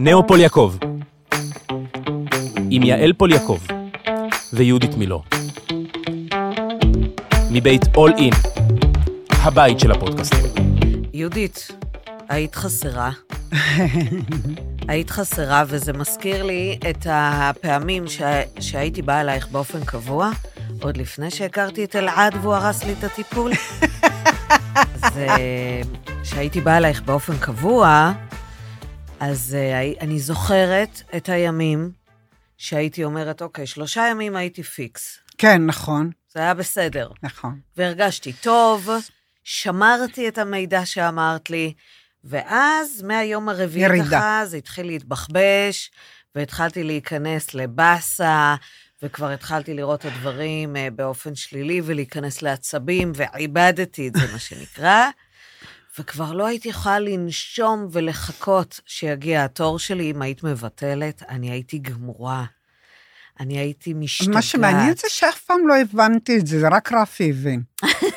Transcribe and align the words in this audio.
נאו 0.00 0.26
פול 0.26 0.40
יעקב, 0.40 0.74
עם 2.70 2.82
יעל 2.82 3.12
פול 3.12 3.32
יעקב 3.32 3.58
ויהודית 4.52 4.94
מילו. 4.94 5.22
מבית 7.50 7.82
All 7.96 8.12
In, 8.18 8.32
הבית 9.30 9.80
של 9.80 9.92
הפודקאסטים. 9.92 10.44
יהודית, 11.12 11.68
היית 12.28 12.54
חסרה. 12.54 13.10
היית 14.88 15.10
חסרה, 15.10 15.64
וזה 15.66 15.92
מזכיר 15.92 16.42
לי 16.42 16.78
את 16.90 17.06
הפעמים 17.10 18.06
ש... 18.06 18.22
שהייתי 18.60 19.02
באה 19.02 19.20
אלייך 19.20 19.48
באופן 19.48 19.84
קבוע, 19.84 20.30
עוד 20.82 20.96
לפני 20.96 21.30
שהכרתי 21.30 21.84
את 21.84 21.96
אלעד 21.96 22.34
והוא 22.42 22.54
הרס 22.54 22.84
לי 22.84 22.92
את 22.98 23.04
הטיפול. 23.04 23.52
זה... 25.14 25.26
שהייתי 26.24 26.60
באה 26.60 26.76
אלייך 26.76 27.02
באופן 27.02 27.38
קבוע, 27.38 28.12
אז 29.20 29.56
uh, 29.58 30.00
אני 30.00 30.18
זוכרת 30.18 31.02
את 31.16 31.28
הימים 31.28 31.90
שהייתי 32.58 33.04
אומרת, 33.04 33.42
אוקיי, 33.42 33.66
שלושה 33.66 34.08
ימים 34.10 34.36
הייתי 34.36 34.62
פיקס. 34.62 35.18
כן, 35.38 35.66
נכון, 35.66 36.10
זה 36.32 36.40
היה 36.40 36.54
בסדר. 36.54 37.10
נכון. 37.22 37.60
והרגשתי 37.76 38.32
טוב, 38.32 38.88
שמרתי 39.44 40.28
את 40.28 40.38
המידע 40.38 40.86
שאמרת 40.86 41.50
לי, 41.50 41.72
ואז 42.24 43.02
מהיום 43.02 43.48
הרביעי. 43.48 44.04
ככה 44.10 44.42
זה 44.46 44.56
התחיל 44.56 44.86
להתבחבש, 44.86 45.90
והתחלתי 46.34 46.84
להיכנס 46.84 47.54
לבאסה, 47.54 48.54
וכבר 49.02 49.30
התחלתי 49.30 49.74
לראות 49.74 50.00
את 50.00 50.04
הדברים 50.04 50.76
אה, 50.76 50.88
באופן 50.90 51.34
שלילי 51.34 51.80
ולהיכנס 51.84 52.42
לעצבים, 52.42 53.12
ועיבדתי 53.14 54.08
את 54.08 54.14
זה, 54.14 54.32
מה 54.32 54.38
שנקרא. 54.38 55.08
וכבר 55.98 56.32
לא 56.32 56.46
הייתי 56.46 56.68
יכולה 56.68 56.98
לנשום 56.98 57.88
ולחכות 57.92 58.80
שיגיע 58.86 59.44
התור 59.44 59.78
שלי. 59.78 60.10
אם 60.10 60.22
היית 60.22 60.42
מבטלת, 60.42 61.22
אני 61.28 61.50
הייתי 61.50 61.78
גמורה. 61.78 62.44
אני 63.40 63.58
הייתי 63.58 63.94
משתגעת. 63.94 64.34
מה 64.34 64.42
שמעניין 64.42 64.94
זה 64.96 65.08
שאף 65.08 65.40
פעם 65.40 65.68
לא 65.68 65.76
הבנתי 65.76 66.38
את 66.38 66.46
זה, 66.46 66.60
זה 66.60 66.68
רק 66.68 66.92
רפי 66.92 67.30
הבין. 67.30 67.62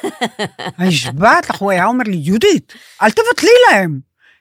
נשבעת 0.88 1.50
לך, 1.50 1.56
הוא 1.56 1.72
היה 1.72 1.86
אומר 1.86 2.04
לי, 2.08 2.18
יהודית, 2.24 2.74
אל 3.02 3.12
תבטלי 3.12 3.52
להם, 3.72 4.00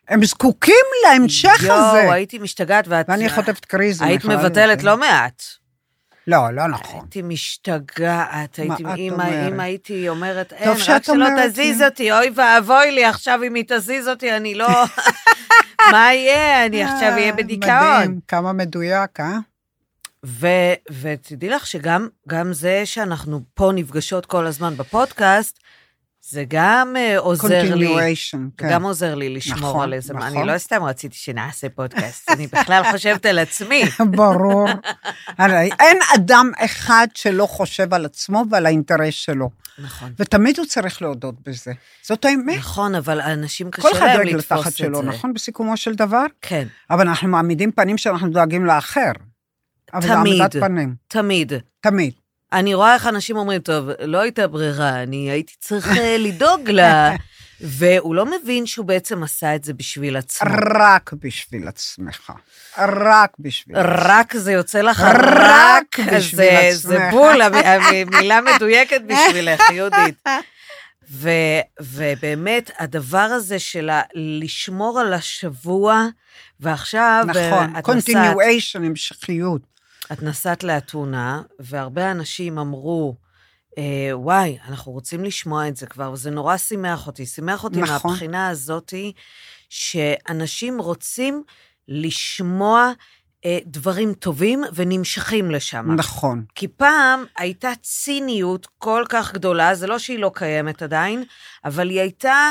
הם 0.08 0.25
זקוקים 0.25 0.75
להמשך 1.04 1.60
הזה. 1.60 1.98
יואו, 1.98 2.12
הייתי 2.12 2.38
משתגעת, 2.38 2.84
ואת... 2.88 3.06
ואני 3.08 3.28
חוטפת 3.28 3.64
קריז. 3.64 4.02
היית 4.02 4.25
מבטלת. 4.25 4.82
לא 4.82 4.97
מעט. 4.97 5.42
לא, 6.31 6.50
לא 6.50 6.67
נכון. 6.69 7.00
הייתי 7.00 7.23
משתגעת, 7.23 8.56
הייתי, 8.56 8.83
את 8.83 8.98
אם, 8.98 9.12
אומרת? 9.12 9.53
אם 9.53 9.61
הייתי 9.61 10.09
אומרת, 10.09 10.53
אין, 10.53 10.70
רק 10.89 11.03
שלא 11.03 11.27
תזיז 11.47 11.81
לי. 11.81 11.87
אותי, 11.87 12.12
אוי 12.12 12.31
ואבוי 12.34 12.92
לי, 12.92 13.05
עכשיו 13.05 13.41
אם 13.47 13.55
היא 13.55 13.64
תזיז 13.69 14.09
אותי, 14.09 14.37
אני 14.37 14.55
לא... 14.55 14.69
מה 15.92 16.14
יהיה? 16.14 16.67
אני 16.67 16.84
עכשיו 16.84 17.12
אהיה 17.12 17.31
אה, 17.31 17.33
בדיכאון. 17.33 17.97
מדהים, 17.97 18.20
כמה 18.28 18.53
מדויק, 18.53 19.20
אה? 19.20 19.39
ו- 20.27 20.75
ותדעי 21.00 21.50
לך 21.50 21.67
שגם 21.67 22.09
גם 22.28 22.53
זה 22.53 22.83
שאנחנו 22.84 23.41
פה 23.55 23.70
נפגשות 23.75 24.27
כל 24.27 24.47
הזמן 24.47 24.77
בפודקאסט, 24.77 25.59
זה 26.31 26.45
גם 26.48 26.97
אה, 26.97 27.19
עוזר 27.19 27.75
לי. 27.75 28.14
כן. 28.56 28.70
גם 28.70 28.83
עוזר 28.83 29.14
לי 29.14 29.28
לשמור 29.28 29.59
נכון, 29.59 29.83
על 29.83 29.95
איזה... 29.95 30.14
נכון. 30.14 30.37
אני 30.37 30.47
לא 30.47 30.59
סתם 30.59 30.83
רציתי 30.83 31.17
שנעשה 31.17 31.69
פודקאסט, 31.69 32.31
אני 32.31 32.47
בכלל 32.47 32.83
חושבת 32.92 33.27
על 33.27 33.39
עצמי. 33.39 33.84
ברור. 34.17 34.69
הרי 35.39 35.70
אין 35.81 35.98
אדם 36.14 36.50
אחד 36.59 37.06
שלא 37.14 37.47
חושב 37.47 37.95
על 37.95 38.05
עצמו 38.05 38.45
ועל 38.50 38.67
האינטרס 38.67 39.14
שלו, 39.14 39.50
נכון. 39.78 40.12
ותמיד 40.19 40.59
הוא 40.59 40.67
צריך 40.67 41.03
להודות 41.03 41.34
בזה. 41.47 41.72
זאת 42.03 42.25
האמת. 42.25 42.59
נכון, 42.59 42.94
אבל 42.94 43.20
אנשים 43.20 43.70
כל 43.70 43.83
קשה 43.83 43.91
אחד 43.92 44.06
להם 44.06 44.17
דואג 44.17 44.27
לתפוס 44.27 44.53
לתחת 44.53 44.72
את 44.72 44.77
שלו, 44.77 45.03
זה. 45.03 45.09
נכון? 45.09 45.34
בסיכומו 45.34 45.77
של 45.77 45.94
דבר? 45.94 46.25
כן, 46.41 46.66
אבל 46.91 47.09
אנחנו 47.09 47.28
מעמידים 47.28 47.72
פנים 47.72 47.99
שאנחנו 47.99 48.28
דואגים 48.28 48.66
לאחר. 48.66 49.12
תמיד. 50.00 50.43
תמיד. 51.09 51.53
תמיד. 51.81 52.12
אני 52.53 52.75
רואה 52.75 52.94
איך 52.94 53.06
אנשים 53.06 53.37
אומרים, 53.37 53.61
טוב, 53.61 53.88
לא 54.00 54.19
הייתה 54.19 54.47
ברירה, 54.47 55.03
אני 55.03 55.31
הייתי 55.31 55.53
צריך 55.61 55.88
אה, 55.97 56.16
לדאוג 56.19 56.71
לה. 56.71 57.15
והוא 57.62 58.15
לא 58.15 58.27
מבין 58.27 58.66
שהוא 58.66 58.87
בעצם 58.87 59.22
עשה 59.22 59.55
את 59.55 59.65
זה 59.65 59.75
בשביל 59.75 60.16
עצמו. 60.16 60.50
רק 60.81 61.10
בשביל 61.12 61.69
עצמך. 61.69 62.33
רק 62.78 63.31
בשביל 63.39 63.77
עצמך. 63.77 64.03
רק 64.05 64.37
זה 64.37 64.53
יוצא 64.53 64.81
לך 64.81 65.00
רק 65.37 65.99
בשביל 66.00 66.37
זה, 66.37 66.69
זה 66.72 66.97
עצמך. 66.97 67.10
בול, 67.10 67.43
המ- 67.43 67.55
המילה 68.15 68.41
מדויקת 68.41 69.00
בשבילך, 69.06 69.60
יהודית. 69.72 70.25
ו, 71.10 71.31
ובאמת, 71.81 72.71
הדבר 72.78 73.19
הזה 73.19 73.59
של 73.59 73.91
לשמור 74.15 75.00
על 75.00 75.12
השבוע, 75.15 76.06
ועכשיו 76.60 77.25
נכון, 77.27 77.43
אה, 77.43 77.66
נסעת, 77.66 77.87
continuation, 77.87 78.77
המשכיות. 78.87 79.62
את 80.12 80.22
נסעת 80.22 80.65
לאתונה, 80.65 81.43
והרבה 81.59 82.10
אנשים 82.10 82.59
אמרו, 82.59 83.16
אה, 83.78 84.10
וואי, 84.12 84.59
אנחנו 84.69 84.93
רוצים 84.93 85.25
לשמוע 85.25 85.69
את 85.69 85.76
זה 85.76 85.87
כבר, 85.87 86.12
וזה 86.12 86.31
נורא 86.31 86.56
שימח 86.56 87.06
אותי. 87.06 87.26
שימח 87.26 87.65
אותי 87.65 87.81
נכון. 87.81 88.10
מהבחינה 88.10 88.48
הזאתי, 88.48 89.12
שאנשים 89.69 90.81
רוצים 90.81 91.43
לשמוע 91.88 92.93
אה, 93.44 93.59
דברים 93.66 94.15
טובים 94.15 94.65
ונמשכים 94.75 95.50
לשם. 95.50 95.93
נכון. 95.97 96.44
כי 96.54 96.69
פעם 96.69 97.25
הייתה 97.38 97.71
ציניות 97.82 98.66
כל 98.78 99.04
כך 99.09 99.32
גדולה, 99.32 99.75
זה 99.75 99.87
לא 99.87 99.98
שהיא 99.98 100.19
לא 100.19 100.31
קיימת 100.34 100.82
עדיין, 100.82 101.25
אבל 101.65 101.91
היא 101.91 102.00
הייתה, 102.00 102.50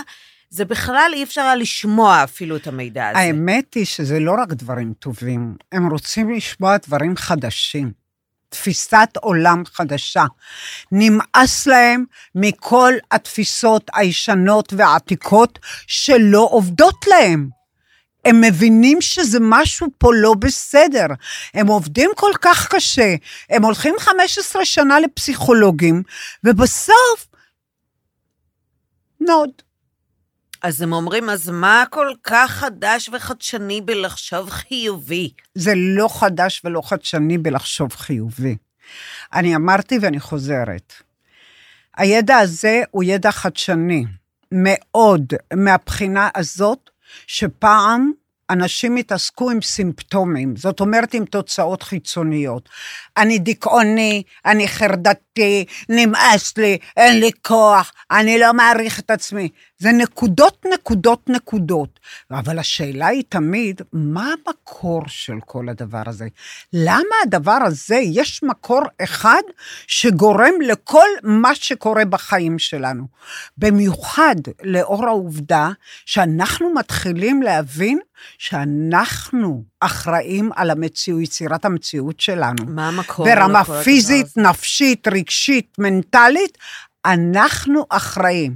זה 0.50 0.66
בכלל 0.66 1.12
אי 1.14 1.24
אפשר 1.24 1.42
היה 1.42 1.56
לשמוע 1.56 2.24
אפילו 2.24 2.56
את 2.56 2.68
המידע 2.68 3.10
הזה. 3.10 3.20
האמת 3.20 3.74
היא 3.74 3.86
שזה 3.86 4.20
לא 4.20 4.36
רק 4.42 4.54
דברים 4.54 4.94
טובים, 4.94 5.56
הם 5.72 5.90
רוצים 5.90 6.32
לשמוע 6.32 6.78
דברים 6.78 7.16
חדשים. 7.18 7.92
תפיסת 8.50 9.10
עולם 9.16 9.64
חדשה. 9.66 10.26
נמאס 10.92 11.68
להם 11.68 12.06
מכל 12.36 12.94
התפיסות 13.12 13.90
הישנות 13.94 14.74
והעתיקות 14.74 15.60
שלא 15.88 16.48
עובדות 16.52 17.08
להם. 17.08 17.50
הם 18.26 18.42
מבינים 18.42 19.02
שזה 19.02 19.38
משהו 19.42 19.88
פה 19.98 20.10
לא 20.14 20.34
בסדר. 20.34 21.06
הם 21.54 21.68
עובדים 21.68 22.12
כל 22.16 22.32
כך 22.42 22.68
קשה, 22.76 23.16
הם 23.50 23.64
הולכים 23.64 23.96
15 24.00 24.66
שנה 24.66 25.00
לפסיכולוגים, 25.00 26.04
ובסוף, 26.44 27.28
נוד. 29.20 29.69
אז 30.62 30.82
הם 30.82 30.94
אומרים, 30.94 31.30
אז 31.30 31.50
מה 31.50 31.84
כל 31.90 32.14
כך 32.24 32.52
חדש 32.52 33.10
וחדשני 33.14 33.82
בלחשוב 33.82 34.50
חיובי? 34.50 35.32
זה 35.56 35.74
לא 35.76 36.08
חדש 36.20 36.62
ולא 36.66 36.82
חדשני 36.82 37.38
בלחשוב 37.38 37.94
חיובי. 37.94 38.56
אני 39.34 39.56
אמרתי 39.56 39.98
ואני 40.02 40.20
חוזרת. 40.20 40.94
הידע 41.98 42.38
הזה 42.38 42.82
הוא 42.92 43.04
ידע 43.04 43.32
חדשני 43.32 44.06
מאוד, 44.52 45.34
מהבחינה 45.54 46.30
הזאת 46.36 46.90
שפעם 47.28 48.12
אנשים 48.50 48.96
התעסקו 48.96 49.52
עם 49.52 49.62
סימפטומים, 49.62 50.56
זאת 50.56 50.80
אומרת 50.80 51.14
עם 51.14 51.26
תוצאות 51.26 51.84
חיצוניות. 51.84 52.70
אני 53.20 53.40
דיכאוני, 53.40 54.24
אני 54.46 54.68
חרדתי, 54.68 55.66
נמאס 55.90 56.58
לי, 56.58 56.78
אין 56.98 57.20
לי 57.20 57.32
כוח, 57.42 57.92
אני 58.12 58.40
לא 58.40 58.54
מעריך 58.54 59.00
את 59.00 59.12
עצמי. 59.12 59.50
זה 59.78 59.92
נקודות, 59.92 60.66
נקודות, 60.74 61.30
נקודות. 61.30 62.00
אבל 62.32 62.60
השאלה 62.60 63.08
היא 63.08 63.24
תמיד, 63.30 63.82
מה 63.94 64.34
המקור 64.48 65.02
של 65.08 65.36
כל 65.46 65.70
הדבר 65.70 66.02
הזה? 66.06 66.28
למה 66.74 67.16
הדבר 67.24 67.58
הזה, 67.66 67.96
יש 67.96 68.44
מקור 68.44 68.82
אחד 69.04 69.42
שגורם 69.88 70.54
לכל 70.62 71.08
מה 71.24 71.56
שקורה 71.56 72.06
בחיים 72.06 72.60
שלנו? 72.60 73.08
במיוחד 73.58 74.36
לאור 74.64 75.06
העובדה 75.06 75.70
שאנחנו 76.06 76.74
מתחילים 76.74 77.42
להבין 77.42 78.00
שאנחנו 78.38 79.64
אחראים 79.80 80.50
על 80.56 80.70
המציאות, 80.70 81.22
יצירת 81.22 81.66
המציאות 81.66 82.20
שלנו. 82.20 82.66
מה 82.68 82.88
המקור? 82.88 83.09
ברמה 83.18 83.62
לכל 83.62 83.72
הדבר 83.72 83.84
פיזית? 83.84 84.28
נפשית, 84.38 85.08
רגשית, 85.08 85.74
מנטלית, 85.78 86.58
אנחנו 87.06 87.86
אחראים. 87.90 88.56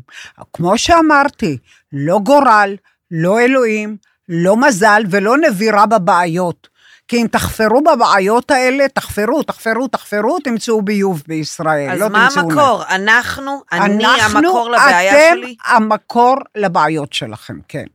כמו 0.53 0.77
שאמרתי, 0.77 1.57
לא 1.93 2.19
גורל, 2.19 2.75
לא 3.11 3.39
אלוהים, 3.39 3.97
לא 4.29 4.57
מזל 4.57 5.03
ולא 5.09 5.37
נבירה 5.37 5.85
בבעיות. 5.85 6.73
כי 7.07 7.21
אם 7.21 7.27
תחפרו 7.27 7.81
בבעיות 7.81 8.51
האלה, 8.51 8.87
תחפרו, 8.87 9.43
תחפרו, 9.43 9.87
תחפרו, 9.87 10.39
תמצאו 10.39 10.81
ביוב 10.81 11.23
בישראל. 11.27 11.91
אז 11.91 11.99
לא 11.99 12.09
מה. 12.09 12.27
המקור? 12.35 12.83
אנחנו, 12.89 13.61
אני 13.71 14.05
אנחנו, 14.05 14.39
המקור 14.39 14.69
לבעיה 14.71 15.29
אתם 15.29 15.37
שלי? 15.37 15.55
המקור 15.65 16.35
לבעיות 16.55 17.13
שלכם, 17.13 17.59
כן. 17.67 17.85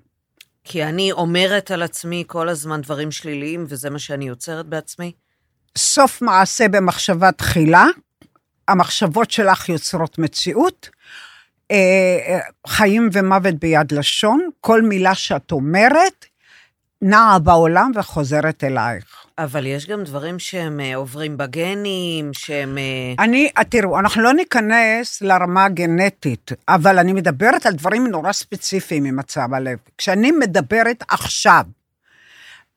כי 0.65 0.85
אני 0.85 1.13
אומרת 1.13 1.71
על 1.71 1.83
עצמי 1.83 2.25
כל 2.27 2.49
הזמן 2.49 2.81
דברים 2.81 3.11
שליליים, 3.11 3.65
וזה 3.69 3.91
מה 3.91 3.99
שאני 3.99 4.29
יוצרת 4.29 4.67
בעצמי? 4.67 5.13
סוף 5.77 6.23
מעשה 6.23 6.69
במחשבה 6.69 7.33
תחילה, 7.33 7.87
המחשבות 8.69 9.31
שלך 9.31 9.69
יוצרות 9.69 10.19
מציאות, 10.19 10.91
אה, 11.71 12.39
חיים 12.67 13.09
ומוות 13.13 13.55
ביד 13.55 13.93
לשון, 13.93 14.49
כל 14.61 14.83
מילה 14.83 15.15
שאת 15.15 15.53
אומרת, 15.53 16.25
נעה 17.03 17.39
בעולם 17.39 17.91
וחוזרת 17.95 18.65
אלייך. 18.65 19.25
אבל 19.39 19.67
יש 19.67 19.87
גם 19.87 20.05
דברים 20.05 20.39
שהם 20.39 20.81
אה, 20.81 20.97
עוברים 20.97 21.37
בגנים, 21.37 22.31
שהם... 22.33 22.79
אה, 22.79 23.25
אני, 23.25 23.49
תראו, 23.69 23.99
אנחנו 23.99 24.23
לא 24.23 24.33
ניכנס 24.33 25.23
לרמה 25.23 25.65
הגנטית, 25.65 26.53
אבל 26.69 26.99
אני 26.99 27.13
מדברת 27.13 27.67
על 27.67 27.73
דברים 27.73 28.07
נורא 28.07 28.33
ספציפיים 28.33 29.05
ממצב 29.05 29.55
הלב. 29.55 29.79
כשאני 29.99 30.31
מדברת 30.31 31.05
עכשיו, 31.09 31.65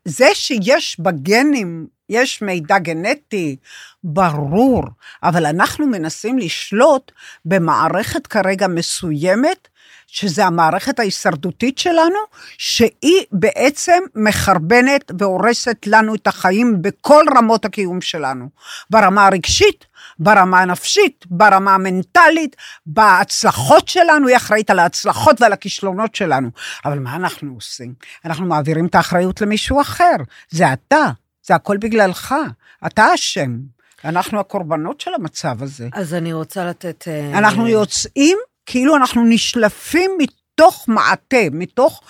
זה 0.06 0.28
שיש 0.34 1.00
בגנים, 1.00 1.88
יש 2.12 2.42
מידע 2.42 2.80
גנטי, 2.80 3.56
ברור, 4.04 4.84
אבל 5.24 5.46
אנחנו 5.46 5.88
מנסים 5.88 6.38
לשלוט 6.38 7.12
במערכת 7.46 8.28
כרגע 8.28 8.68
מסוימת, 8.68 9.68
שזה 10.08 10.46
המערכת 10.46 11.00
ההישרדותית 11.00 11.78
שלנו, 11.78 12.20
שהיא 12.58 13.26
בעצם 13.32 14.00
מחרבנת 14.16 15.12
והורסת 15.20 15.78
לנו 15.88 16.16
את 16.16 16.28
החיים 16.28 16.82
בכל 16.82 17.26
רמות 17.38 17.66
הקיום 17.66 18.02
שלנו. 18.02 18.50
ברמה 18.90 19.26
הרגשית, 19.26 19.86
ברמה 20.20 20.62
הנפשית, 20.62 21.26
ברמה 21.30 21.76
המנטלית, 21.76 22.56
בהצלחות 22.86 23.88
שלנו, 23.88 24.28
היא 24.28 24.38
אחראית 24.38 24.70
על 24.70 24.80
ההצלחות 24.80 25.42
ועל 25.42 25.54
הכישלונות 25.54 26.16
שלנו. 26.16 26.50
אבל 26.86 27.00
מה 27.00 27.16
אנחנו 27.16 27.54
עושים? 27.54 27.94
אנחנו 28.26 28.46
מעבירים 28.46 28.86
את 28.86 28.96
האחריות 28.96 29.42
למישהו 29.42 29.82
אחר. 29.82 30.16
זה 30.50 30.74
אתה, 30.74 31.12
זה 31.44 31.56
הכל 31.56 31.78
בגללך, 31.78 32.36
אתה 32.86 33.14
אשם. 33.14 33.58
אנחנו 34.06 34.40
הקורבנות 34.40 35.02
של 35.02 35.14
המצב 35.14 35.64
הזה. 35.64 35.90
אז 35.94 36.14
אני 36.14 36.34
רוצה 36.34 36.66
לתת... 36.66 37.08
אה, 37.08 37.38
אנחנו 37.38 37.68
יוצאים 37.68 38.38
כאילו 38.66 38.96
אנחנו 38.96 39.26
נשלפים 39.26 40.12
מתוך 40.18 40.86
מעטה, 40.88 41.50
מתוך 41.52 42.02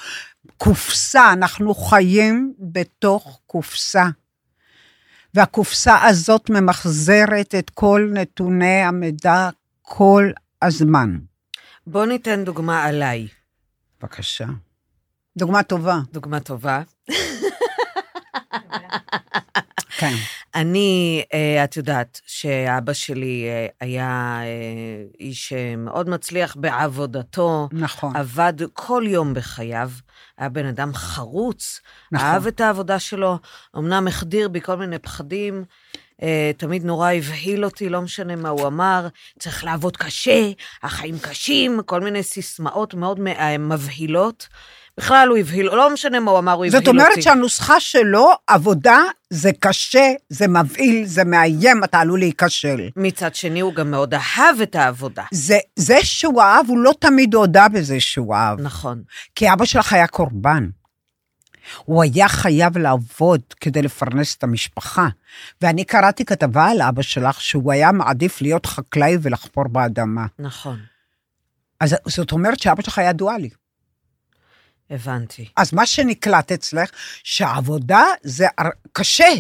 קופסה, 0.58 1.34
אנחנו 1.34 1.76
חיים 1.76 2.54
בתוך 2.60 3.40
קופסה. 3.48 4.06
והקופסה 5.34 6.04
הזאת 6.04 6.50
ממחזרת 6.50 7.56
את 7.60 7.70
כל 7.70 8.10
נתוני 8.14 8.82
המידע 8.84 9.50
כל 9.82 10.32
הזמן. 10.62 11.18
בוא 11.88 12.06
ניתן 12.06 12.44
דוגמה 12.44 12.84
עליי. 12.84 13.28
בבקשה. 14.02 14.46
דוגמה 15.38 15.64
טובה. 15.64 16.00
דוגמה 16.12 16.40
טובה. 16.40 16.82
כן. 19.98 20.14
אני, 20.56 21.24
אה, 21.34 21.64
את 21.64 21.78
יודעת 21.78 22.22
שאבא 22.26 22.94
שלי 22.94 23.46
אה, 23.48 23.68
היה 23.82 24.40
אה, 24.44 25.04
איש 25.20 25.54
מאוד 25.78 26.10
מצליח 26.10 26.56
בעבודתו. 26.56 27.70
נכון. 27.72 28.16
עבד 28.16 28.54
כל 28.74 29.04
יום 29.08 29.34
בחייו, 29.34 29.92
היה 30.38 30.50
בן 30.50 30.66
אדם 30.66 30.94
חרוץ, 30.94 31.82
נכון. 32.12 32.28
אהב 32.28 32.48
את 32.48 32.62
העבודה 32.62 33.00
שלו, 33.00 33.38
אמנם 33.78 34.08
החדיר 34.08 34.50
בי 34.50 34.62
כל 34.62 34.76
מיני 34.76 35.00
פחדים. 35.00 35.64
תמיד 36.58 36.86
נורא 36.86 37.12
הבהיל 37.12 37.66
אותי, 37.66 37.90
לא 37.90 38.02
משנה 38.02 38.36
מה 38.36 38.50
הוא 38.50 38.68
אמר, 38.68 39.08
צריך 39.40 39.64
לעבוד 39.64 39.98
קשה, 39.98 40.52
החיים 40.84 41.20
קשים, 41.20 41.80
כל 41.86 42.02
מיני 42.02 42.24
סיסמאות 42.24 42.94
מאוד 42.94 43.20
מבהילות. 43.60 44.48
בכלל 45.02 45.28
הוא 45.30 45.38
הבהיל, 45.38 45.66
לא 45.66 45.94
משנה 45.94 46.20
מה 46.20 46.32
הוא 46.32 46.40
אמר, 46.40 46.52
הוא 46.52 46.66
הבהיל 46.66 46.76
אותי. 46.76 46.86
זאת 46.86 46.88
אומרת 46.88 47.22
שהנוסחה 47.22 47.80
שלו, 47.80 48.32
עבודה 48.48 49.00
זה 49.30 49.52
קשה, 49.60 50.12
זה 50.30 50.48
מבהיל, 50.48 51.06
זה 51.06 51.24
מאיים, 51.24 51.84
אתה 51.84 52.00
עלול 52.00 52.20
להיכשל. 52.20 52.90
מצד 52.96 53.36
שני, 53.36 53.60
הוא 53.60 53.74
גם 53.74 53.92
מאוד 53.92 54.14
אהב 54.14 54.62
את 54.64 54.76
העבודה. 54.76 55.24
זה, 55.32 55.58
זה 55.76 55.98
שהוא 56.04 56.42
אהב, 56.42 56.70
הוא 56.70 56.78
לא 56.78 56.94
תמיד 57.00 57.34
הודה 57.34 57.68
בזה 57.68 58.00
שהוא 58.00 58.36
אהב. 58.36 58.62
נכון. 58.62 59.02
כי 59.36 59.54
אבא 59.54 59.66
שלך 59.66 59.94
היה 59.94 60.08
קורבן. 60.08 60.70
הוא 61.86 62.04
היה 62.04 62.28
חייב 62.28 62.78
לעבוד 62.78 63.42
כדי 63.62 63.82
לפרנס 63.82 64.36
את 64.36 64.44
המשפחה. 64.44 65.08
ואני 65.62 65.84
קראתי 65.84 66.26
כתבה 66.26 66.66
על 66.68 66.82
אבא 66.82 67.02
שלך, 67.02 67.42
שהוא 67.42 67.72
היה 67.72 67.92
מעדיף 67.92 68.42
להיות 68.42 68.66
חקלאי 68.66 69.18
ולחפור 69.22 69.68
באדמה. 69.68 70.26
נכון. 70.40 70.80
אז 71.80 71.96
זאת 72.08 72.32
אומרת 72.32 72.60
שאבא 72.60 72.82
שלך 72.84 73.00
היה 73.00 73.14
דואלי. 73.14 73.50
הבנתי. 74.92 75.50
אז 75.58 75.74
מה 75.74 75.86
שנקלט 75.86 76.52
אצלך, 76.52 76.90
שעבודה 77.24 78.04
זה 78.24 78.48
קשה, 78.92 79.34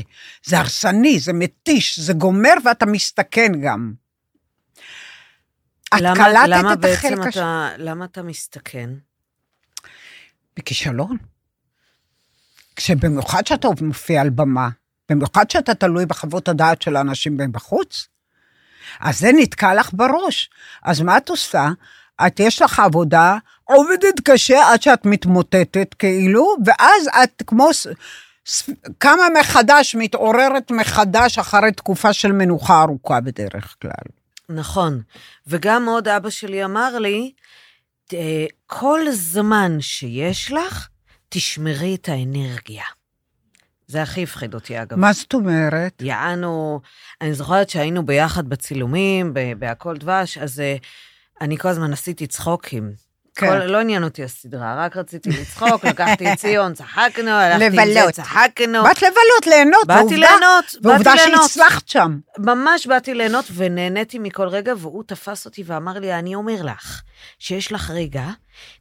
זה 0.45 0.59
הרסני, 0.59 1.19
זה 1.19 1.33
מתיש, 1.33 1.99
זה 1.99 2.13
גומר 2.13 2.53
ואתה 2.65 2.85
מסתכן 2.85 3.51
גם. 3.63 3.93
את 5.95 6.01
למה, 6.01 6.15
קלטת 6.15 6.47
למה 6.47 6.73
את 6.73 6.85
החלק 6.85 7.27
הש... 7.27 7.37
אתה, 7.37 7.69
למה 7.77 8.05
אתה 8.05 8.21
מסתכן? 8.21 8.89
בכישלון. 10.57 11.17
כשבמיוחד 12.75 13.47
שאתה 13.47 13.67
מופיע 13.81 14.21
על 14.21 14.29
במה, 14.29 14.69
במיוחד 15.09 15.51
שאתה 15.51 15.75
תלוי 15.75 16.05
בחוות 16.05 16.47
הדעת 16.47 16.81
של 16.81 16.95
האנשים 16.95 17.37
בחוץ, 17.51 18.07
אז 18.99 19.19
זה 19.19 19.31
נתקע 19.37 19.73
לך 19.73 19.89
בראש. 19.93 20.49
אז 20.83 21.01
מה 21.01 21.17
את 21.17 21.29
עושה? 21.29 21.69
את 22.27 22.39
יש 22.39 22.61
לך 22.61 22.79
עבודה, 22.79 23.37
עובדת 23.71 24.19
קשה 24.23 24.71
עד 24.71 24.81
שאת 24.81 25.05
מתמוטטת 25.05 25.93
כאילו, 25.93 26.55
ואז 26.65 27.07
את 27.23 27.43
כמו 27.47 27.69
קמה 28.97 29.23
מחדש, 29.39 29.95
מתעוררת 29.95 30.71
מחדש 30.71 31.37
אחרי 31.37 31.71
תקופה 31.71 32.13
של 32.13 32.31
מנוחה 32.31 32.81
ארוכה 32.81 33.21
בדרך 33.21 33.75
כלל. 33.81 34.05
נכון, 34.49 35.01
וגם 35.47 35.87
עוד 35.89 36.07
אבא 36.07 36.29
שלי 36.29 36.65
אמר 36.65 36.99
לי, 36.99 37.31
כל 38.67 38.99
זמן 39.11 39.81
שיש 39.81 40.51
לך, 40.51 40.87
תשמרי 41.29 41.95
את 41.95 42.09
האנרגיה. 42.09 42.83
זה 43.87 44.01
הכי 44.01 44.23
הפחיד 44.23 44.53
אותי, 44.53 44.81
אגב. 44.81 44.99
מה 44.99 45.13
זאת 45.13 45.33
אומרת? 45.33 46.01
יענו, 46.01 46.81
אני 47.21 47.33
זוכרת 47.33 47.69
שהיינו 47.69 48.05
ביחד 48.05 48.49
בצילומים, 48.49 49.33
בהכל 49.59 49.97
דבש, 49.97 50.37
אז 50.37 50.61
אני 51.41 51.57
כל 51.57 51.67
הזמן 51.67 51.93
עשיתי 51.93 52.27
צחוקים. 52.27 53.10
כן. 53.35 53.47
כל, 53.47 53.57
לא 53.65 53.77
עניין 53.79 54.03
אותי 54.03 54.23
הסדרה, 54.23 54.75
רק 54.85 54.97
רציתי 54.97 55.29
לצחוק, 55.29 55.85
לקחתי 55.85 56.33
את 56.33 56.37
ציון, 56.37 56.73
צחקנו, 56.73 57.31
הלכתי 57.31 57.65
לבלות. 57.65 57.97
עם 57.97 58.05
זה, 58.05 58.11
צחקנו. 58.11 58.83
באת 58.83 59.01
לבלות, 59.01 59.47
ליהנות, 59.47 59.87
באתי 59.87 59.99
ועובדה, 59.99 60.17
ליהנות, 60.17 60.75
ועובדה 60.83 61.13
שהצלחת 61.17 61.87
שם. 61.87 62.17
ממש 62.37 62.87
באתי 62.87 63.13
ליהנות 63.13 63.45
ונהניתי 63.55 64.19
מכל 64.19 64.47
רגע, 64.47 64.73
והוא 64.77 65.03
תפס 65.07 65.45
אותי 65.45 65.63
ואמר 65.65 65.99
לי, 65.99 66.13
אני 66.13 66.35
אומר 66.35 66.63
לך, 66.63 67.01
שיש 67.39 67.71
לך 67.71 67.89
רגע, 67.89 68.23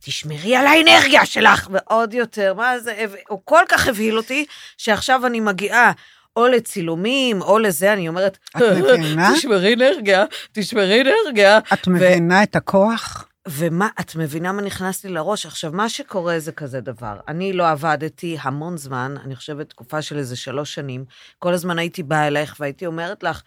תשמרי 0.00 0.56
על 0.56 0.66
האנרגיה 0.66 1.26
שלך, 1.26 1.68
ועוד 1.72 2.14
יותר, 2.14 2.54
מה 2.54 2.78
זה, 2.78 3.04
הוא 3.28 3.40
כל 3.44 3.62
כך 3.68 3.86
הבהיל 3.86 4.16
אותי, 4.16 4.44
שעכשיו 4.76 5.26
אני 5.26 5.40
מגיעה 5.40 5.92
או 6.36 6.48
לצילומים, 6.48 7.42
או 7.42 7.58
לזה, 7.58 7.92
אני 7.92 8.08
אומרת, 8.08 8.38
את 8.56 8.62
מבינה? 8.62 9.32
תשמרי 9.36 9.74
אנרגיה, 9.74 10.24
תשמרי 10.52 11.02
אנרגיה. 11.02 11.58
את 11.72 11.86
מבינה 11.86 12.38
ו... 12.40 12.42
את 12.42 12.56
הכוח? 12.56 13.26
ומה, 13.52 13.88
את 14.00 14.16
מבינה 14.16 14.52
מה 14.52 14.62
נכנס 14.62 15.04
לי 15.04 15.10
לראש? 15.10 15.46
עכשיו, 15.46 15.72
מה 15.72 15.88
שקורה 15.88 16.38
זה 16.38 16.52
כזה 16.52 16.80
דבר. 16.80 17.20
אני 17.28 17.52
לא 17.52 17.68
עבדתי 17.68 18.36
המון 18.40 18.76
זמן, 18.76 19.14
אני 19.24 19.36
חושבת 19.36 19.70
תקופה 19.70 20.02
של 20.02 20.18
איזה 20.18 20.36
שלוש 20.36 20.74
שנים. 20.74 21.04
כל 21.38 21.54
הזמן 21.54 21.78
הייתי 21.78 22.02
באה 22.02 22.26
אלייך 22.26 22.56
והייתי 22.60 22.86
אומרת 22.86 23.22
לך, 23.22 23.42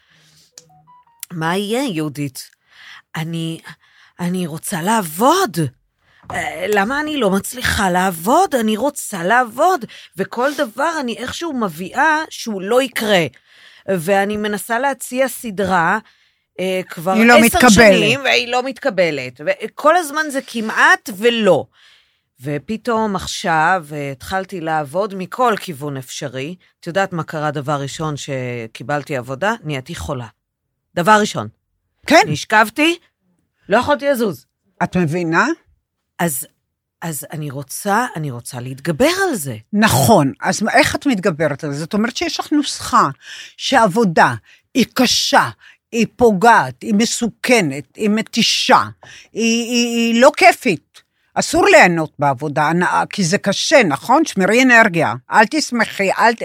מה 1.31 1.57
יהיה, 1.57 1.83
יהודית? 1.83 2.49
אני, 3.15 3.59
אני 4.19 4.47
רוצה 4.47 4.81
לעבוד. 4.81 5.57
אה, 6.31 6.65
למה 6.69 6.99
אני 6.99 7.17
לא 7.17 7.29
מצליחה 7.29 7.89
לעבוד? 7.89 8.55
אני 8.55 8.77
רוצה 8.77 9.23
לעבוד. 9.23 9.85
וכל 10.17 10.51
דבר 10.57 10.91
אני 10.99 11.17
איכשהו 11.17 11.53
מביאה 11.53 12.23
שהוא 12.29 12.61
לא 12.61 12.81
יקרה. 12.81 13.25
ואני 13.89 14.37
מנסה 14.37 14.79
להציע 14.79 15.27
סדרה 15.27 15.99
אה, 16.59 16.81
כבר 16.89 17.13
לא 17.13 17.33
עשר 17.33 17.45
מתקבלת. 17.45 17.71
שנים, 17.71 18.19
והיא 18.19 18.47
לא 18.47 18.63
מתקבלת. 18.63 19.41
וכל 19.45 19.97
הזמן 19.97 20.25
זה 20.29 20.39
כמעט 20.47 21.09
ולא. 21.17 21.65
ופתאום 22.41 23.15
עכשיו 23.15 23.85
אה, 23.91 24.11
התחלתי 24.11 24.61
לעבוד 24.61 25.15
מכל 25.15 25.53
כיוון 25.59 25.97
אפשרי. 25.97 26.55
את 26.79 26.87
יודעת 26.87 27.13
מה 27.13 27.23
קרה 27.23 27.51
דבר 27.51 27.81
ראשון 27.81 28.15
שקיבלתי 28.17 29.17
עבודה? 29.17 29.53
נהייתי 29.63 29.95
חולה. 29.95 30.27
דבר 30.95 31.17
ראשון. 31.19 31.47
כן. 32.07 32.21
נשכבתי, 32.27 32.97
לא 33.69 33.77
יכולתי 33.77 34.09
לזוז. 34.09 34.45
את 34.83 34.97
מבינה? 34.97 35.47
אז, 36.19 36.47
אז 37.01 37.25
אני 37.31 37.49
רוצה, 37.51 38.05
אני 38.15 38.31
רוצה 38.31 38.59
להתגבר 38.59 39.11
על 39.29 39.35
זה. 39.35 39.57
נכון, 39.73 40.33
אז 40.41 40.63
איך 40.73 40.95
את 40.95 41.05
מתגברת 41.05 41.63
על 41.63 41.73
זה? 41.73 41.79
זאת 41.79 41.93
אומרת 41.93 42.17
שיש 42.17 42.39
לך 42.39 42.51
נוסחה 42.51 43.09
שעבודה 43.57 44.33
היא 44.73 44.85
קשה, 44.93 45.49
היא 45.93 46.07
פוגעת, 46.15 46.81
היא 46.81 46.93
מסוכנת, 46.93 47.95
היא 47.95 48.09
מתישה, 48.09 48.83
היא, 49.33 49.71
היא, 49.71 49.97
היא 49.97 50.21
לא 50.21 50.31
כיפית. 50.37 51.01
אסור 51.35 51.65
ליהנות 51.65 52.11
בעבודה, 52.19 52.71
כי 53.09 53.23
זה 53.23 53.37
קשה, 53.37 53.83
נכון? 53.83 54.25
שמרי 54.25 54.63
אנרגיה, 54.63 55.13
אל 55.31 55.45
תשמחי, 55.51 56.09
אל 56.11 56.33
ת... 56.33 56.41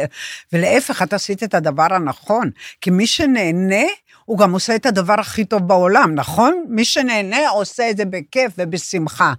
ולהפך, 0.52 1.02
את 1.02 1.12
עשית 1.12 1.43
את 1.43 1.55
הדבר 1.55 1.95
הנכון, 1.95 2.50
כי 2.81 2.90
מי 2.90 3.07
שנהנה, 3.07 3.85
הוא 4.29 4.39
גם 4.39 4.53
עושה 4.53 4.75
את 4.77 4.87
הדבר 4.87 5.21
הכי 5.21 5.45
טוב 5.45 5.69
בעולם, 5.69 6.15
נכון? 6.15 6.65
מי 6.69 6.85
שנהנה 6.85 7.49
עושה 7.49 7.91
את 7.91 7.97
זה 7.97 8.05
בכיף 8.05 8.53
ובשמחה. 8.59 9.33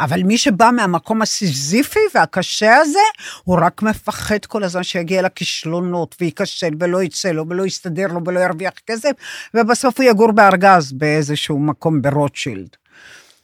אבל 0.00 0.22
מי 0.22 0.38
שבא 0.38 0.70
מהמקום 0.76 1.22
הסיזיפי 1.22 1.98
והקשה 2.14 2.76
הזה, 2.76 2.98
הוא 3.44 3.58
רק 3.60 3.82
מפחד 3.82 4.44
כל 4.48 4.64
הזמן 4.64 4.82
שיגיע 4.82 5.22
לכישלונות 5.22 6.16
וייכשל 6.20 6.70
ולא 6.80 7.02
יצא 7.02 7.30
לו 7.30 7.48
ולא 7.48 7.66
יסתדר 7.66 8.06
לו 8.06 8.20
ולא 8.26 8.40
ירוויח 8.40 8.72
כסף, 8.86 9.10
ובסוף 9.54 10.00
הוא 10.00 10.10
יגור 10.10 10.32
בארגז 10.32 10.92
באיזשהו 10.92 11.58
מקום 11.58 12.02
ברוטשילד. 12.02 12.83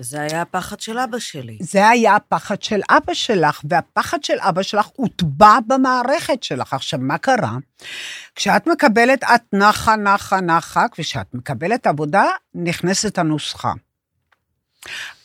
זה 0.00 0.20
היה 0.20 0.42
הפחד 0.42 0.80
של 0.80 0.98
אבא 0.98 1.18
שלי. 1.18 1.58
זה 1.60 1.88
היה 1.88 2.16
הפחד 2.16 2.62
של 2.62 2.80
אבא 2.90 3.14
שלך, 3.14 3.60
והפחד 3.64 4.24
של 4.24 4.36
אבא 4.38 4.62
שלך 4.62 4.86
הוטבע 4.96 5.58
במערכת 5.66 6.42
שלך. 6.42 6.72
עכשיו, 6.72 7.00
מה 7.02 7.18
קרה? 7.18 7.56
כשאת 8.34 8.66
מקבלת, 8.66 9.24
את 9.24 9.42
נחה, 9.52 9.96
נחה, 9.96 10.40
נחה, 10.40 10.86
כשאת 10.92 11.34
מקבלת 11.34 11.86
עבודה, 11.86 12.24
נכנסת 12.54 13.18
הנוסחה. 13.18 13.72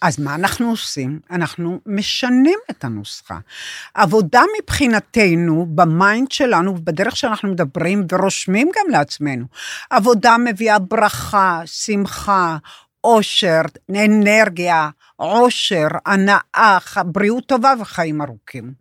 אז 0.01 0.19
מה 0.19 0.35
אנחנו 0.35 0.69
עושים? 0.69 1.19
אנחנו 1.31 1.79
משנים 1.85 2.59
את 2.71 2.83
הנוסחה. 2.83 3.37
עבודה 3.93 4.41
מבחינתנו, 4.61 5.65
במיינד 5.69 6.31
שלנו, 6.31 6.75
בדרך 6.75 7.15
שאנחנו 7.15 7.51
מדברים 7.51 8.05
ורושמים 8.11 8.71
גם 8.75 8.91
לעצמנו, 8.91 9.45
עבודה 9.89 10.35
מביאה 10.37 10.79
ברכה, 10.79 11.61
שמחה, 11.65 12.57
אושר, 13.05 13.61
אנרגיה, 13.89 14.89
עושר, 15.15 15.87
הנאה, 16.05 16.77
בריאות 17.05 17.45
טובה 17.45 17.73
וחיים 17.81 18.21
ארוכים. 18.21 18.73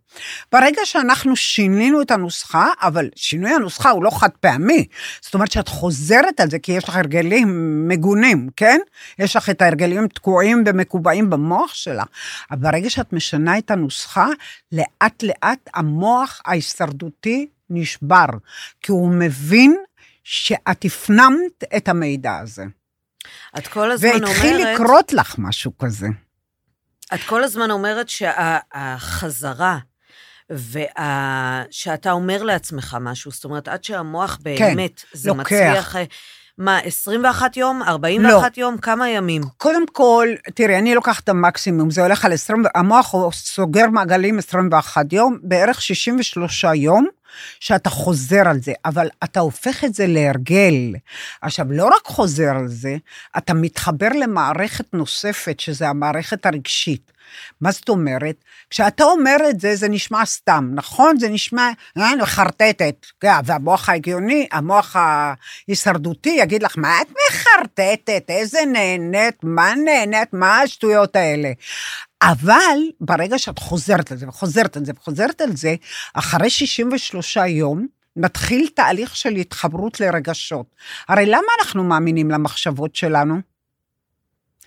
ברגע 0.51 0.81
שאנחנו 0.85 1.35
שינינו 1.35 2.01
את 2.01 2.11
הנוסחה, 2.11 2.67
אבל 2.81 3.09
שינוי 3.15 3.51
הנוסחה 3.53 3.89
הוא 3.89 4.03
לא 4.03 4.09
חד 4.09 4.29
פעמי, 4.39 4.85
זאת 5.21 5.33
אומרת 5.33 5.51
שאת 5.51 5.67
חוזרת 5.67 6.39
על 6.39 6.49
זה 6.49 6.59
כי 6.59 6.71
יש 6.71 6.83
לך 6.83 6.95
הרגלים 6.95 7.47
מגונים, 7.87 8.49
כן? 8.55 8.79
יש 9.19 9.35
לך 9.35 9.49
את 9.49 9.61
ההרגלים 9.61 10.07
תקועים 10.07 10.63
ומקובעים 10.65 11.29
במוח 11.29 11.73
שלך, 11.73 12.05
אבל 12.51 12.59
ברגע 12.59 12.89
שאת 12.89 13.13
משנה 13.13 13.57
את 13.57 13.71
הנוסחה, 13.71 14.27
לאט 14.71 15.23
לאט 15.23 15.69
המוח 15.73 16.41
ההישרדותי 16.45 17.47
נשבר, 17.69 18.25
כי 18.81 18.91
הוא 18.91 19.09
מבין 19.09 19.77
שאת 20.23 20.85
הפנמת 20.85 21.63
את 21.77 21.87
המידע 21.87 22.37
הזה. 22.37 22.65
את 23.57 23.67
כל 23.67 23.91
הזמן 23.91 24.09
אומרת... 24.09 24.29
והתחיל 24.29 24.67
לקרות 24.67 25.13
לך 25.13 25.35
משהו 25.37 25.77
כזה. 25.77 26.07
את 27.13 27.19
כל 27.25 27.43
הזמן 27.43 27.71
אומרת 27.71 28.09
שהחזרה, 28.09 29.77
ושאתה 30.49 32.11
אומר 32.11 32.43
לעצמך 32.43 32.97
משהו, 33.01 33.31
זאת 33.31 33.43
אומרת, 33.43 33.67
עד 33.67 33.83
שהמוח 33.83 34.37
באמת, 34.41 34.99
כן, 34.99 35.17
זה 35.17 35.29
לוקח. 35.29 35.41
מצליח... 35.41 35.95
מה, 36.57 36.79
21 36.79 37.57
יום? 37.57 37.83
41 37.83 38.57
לא. 38.57 38.63
יום? 38.63 38.77
כמה 38.77 39.09
ימים? 39.09 39.41
קודם 39.57 39.87
כל, 39.91 40.27
תראי, 40.53 40.79
אני 40.79 40.95
לוקחת 40.95 41.23
את 41.23 41.29
המקסימום, 41.29 41.91
זה 41.91 42.03
הולך 42.03 42.25
על 42.25 42.33
20, 42.33 42.63
המוח 42.75 43.15
סוגר 43.31 43.89
מעגלים 43.89 44.37
21 44.37 45.13
יום, 45.13 45.37
בערך 45.43 45.81
63 45.81 46.63
יום, 46.63 47.07
שאתה 47.59 47.89
חוזר 47.89 48.47
על 48.47 48.61
זה, 48.61 48.73
אבל 48.85 49.07
אתה 49.23 49.39
הופך 49.39 49.83
את 49.83 49.93
זה 49.93 50.07
להרגל. 50.07 50.95
עכשיו, 51.41 51.65
לא 51.69 51.85
רק 51.85 52.05
חוזר 52.05 52.55
על 52.55 52.67
זה, 52.67 52.97
אתה 53.37 53.53
מתחבר 53.53 54.09
למערכת 54.09 54.93
נוספת, 54.93 55.59
שזה 55.59 55.89
המערכת 55.89 56.45
הרגשית. 56.45 57.11
מה 57.61 57.71
זאת 57.71 57.89
אומרת? 57.89 58.35
כשאתה 58.69 59.03
אומר 59.03 59.37
את 59.49 59.59
זה, 59.59 59.75
זה 59.75 59.89
נשמע 59.89 60.25
סתם, 60.25 60.69
נכון? 60.73 61.19
זה 61.19 61.29
נשמע 61.29 61.69
אה, 61.97 62.25
חרטטת. 62.25 63.05
כן, 63.19 63.29
והמוח 63.45 63.89
ההגיוני, 63.89 64.47
המוח 64.51 64.95
ההישרדותי 64.95 66.37
יגיד 66.39 66.63
לך, 66.63 66.73
מה 66.77 67.01
את 67.01 67.07
מחרטטת? 67.29 68.23
איזה 68.29 68.59
נהנית? 68.73 69.35
מה 69.43 69.73
נהנית? 69.85 70.33
מה 70.33 70.59
השטויות 70.59 71.15
האלה? 71.15 71.51
אבל 72.31 72.77
ברגע 73.01 73.37
שאת 73.37 73.59
חוזרת 73.59 74.11
על 74.11 74.17
זה 74.17 74.27
וחוזרת 74.27 74.77
על 74.77 74.85
זה 74.85 74.91
וחוזרת 74.95 75.41
על 75.41 75.55
זה, 75.55 75.75
אחרי 76.13 76.49
63 76.49 77.37
יום, 77.37 77.87
מתחיל 78.15 78.67
תהליך 78.75 79.15
של 79.15 79.29
התחברות 79.29 79.99
לרגשות. 79.99 80.75
הרי 81.07 81.25
למה 81.25 81.47
אנחנו 81.59 81.83
מאמינים 81.83 82.31
למחשבות 82.31 82.95
שלנו? 82.95 83.35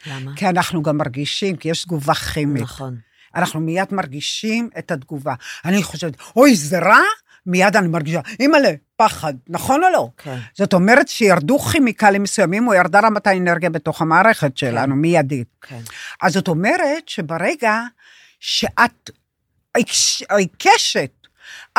למה? 0.07 0.37
כי 0.37 0.49
אנחנו 0.49 0.83
גם 0.83 0.97
מרגישים, 0.97 1.57
כי 1.57 1.69
יש 1.69 1.85
תגובה 1.85 2.15
כימית. 2.15 2.63
נכון. 2.63 2.97
אנחנו 3.35 3.61
מיד 3.61 3.95
מרגישים 3.95 4.71
את 4.79 4.91
התגובה. 4.91 5.35
אני 5.65 5.83
חושבת, 5.83 6.15
אוי, 6.37 6.57
זה 6.57 6.79
רע? 6.79 7.01
מיד 7.49 7.77
אני 7.77 7.89
מרגישה, 7.89 8.21
אימא'לה, 8.41 8.73
פחד, 8.97 9.35
נכון 9.49 9.85
או 9.85 9.89
לא? 9.91 10.09
כן. 10.17 10.39
זאת 10.55 10.73
אומרת 10.73 11.09
שירדו 11.09 11.59
כימיקלים 11.59 12.23
מסוימים, 12.23 12.69
או 12.69 12.75
ירדה 12.75 13.01
רמת 13.01 13.27
האנרגיה 13.27 13.71
בתוך 13.71 14.03
המערכת 14.03 14.57
שלנו, 14.57 14.95
כן. 14.95 15.01
מיידית. 15.01 15.49
כן. 15.63 15.81
אז 16.23 16.33
זאת 16.33 16.49
אומרת 16.49 17.09
שברגע 17.09 17.81
שאת 18.41 19.11
עיקשת, 20.37 21.11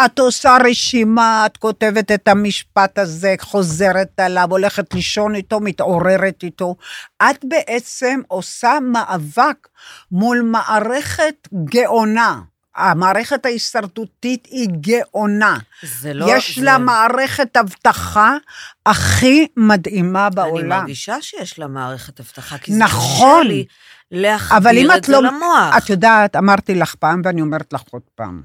את 0.06 0.20
עושה 0.20 0.58
רשימה, 0.64 1.46
את 1.46 1.58
כותבת 1.58 2.12
את 2.12 2.28
המשפט 2.28 2.98
הזה, 2.98 3.36
חוזרת 3.40 4.20
עליו, 4.20 4.48
הולכת 4.50 4.94
לישון 4.94 5.36
איתו, 5.36 5.60
מתעוררת 5.60 6.44
איתו. 6.44 6.76
את 7.22 7.46
בעצם 7.46 8.22
עושה 8.28 8.78
מאבק 8.82 9.68
מול 10.12 10.42
מערכת 10.42 11.48
גאונה. 11.66 12.42
המערכת 12.80 13.46
ההישרדותית 13.46 14.46
היא 14.46 14.68
גאונה. 14.82 15.58
זה 15.84 16.14
לא... 16.14 16.26
יש 16.30 16.60
זה... 16.60 16.66
לה 16.66 16.78
מערכת 16.78 17.58
אבטחה 17.58 18.38
הכי 18.86 19.48
מדהימה 19.58 20.30
בעולם. 20.30 20.72
אני 20.72 20.80
מרגישה 20.80 21.22
שיש 21.22 21.60
לה 21.60 21.68
מערכת 21.68 22.20
אבטחה, 22.20 22.58
כי 22.58 22.74
זה 22.74 22.80
נכון. 22.80 23.42
קשה 23.42 23.50
לי 23.50 23.66
להחדיר 24.12 24.96
את 24.96 25.04
זה 25.04 25.12
לא... 25.12 25.24
למוח. 25.24 25.78
את 25.78 25.90
יודעת, 25.90 26.36
אמרתי 26.36 26.76
לך 26.76 26.96
פעם 26.96 27.22
ואני 27.26 27.42
אומרת 27.42 27.74
לך 27.74 27.82
עוד 27.92 28.02
פעם. 28.16 28.42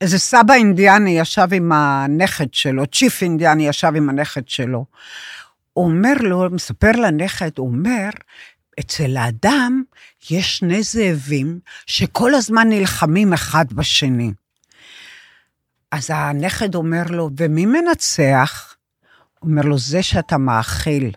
איזה 0.00 0.18
סבא 0.18 0.54
אינדיאני 0.54 1.20
ישב 1.20 1.48
עם 1.52 1.72
הנכד 1.72 2.54
שלו, 2.54 2.86
צ'יף 2.86 3.22
אינדיאני 3.22 3.68
ישב 3.68 3.92
עם 3.96 4.08
הנכד 4.08 4.48
שלו. 4.48 4.84
הוא 5.72 5.84
אומר 5.84 6.14
לו, 6.20 6.50
מספר 6.50 6.92
לנכד, 6.92 7.50
הוא 7.58 7.68
אומר, 7.68 8.08
אצל 8.80 9.16
האדם 9.16 9.82
יש 10.30 10.58
שני 10.58 10.82
זאבים 10.82 11.60
שכל 11.86 12.34
הזמן 12.34 12.68
נלחמים 12.68 13.32
אחד 13.32 13.72
בשני. 13.72 14.32
אז 15.92 16.10
הנכד 16.10 16.74
אומר 16.74 17.02
לו, 17.08 17.30
ומי 17.36 17.66
מנצח? 17.66 18.74
אומר 19.42 19.62
לו, 19.62 19.78
זה 19.78 20.02
שאתה 20.02 20.38
מאכיל. 20.38 21.10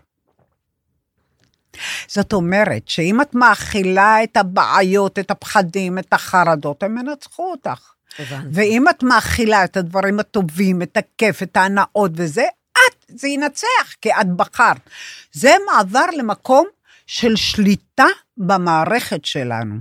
זאת 2.08 2.34
אומרת, 2.34 2.88
שאם 2.88 3.22
את 3.22 3.36
מאכילה 3.36 4.24
את 4.24 4.38
הבעיות, 4.38 5.20
את 5.20 5.32
הפחדים, 5.32 6.00
את 6.00 6.13
החרדות, 6.13 6.84
הם 6.84 6.98
ינצחו 6.98 7.51
אותך. 7.51 7.91
הבנתי. 8.20 8.48
ואם 8.51 8.89
את 8.89 9.03
מאכילה 9.03 9.63
את 9.63 9.77
הדברים 9.77 10.20
הטובים, 10.20 10.82
את 10.82 10.98
הכיף, 10.98 11.44
את 11.44 11.58
ההנאות 11.58 12.12
וזה, 12.15 12.46
את, 12.72 13.06
זה 13.20 13.27
ינצח, 13.27 13.94
כי 14.01 14.10
את 14.12 14.27
בחרת. 14.36 14.89
זה 15.32 15.56
מעבר 15.72 16.06
למקום 16.18 16.68
של 17.12 17.36
שליטה 17.36 18.06
במערכת 18.38 19.25
שלנו. 19.25 19.75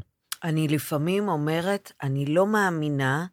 אני 0.44 0.68
לפעמים 0.68 1.28
אומרת, 1.28 1.92
אני 2.02 2.26
לא 2.26 2.46
מאמינה 2.46 3.26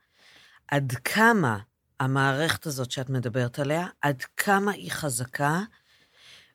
עד 0.68 0.94
כמה 1.04 1.58
המערכת 2.00 2.66
הזאת 2.66 2.92
שאת 2.92 3.10
מדברת 3.10 3.60
עליה, 3.60 3.86
עד 4.02 4.24
כמה 4.38 4.72
היא 4.72 4.92
חזקה, 4.92 5.60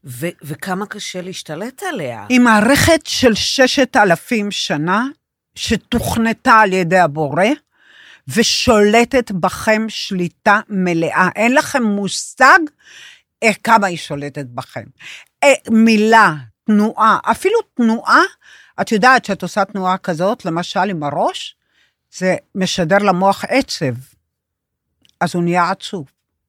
ו- 0.04 0.36
וכמה 0.42 0.86
קשה 0.86 1.22
להשתלט 1.22 1.82
עליה. 1.82 2.26
היא 2.28 2.40
מערכת 2.40 3.06
של 3.06 3.34
ששת 3.34 3.96
אלפים 3.96 4.50
שנה, 4.50 5.06
שתוכנתה 5.54 6.54
על 6.54 6.72
ידי 6.72 6.98
הבורא, 6.98 7.44
ושולטת 8.28 9.30
בכם 9.30 9.86
שליטה 9.88 10.60
מלאה. 10.68 11.28
אין 11.36 11.54
לכם 11.54 11.82
מושג 11.82 12.58
איך 13.42 13.56
כמה 13.64 13.86
היא 13.86 13.98
שולטת 13.98 14.46
בכם. 14.46 14.84
אה, 15.44 15.52
מילה, 15.70 16.34
תנועה, 16.66 17.18
אפילו 17.24 17.58
תנועה, 17.74 18.20
את 18.80 18.92
יודעת 18.92 19.24
שאת 19.24 19.42
עושה 19.42 19.64
תנועה 19.64 19.98
כזאת, 19.98 20.44
למשל 20.44 20.90
עם 20.90 21.02
הראש, 21.02 21.56
זה 22.14 22.36
משדר 22.54 22.98
למוח 22.98 23.44
עצב, 23.48 23.94
אז 25.20 25.34
הוא 25.34 25.42
נהיה 25.42 25.70
עצוב. 25.70 26.04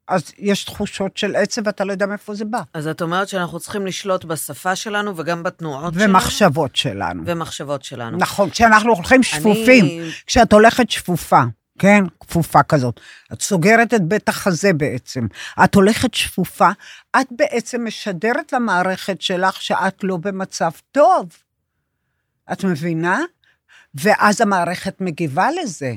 אז 0.08 0.32
יש 0.38 0.63
תחושות 0.65 1.17
של 1.17 1.36
עצב, 1.36 1.62
ואתה 1.65 1.84
לא 1.84 1.91
יודע 1.91 2.05
מאיפה 2.05 2.36
זה 2.36 2.46
בא. 2.46 2.62
אז 2.74 2.88
את 2.88 3.01
אומרת 3.01 3.27
שאנחנו 3.27 3.60
צריכים 3.60 3.86
לשלוט 3.86 4.25
בשפה 4.25 4.75
שלנו 4.75 5.17
וגם 5.17 5.43
בתנועות 5.43 5.93
שלנו? 5.93 6.10
ומחשבות 6.10 6.75
שלנו. 6.75 7.24
ומחשבות 7.25 7.84
שלנו. 7.84 8.17
נכון, 8.17 8.50
כשאנחנו 8.50 8.93
הולכים 8.93 9.24
שפופים, 9.24 9.86
אני... 9.86 10.10
כשאת 10.27 10.53
הולכת 10.53 10.89
שפופה, 10.89 11.41
כן? 11.79 12.03
כפופה 12.19 12.63
כזאת. 12.63 12.99
את 13.33 13.41
סוגרת 13.41 13.93
את 13.93 14.01
בית 14.01 14.29
החזה 14.29 14.73
בעצם. 14.73 15.27
את 15.63 15.75
הולכת 15.75 16.13
שפופה, 16.13 16.69
את 17.21 17.27
בעצם 17.31 17.85
משדרת 17.85 18.53
למערכת 18.53 19.21
שלך 19.21 19.61
שאת 19.61 20.03
לא 20.03 20.17
במצב 20.17 20.71
טוב. 20.91 21.27
את 22.51 22.63
מבינה? 22.63 23.21
ואז 23.95 24.41
המערכת 24.41 25.01
מגיבה 25.01 25.47
לזה. 25.51 25.93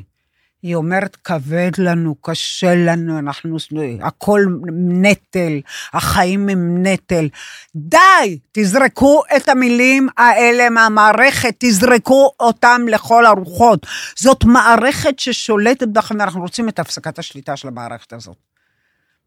היא 0.62 0.74
אומרת, 0.74 1.16
כבד 1.16 1.70
לנו, 1.78 2.14
קשה 2.20 2.74
לנו, 2.74 3.18
אנחנו, 3.18 3.56
הכל 4.02 4.40
נטל, 4.72 5.60
החיים 5.92 6.48
הם 6.48 6.86
נטל. 6.86 7.28
די, 7.76 8.38
תזרקו 8.52 9.22
את 9.36 9.48
המילים 9.48 10.08
האלה 10.18 10.70
מהמערכת, 10.70 11.54
תזרקו 11.58 12.32
אותם 12.40 12.82
לכל 12.88 13.26
הרוחות. 13.26 13.86
זאת 14.18 14.44
מערכת 14.44 15.18
ששולטת 15.18 15.88
בכם, 15.88 16.16
ואנחנו 16.18 16.40
רוצים 16.40 16.68
את 16.68 16.78
הפסקת 16.78 17.18
השליטה 17.18 17.56
של 17.56 17.68
המערכת 17.68 18.12
הזאת. 18.12 18.36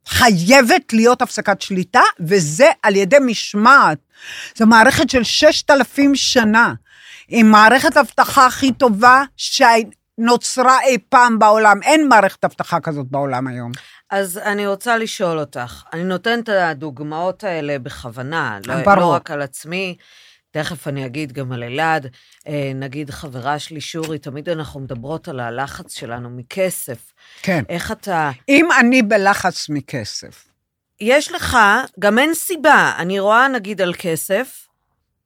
חייבת 0.08 0.94
להיות 0.94 1.22
הפסקת 1.22 1.62
שליטה, 1.62 2.02
וזה 2.20 2.68
על 2.84 2.96
ידי 2.96 3.18
משמעת. 3.26 3.98
זו 4.58 4.66
מערכת 4.66 5.10
של 5.10 5.24
ששת 5.24 5.72
אלפים 5.72 6.16
שנה. 6.16 6.74
עם 7.28 7.52
מערכת 7.52 7.98
אבטחה 7.98 8.46
הכי 8.46 8.72
טובה 8.72 9.24
שנוצרה 10.20 10.82
אי 10.82 10.98
פעם 11.10 11.40
בעולם. 11.40 11.84
אין 11.84 12.08
מערכת 12.08 12.46
אבטחה 12.46 12.80
כזאת 12.80 13.08
בעולם 13.08 13.48
היום. 13.48 13.72
אז 14.10 14.38
אני 14.38 14.68
רוצה 14.68 14.98
לשאול 14.98 15.40
אותך, 15.40 15.84
אני 15.94 16.04
נותנת 16.04 16.44
את 16.44 16.50
הדוגמאות 16.50 17.44
האלה 17.44 17.80
בכוונה, 17.80 18.60
לא. 18.68 18.96
לא 18.96 19.06
רק 19.06 19.32
על 19.32 19.42
עצמי, 19.42 19.96
תכף 20.52 20.88
אני 20.88 21.06
אגיד 21.06 21.32
גם 21.32 21.52
על 21.52 21.64
אלעד, 21.64 22.08
אה, 22.48 22.72
נגיד 22.76 23.10
חברה 23.10 23.60
שלי 23.60 23.82
שורי, 23.82 24.20
תמיד 24.20 24.50
אנחנו 24.50 24.80
מדברות 24.80 25.28
על 25.28 25.40
הלחץ 25.40 25.94
שלנו 26.00 26.30
מכסף. 26.30 27.14
כן. 27.42 27.64
איך 27.70 27.92
אתה, 27.92 28.32
אם 28.50 28.70
אני 28.80 29.02
בלחץ 29.02 29.70
מכסף, 29.70 30.46
יש 31.02 31.32
לך, 31.32 31.58
גם 32.00 32.20
אין 32.20 32.34
סיבה, 32.34 32.94
אני 32.98 33.20
רואה 33.20 33.48
נגיד 33.48 33.82
על 33.82 33.94
כסף, 33.94 34.68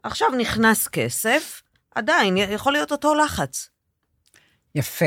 עכשיו 0.04 0.28
נכנס 0.38 0.88
כסף, 0.88 1.62
עדיין 1.96 2.38
יכול 2.38 2.74
להיות 2.74 2.92
אותו 2.92 3.16
לחץ. 3.16 3.73
יפה. 4.76 5.06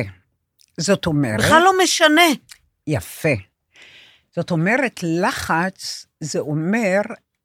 זאת 0.81 1.07
אומרת... 1.07 1.41
בכלל 1.41 1.63
לא 1.63 1.73
משנה. 1.83 2.23
יפה. 2.87 3.35
זאת 4.35 4.51
אומרת, 4.51 5.01
לחץ 5.03 6.07
זה 6.21 6.39
אומר 6.39 7.01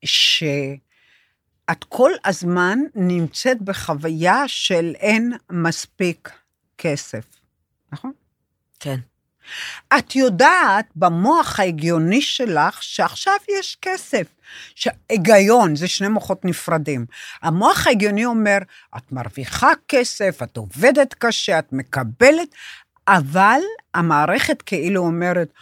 שאת 0.06 1.84
כל 1.90 2.12
הזמן 2.26 2.80
נמצאת 2.96 3.62
בחוויה 3.62 4.44
של 4.48 4.94
אין 4.96 5.34
מספיק 5.52 6.32
כסף, 6.78 7.26
נכון? 7.92 8.12
כן. 8.80 9.00
את 9.98 10.16
יודעת 10.16 10.86
במוח 10.96 11.60
ההגיוני 11.60 12.22
שלך 12.22 12.84
שעכשיו 12.84 13.36
יש 13.60 13.78
כסף. 13.82 14.28
שהיגיון, 14.76 15.76
זה 15.76 15.88
שני 15.88 16.08
מוחות 16.08 16.46
נפרדים. 16.46 17.06
המוח 17.42 17.88
ההגיוני 17.88 18.26
אומר, 18.26 18.58
את 18.98 19.12
מרוויחה 19.12 19.72
כסף, 19.88 20.40
את 20.44 20.58
עובדת 20.58 21.14
קשה, 21.14 21.60
את 21.60 21.74
מקבלת, 21.74 22.56
אבל 23.08 23.60
המערכת 23.94 24.62
כאילו 24.62 25.02
אומרת, 25.02 25.54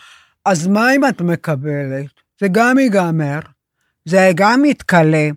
אז 0.45 0.67
מה 0.67 0.95
אם 0.95 1.07
את 1.07 1.21
מקבלת? 1.21 2.05
זה 2.39 2.47
גם 2.51 2.79
ייגמר, 2.79 3.39
זה 4.05 4.31
גם 4.35 4.65
יתכלה. 4.65 5.29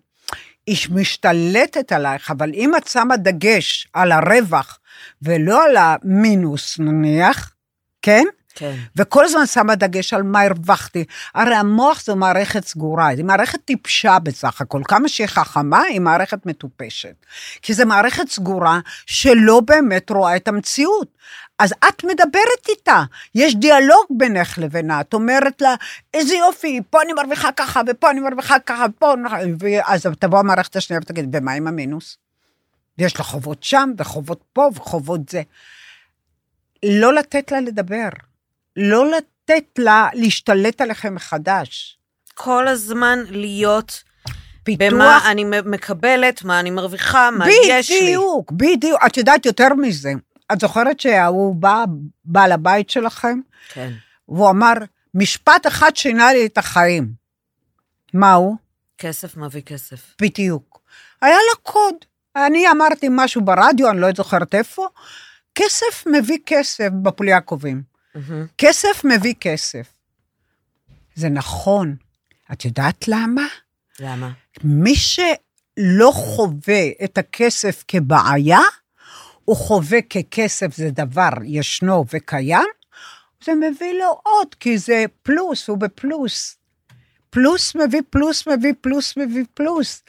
היא 0.67 0.89
משתלטת 0.91 1.93
עלייך, 1.93 2.31
אבל 2.31 2.51
אם 2.55 2.77
את 2.77 2.87
שמה 2.89 3.17
דגש 3.17 3.89
על 3.93 4.13
הרווח 4.13 4.79
ולא 5.23 5.65
על 5.65 5.77
המינוס, 5.77 6.79
נניח, 6.79 7.55
כן? 8.03 8.25
כן. 8.55 8.77
וכל 8.97 9.25
הזמן 9.25 9.47
שמה 9.47 9.75
דגש 9.75 10.15
על 10.15 10.23
מה 10.23 10.41
הרווחתי. 10.41 11.05
הרי 11.35 11.55
המוח 11.55 12.03
זו 12.05 12.17
מערכת 12.17 12.65
סגורה, 12.65 13.07
היא 13.07 13.25
מערכת 13.25 13.65
טיפשה 13.65 14.19
בסך 14.19 14.61
הכל. 14.61 14.83
כמה 14.85 15.09
שהיא 15.09 15.27
חכמה, 15.27 15.83
היא 15.83 16.01
מערכת 16.01 16.47
מטופשת. 16.47 17.15
כי 17.63 17.75
זו 17.75 17.87
מערכת 17.87 18.29
סגורה 18.29 18.81
שלא 19.07 19.61
באמת 19.61 20.11
רואה 20.11 20.37
את 20.37 20.49
המציאות. 20.49 21.09
אז 21.59 21.75
את 21.89 22.05
מדברת 22.05 22.69
איתה, 22.69 23.03
יש 23.35 23.57
דיאלוג 23.57 24.07
בינך 24.11 24.59
לבינה, 24.59 25.01
את 25.01 25.15
אומרת 25.15 25.63
לה, 25.63 25.75
איזה 26.15 26.35
יופי, 26.35 26.81
פה 26.91 27.03
אני 27.03 27.13
מרוויחה 27.13 27.53
ככה, 27.53 27.81
ופה 27.89 28.11
אני 28.11 28.21
מרוויחה 28.21 28.59
ככה, 28.59 28.87
ופה, 28.91 29.15
אז 29.87 30.07
תבוא 30.19 30.39
המערכת 30.39 30.77
השנייה 30.77 31.01
ותגיד, 31.03 31.37
ומה 31.37 31.53
עם 31.53 31.67
המינוס? 31.67 32.19
יש 32.99 33.19
לה 33.19 33.25
חובות 33.25 33.63
שם, 33.63 33.91
וחובות 33.99 34.43
פה, 34.53 34.71
וחובות 34.75 35.29
זה. 35.29 35.43
לא 36.83 37.15
לתת 37.15 37.53
לה 37.53 37.61
לדבר, 37.61 38.09
לא 38.77 39.11
לתת 39.11 39.79
לה 39.79 40.09
להשתלט 40.15 40.81
עליכם 40.81 41.15
מחדש. 41.15 41.99
כל 42.35 42.69
הזמן 42.69 43.19
להיות 43.31 44.03
פיתוח... 44.63 44.93
במה 44.93 45.31
אני 45.31 45.45
מקבלת, 45.45 46.45
מה 46.45 46.61
אני 46.61 46.71
מרוויחה, 46.71 47.31
מה 47.31 47.47
יש 47.51 47.91
לי. 47.91 48.01
בדיוק, 48.01 48.53
בדיוק. 48.53 49.01
את 49.07 49.17
יודעת 49.17 49.47
יותר 49.47 49.75
מזה. 49.75 50.13
את 50.53 50.61
זוכרת 50.61 51.01
שההוא 51.01 51.55
בא, 51.55 51.85
בעל 52.25 52.53
הבית 52.53 52.91
שלכם? 52.91 53.41
כן. 53.69 53.93
והוא 54.29 54.51
אמר, 54.51 54.73
משפט 55.15 55.67
אחד 55.67 55.97
שינה 55.97 56.33
לי 56.33 56.47
את 56.47 56.59
החיים. 56.59 57.13
מה 58.15 58.33
הוא? 58.33 58.57
כסף 58.99 59.37
מביא 59.37 59.63
כסף. 59.63 60.15
בדיוק. 60.21 60.81
היה 61.23 61.37
לו 61.37 61.63
קוד. 61.63 61.95
אני 62.37 62.71
אמרתי 62.71 63.07
משהו 63.11 63.41
ברדיו, 63.41 63.91
אני 63.91 64.01
לא 64.01 64.09
זוכרת 64.17 64.55
איפה, 64.55 64.87
כסף 65.55 66.07
מביא 66.07 66.39
כסף 66.47 66.89
בפוליאקובים. 67.03 67.92
מהמם. 68.15 68.47
כסף 68.59 69.05
מביא 69.05 69.35
כסף. 69.41 69.93
זה 71.15 71.29
נכון. 71.29 71.97
את 72.53 72.65
יודעת 72.65 73.09
למה? 73.09 73.47
למה? 74.01 74.31
מי 74.65 74.95
שלא 74.97 76.13
חווה 76.15 76.89
את 77.05 77.19
הכסף 77.19 77.85
כבעיה, 77.89 78.61
הוא 79.45 79.57
חווה 79.57 80.03
ככסף 80.03 80.77
זה 80.77 80.91
דבר 80.91 81.31
ישנו 81.45 82.05
וקיים, 82.13 82.69
זה 83.45 83.53
מביא 83.55 83.93
לו 83.93 84.21
עוד, 84.23 84.55
כי 84.61 84.79
זה 84.79 85.05
פלוס, 85.23 85.69
הוא 85.69 85.79
בפלוס. 85.79 86.57
פלוס 87.35 87.75
מביא 87.75 88.03
פלוס 88.11 88.49
מביא 88.49 88.73
פלוס 88.81 89.17
מביא 89.17 89.45
פלוס. 89.55 90.03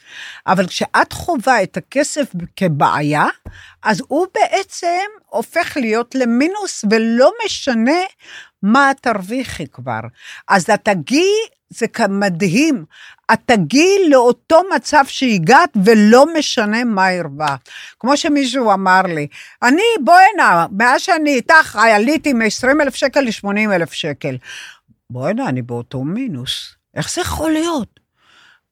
אבל 0.48 0.68
כשאת 0.68 1.14
חווה 1.14 1.64
את 1.64 1.78
הכסף 1.78 2.32
כבעיה, 2.56 3.26
אז 3.84 4.02
הוא 4.08 4.28
בעצם 4.34 5.06
הופך 5.30 5.78
להיות 5.78 6.16
למינוס, 6.16 6.86
ולא 6.92 7.32
משנה 7.46 8.00
מה 8.64 8.92
תרוויחי 9.02 9.68
כבר. 9.68 10.00
אז 10.48 10.70
את 10.70 10.80
תגיעי, 10.84 11.40
זה 11.70 11.86
מדהים, 12.10 12.86
את 13.34 13.40
תגיעי 13.46 14.10
לאותו 14.10 14.62
מצב 14.76 15.04
שהגעת, 15.08 15.78
ולא 15.86 16.26
משנה 16.38 16.84
מה 16.84 17.08
הרווחת. 17.08 17.70
כמו 18.00 18.18
שמישהו 18.18 18.74
אמר 18.74 19.02
לי, 19.02 19.28
אני, 19.64 19.84
בואי 20.04 20.24
הנה, 20.34 20.66
מאז 20.72 21.02
שאני 21.02 21.36
איתך, 21.36 21.80
עליתי 21.96 22.34
מ-20 22.34 22.82
אלף 22.82 22.96
שקל 22.96 23.22
ל-80 23.22 23.74
אלף 23.76 23.94
שקל. 23.94 24.38
הנה, 25.16 25.50
אני 25.50 25.62
באותו 25.62 26.04
מינוס. 26.04 26.83
איך 26.94 27.14
זה 27.14 27.22
יכול 27.22 27.52
להיות? 27.52 28.00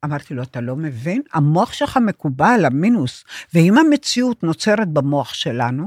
אמרתי 0.04 0.34
לו, 0.34 0.42
אתה 0.42 0.60
לא 0.60 0.76
מבין? 0.76 1.22
המוח 1.32 1.72
שלך 1.72 1.96
מקובל, 1.96 2.64
המינוס. 2.64 3.24
ואם 3.54 3.78
המציאות 3.78 4.42
נוצרת 4.42 4.88
במוח 4.88 5.34
שלנו, 5.34 5.86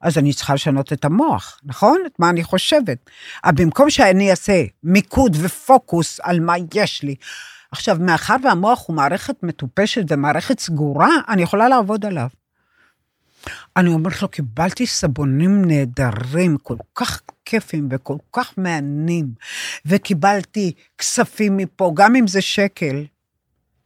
אז 0.00 0.18
אני 0.18 0.32
צריכה 0.32 0.54
לשנות 0.54 0.92
את 0.92 1.04
המוח, 1.04 1.60
נכון? 1.64 1.98
את 2.06 2.12
מה 2.18 2.30
אני 2.30 2.44
חושבת. 2.44 3.10
אבל 3.44 3.54
במקום 3.54 3.90
שאני 3.90 4.30
אעשה 4.30 4.64
מיקוד 4.84 5.36
ופוקוס 5.40 6.20
על 6.22 6.40
מה 6.40 6.54
יש 6.74 7.02
לי, 7.02 7.14
עכשיו, 7.72 7.96
מאחר 8.00 8.36
והמוח 8.44 8.84
הוא 8.86 8.96
מערכת 8.96 9.42
מטופשת 9.42 10.02
ומערכת 10.08 10.60
סגורה, 10.60 11.10
אני 11.28 11.42
יכולה 11.42 11.68
לעבוד 11.68 12.06
עליו. 12.06 12.28
אני 13.76 13.88
אומרת 13.88 14.22
לו, 14.22 14.28
קיבלתי 14.28 14.86
סבונים 14.86 15.64
נהדרים, 15.64 16.56
כל 16.62 16.76
כך 16.94 17.20
כיפים 17.44 17.88
וכל 17.90 18.16
כך 18.32 18.54
מהנים, 18.56 19.26
וקיבלתי 19.86 20.72
כספים 20.98 21.56
מפה, 21.56 21.92
גם 21.94 22.16
אם 22.16 22.26
זה 22.26 22.40
שקל. 22.40 23.04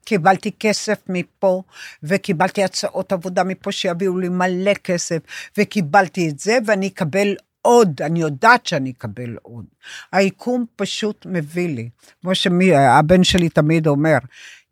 קיבלתי 0.04 0.50
כסף 0.60 0.98
מפה, 1.08 1.62
וקיבלתי 2.02 2.64
הצעות 2.64 3.12
עבודה 3.12 3.44
מפה 3.44 3.72
שיביאו 3.72 4.18
לי 4.18 4.28
מלא 4.28 4.74
כסף, 4.74 5.18
וקיבלתי 5.58 6.28
את 6.28 6.38
זה, 6.38 6.58
ואני 6.66 6.86
אקבל 6.86 7.34
עוד, 7.62 8.02
אני 8.02 8.20
יודעת 8.20 8.66
שאני 8.66 8.90
אקבל 8.90 9.36
עוד. 9.42 9.64
היקום 10.12 10.64
פשוט 10.76 11.26
מביא 11.26 11.68
לי. 11.68 11.88
כמו 12.22 12.34
שהבן 12.34 13.24
שלי 13.24 13.48
תמיד 13.48 13.86
אומר, 13.86 14.18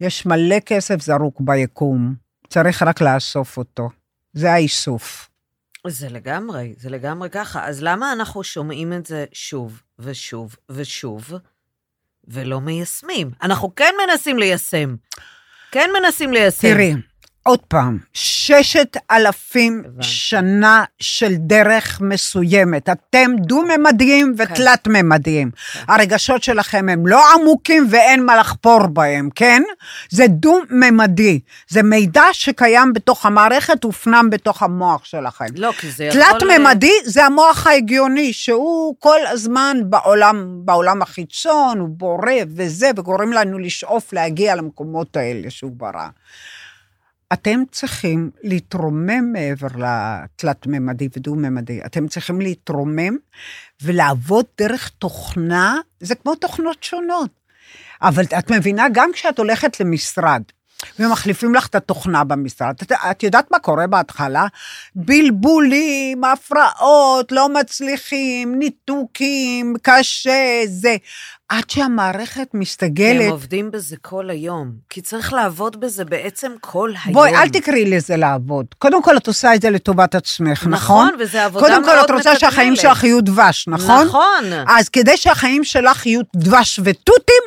יש 0.00 0.26
מלא 0.26 0.60
כסף 0.60 1.02
זרוק 1.02 1.40
ביקום, 1.40 2.14
צריך 2.48 2.82
רק 2.82 3.00
לאסוף 3.00 3.56
אותו. 3.56 3.88
זה 4.32 4.52
האיסוף. 4.52 5.30
זה 5.90 6.08
לגמרי, 6.08 6.74
זה 6.78 6.90
לגמרי 6.90 7.30
ככה. 7.30 7.66
אז 7.66 7.82
למה 7.82 8.12
אנחנו 8.12 8.44
שומעים 8.44 8.92
את 8.92 9.06
זה 9.06 9.24
שוב 9.32 9.82
ושוב 9.98 10.56
ושוב, 10.68 11.30
ולא 12.28 12.60
מיישמים? 12.60 13.30
אנחנו 13.42 13.74
כן 13.74 13.94
מנסים 14.06 14.38
ליישם. 14.38 14.94
כן 15.70 15.90
מנסים 16.00 16.32
ליישם. 16.32 16.60
תראי, 16.60 16.94
עוד 17.46 17.60
פעם. 17.68 17.98
ששת 18.12 18.96
אלפים. 19.10 19.82
שנה 20.00 20.84
של 20.98 21.34
דרך 21.36 22.00
מסוימת. 22.00 22.88
אתם 22.88 23.30
דו-ממדיים 23.38 24.34
ותלת-ממדיים. 24.38 25.50
הרגשות 25.88 26.42
שלכם 26.42 26.88
הם 26.88 27.06
לא 27.06 27.34
עמוקים 27.34 27.86
ואין 27.90 28.24
מה 28.26 28.36
לחפור 28.36 28.86
בהם, 28.86 29.28
כן? 29.34 29.62
זה 30.10 30.26
דו-ממדי. 30.28 31.40
זה 31.68 31.82
מידע 31.82 32.24
שקיים 32.32 32.92
בתוך 32.92 33.26
המערכת, 33.26 33.84
הופנם 33.84 34.28
בתוך 34.30 34.62
המוח 34.62 35.04
שלכם. 35.04 35.46
לא, 35.56 35.72
כי 35.72 35.90
זה 35.90 36.04
יכול... 36.04 36.20
תלת-ממדי 36.20 36.92
זה 37.04 37.24
המוח 37.24 37.66
ההגיוני, 37.66 38.32
שהוא 38.32 38.94
כל 38.98 39.20
הזמן 39.26 39.76
בעולם, 39.84 40.60
בעולם 40.64 41.02
החיצון, 41.02 41.78
הוא 41.78 41.88
בורא 41.88 42.32
וזה, 42.56 42.90
וגורם 42.96 43.32
לנו 43.32 43.58
לשאוף 43.58 44.12
להגיע 44.12 44.54
למקומות 44.54 45.16
האלה 45.16 45.50
שהוא 45.50 45.72
ברא. 45.76 46.08
אתם 47.34 47.62
צריכים 47.70 48.30
להתרומם 48.42 49.32
מעבר 49.32 49.66
לתלת-ממדי 49.66 51.08
ודו-ממדי. 51.16 51.80
אתם 51.86 52.08
צריכים 52.08 52.40
להתרומם 52.40 53.16
ולעבוד 53.82 54.44
דרך 54.58 54.88
תוכנה, 54.88 55.78
זה 56.00 56.14
כמו 56.14 56.34
תוכנות 56.34 56.82
שונות. 56.82 57.30
אבל 58.02 58.24
את 58.38 58.50
מבינה, 58.50 58.86
גם 58.92 59.10
כשאת 59.14 59.38
הולכת 59.38 59.80
למשרד, 59.80 60.42
ומחליפים 60.98 61.54
לך 61.54 61.66
את 61.66 61.74
התוכנה 61.74 62.24
במשרד. 62.24 62.74
את, 62.82 62.92
את 62.92 63.22
יודעת 63.22 63.50
מה 63.50 63.58
קורה 63.58 63.86
בהתחלה? 63.86 64.46
בלבולים, 64.94 66.24
הפרעות, 66.24 67.32
לא 67.32 67.48
מצליחים, 67.48 68.58
ניתוקים, 68.58 69.74
קשה, 69.82 70.62
זה. 70.66 70.96
עד 71.58 71.70
שהמערכת 71.70 72.48
מסתגלת... 72.54 73.20
הם 73.20 73.30
עובדים 73.30 73.70
בזה 73.70 73.96
כל 74.02 74.30
היום. 74.30 74.72
כי 74.90 75.00
צריך 75.00 75.32
לעבוד 75.32 75.80
בזה 75.80 76.04
בעצם 76.04 76.52
כל 76.60 76.92
היום. 77.04 77.14
בואי, 77.14 77.36
אל 77.36 77.48
תקראי 77.48 77.84
לזה 77.90 78.16
לעבוד. 78.16 78.66
קודם 78.78 79.02
כל, 79.02 79.16
את 79.16 79.26
עושה 79.26 79.54
את 79.54 79.62
זה 79.62 79.70
לטובת 79.70 80.14
עצמך, 80.14 80.66
נכון? 80.66 81.06
נכון, 81.06 81.10
וזו 81.18 81.38
עבודה 81.38 81.66
קודם 81.66 81.84
כל, 81.84 81.94
מאוד 81.94 82.04
את 82.04 82.10
רוצה 82.10 82.38
שהחיים 82.38 82.72
מתגמלת. 82.72 82.94
שלך 82.94 83.04
יהיו 83.04 83.20
דבש, 83.20 83.68
נכון? 83.68 84.06
נכון. 84.06 84.44
אז 84.68 84.88
כדי 84.88 85.16
שהחיים 85.16 85.64
שלך 85.64 86.06
יהיו 86.06 86.20
דבש 86.36 86.80
ותותים, 86.84 87.42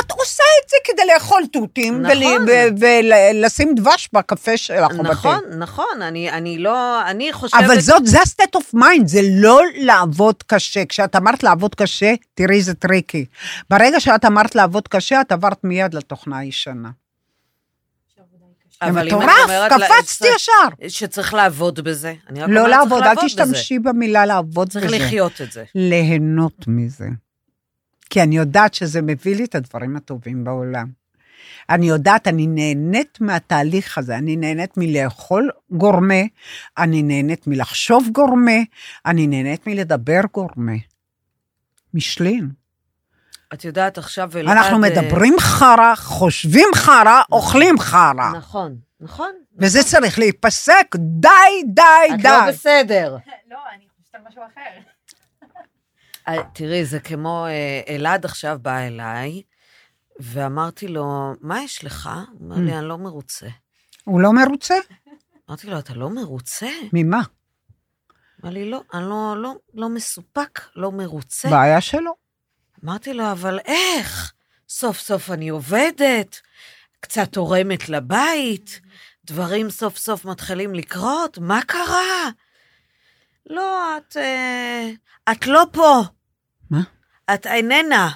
את 0.00 0.10
עושה 0.10 0.42
את 0.64 0.70
זה 0.70 0.76
כדי 0.84 1.02
לאכול 1.14 1.42
תותים, 1.52 2.02
נכון. 2.02 2.46
ולשים 2.80 3.74
דבש 3.74 4.08
בקפה 4.12 4.56
שלך. 4.56 4.90
או 4.98 5.02
בתה. 5.04 5.12
נכון, 5.12 5.40
נכון, 5.58 6.02
אני, 6.02 6.30
אני 6.30 6.58
לא, 6.58 7.02
אני 7.10 7.32
חושבת... 7.32 7.60
אבל 7.64 7.80
זאת, 7.80 8.06
זה 8.06 8.18
ה-state 8.18 8.58
of 8.60 8.76
mind, 8.78 9.06
זה 9.06 9.20
לא 9.22 9.60
לעבוד 9.76 10.42
קשה. 10.46 10.84
כשאת 10.84 11.16
אמרת 11.16 11.42
לעבוד 11.42 11.74
קשה, 11.74 12.14
תראי, 12.34 12.62
זה 12.62 12.74
טריקי. 12.74 13.24
ברגע 13.70 14.00
שאת 14.00 14.24
אמרת 14.24 14.54
לעבוד 14.54 14.88
קשה, 14.88 15.20
את 15.20 15.32
עברת 15.32 15.64
מיד 15.64 15.94
לתוכנה 15.94 16.38
הישנה. 16.38 16.90
אבל 18.82 19.06
מטורף, 19.06 19.30
אומרת 19.44 19.72
לה- 19.72 19.88
קפצתי 19.88 20.28
ישר. 20.36 20.52
שצריך 20.88 21.34
לעבוד 21.34 21.80
בזה. 21.80 22.14
אני 22.28 22.42
רק 22.42 22.48
לא 22.48 22.60
אומרת, 22.60 22.88
צריך 22.88 23.00
לעבוד, 23.02 23.22
אל. 23.22 23.26
תשתמשי 23.28 23.78
במילה 23.78 24.26
לעבוד 24.26 24.68
בזה. 24.68 24.80
צריך 24.80 24.92
לחיות 25.02 25.40
את 25.40 25.52
זה. 25.52 25.64
ליהנות 25.74 26.64
מזה. 26.66 27.04
כי 28.14 28.22
אני 28.22 28.36
יודעת 28.36 28.74
שזה 28.74 29.02
מביא 29.02 29.36
לי 29.36 29.44
את 29.44 29.54
הדברים 29.54 29.96
הטובים 29.96 30.44
בעולם. 30.44 30.86
אני 31.70 31.86
יודעת, 31.86 32.28
אני 32.28 32.46
נהנית 32.46 33.18
מהתהליך 33.20 33.98
הזה, 33.98 34.18
אני 34.18 34.36
נהנית 34.36 34.76
מלאכול 34.76 35.50
גורמה, 35.70 36.22
אני 36.78 37.02
נהנית 37.02 37.46
מלחשוב 37.46 38.08
גורמה, 38.12 38.58
אני 39.06 39.26
נהנית 39.26 39.66
מלדבר 39.66 40.20
גורמה. 40.32 40.72
משלין. 41.94 42.50
את 43.54 43.64
יודעת, 43.64 43.98
עכשיו. 43.98 44.30
אנחנו 44.40 44.76
אה, 44.76 44.90
מדברים 44.90 45.34
חרא, 45.38 45.94
חושבים 45.94 46.68
חרא, 46.74 47.22
אוכלים 47.32 47.78
חרא. 47.78 48.30
נכון, 48.36 48.76
נכון. 49.00 49.32
וזה 49.58 49.82
צריך 49.82 50.18
להיפסק, 50.18 50.96
די, 50.96 51.28
די, 51.66 51.82
את 52.14 52.20
די. 52.20 52.28
לא 52.28 52.48
בסדר. 52.48 53.16
לא, 53.50 53.58
אני 53.74 53.84
חושבת 53.88 54.14
על 54.14 54.20
משהו 54.28 54.42
אחר. 54.42 54.93
אה, 56.28 56.42
תראי, 56.52 56.84
זה 56.84 57.00
כמו, 57.00 57.46
אה, 57.46 57.80
אלעד 57.94 58.24
עכשיו 58.24 58.58
בא 58.62 58.78
אליי, 58.78 59.42
ואמרתי 60.20 60.88
לו, 60.88 61.32
מה 61.40 61.62
יש 61.62 61.84
לך? 61.84 62.10
הוא 62.32 62.40
אומר 62.40 62.56
Mm. 62.56 62.60
לי, 62.60 62.78
אני 62.78 62.88
לא 62.88 62.98
מרוצה. 62.98 63.46
הוא 64.04 64.20
לא 64.20 64.32
מרוצה? 64.32 64.74
אמרתי 65.48 65.66
לו, 65.66 65.78
אתה 65.78 65.94
לא 65.94 66.10
מרוצה? 66.10 66.68
ממה? 66.92 67.20
אמר 68.44 68.50
לי, 68.52 68.70
לא, 68.70 68.82
אני 68.94 69.02
לא, 69.08 69.34
לא, 69.38 69.54
לא 69.74 69.88
מסופק, 69.88 70.60
לא 70.76 70.92
מרוצה. 70.92 71.48
בעיה 71.50 71.80
שלו. 71.80 72.14
אמרתי 72.84 73.14
לו, 73.14 73.32
אבל 73.32 73.58
איך? 73.64 74.32
סוף 74.68 74.98
סוף 75.00 75.30
אני 75.30 75.48
עובדת, 75.48 76.40
קצת 77.00 77.32
תורמת 77.32 77.88
לבית, 77.88 78.80
דברים 79.24 79.70
סוף 79.70 79.96
סוף 79.96 80.24
מתחילים 80.24 80.74
לקרות, 80.74 81.38
מה 81.38 81.60
קרה? 81.66 82.30
לא, 83.46 83.96
את... 83.96 84.16
אה, 84.16 84.90
את 85.32 85.46
לא 85.46 85.66
פה. 85.72 86.02
מה? 86.70 86.80
את 87.34 87.46
איננה. 87.46 88.10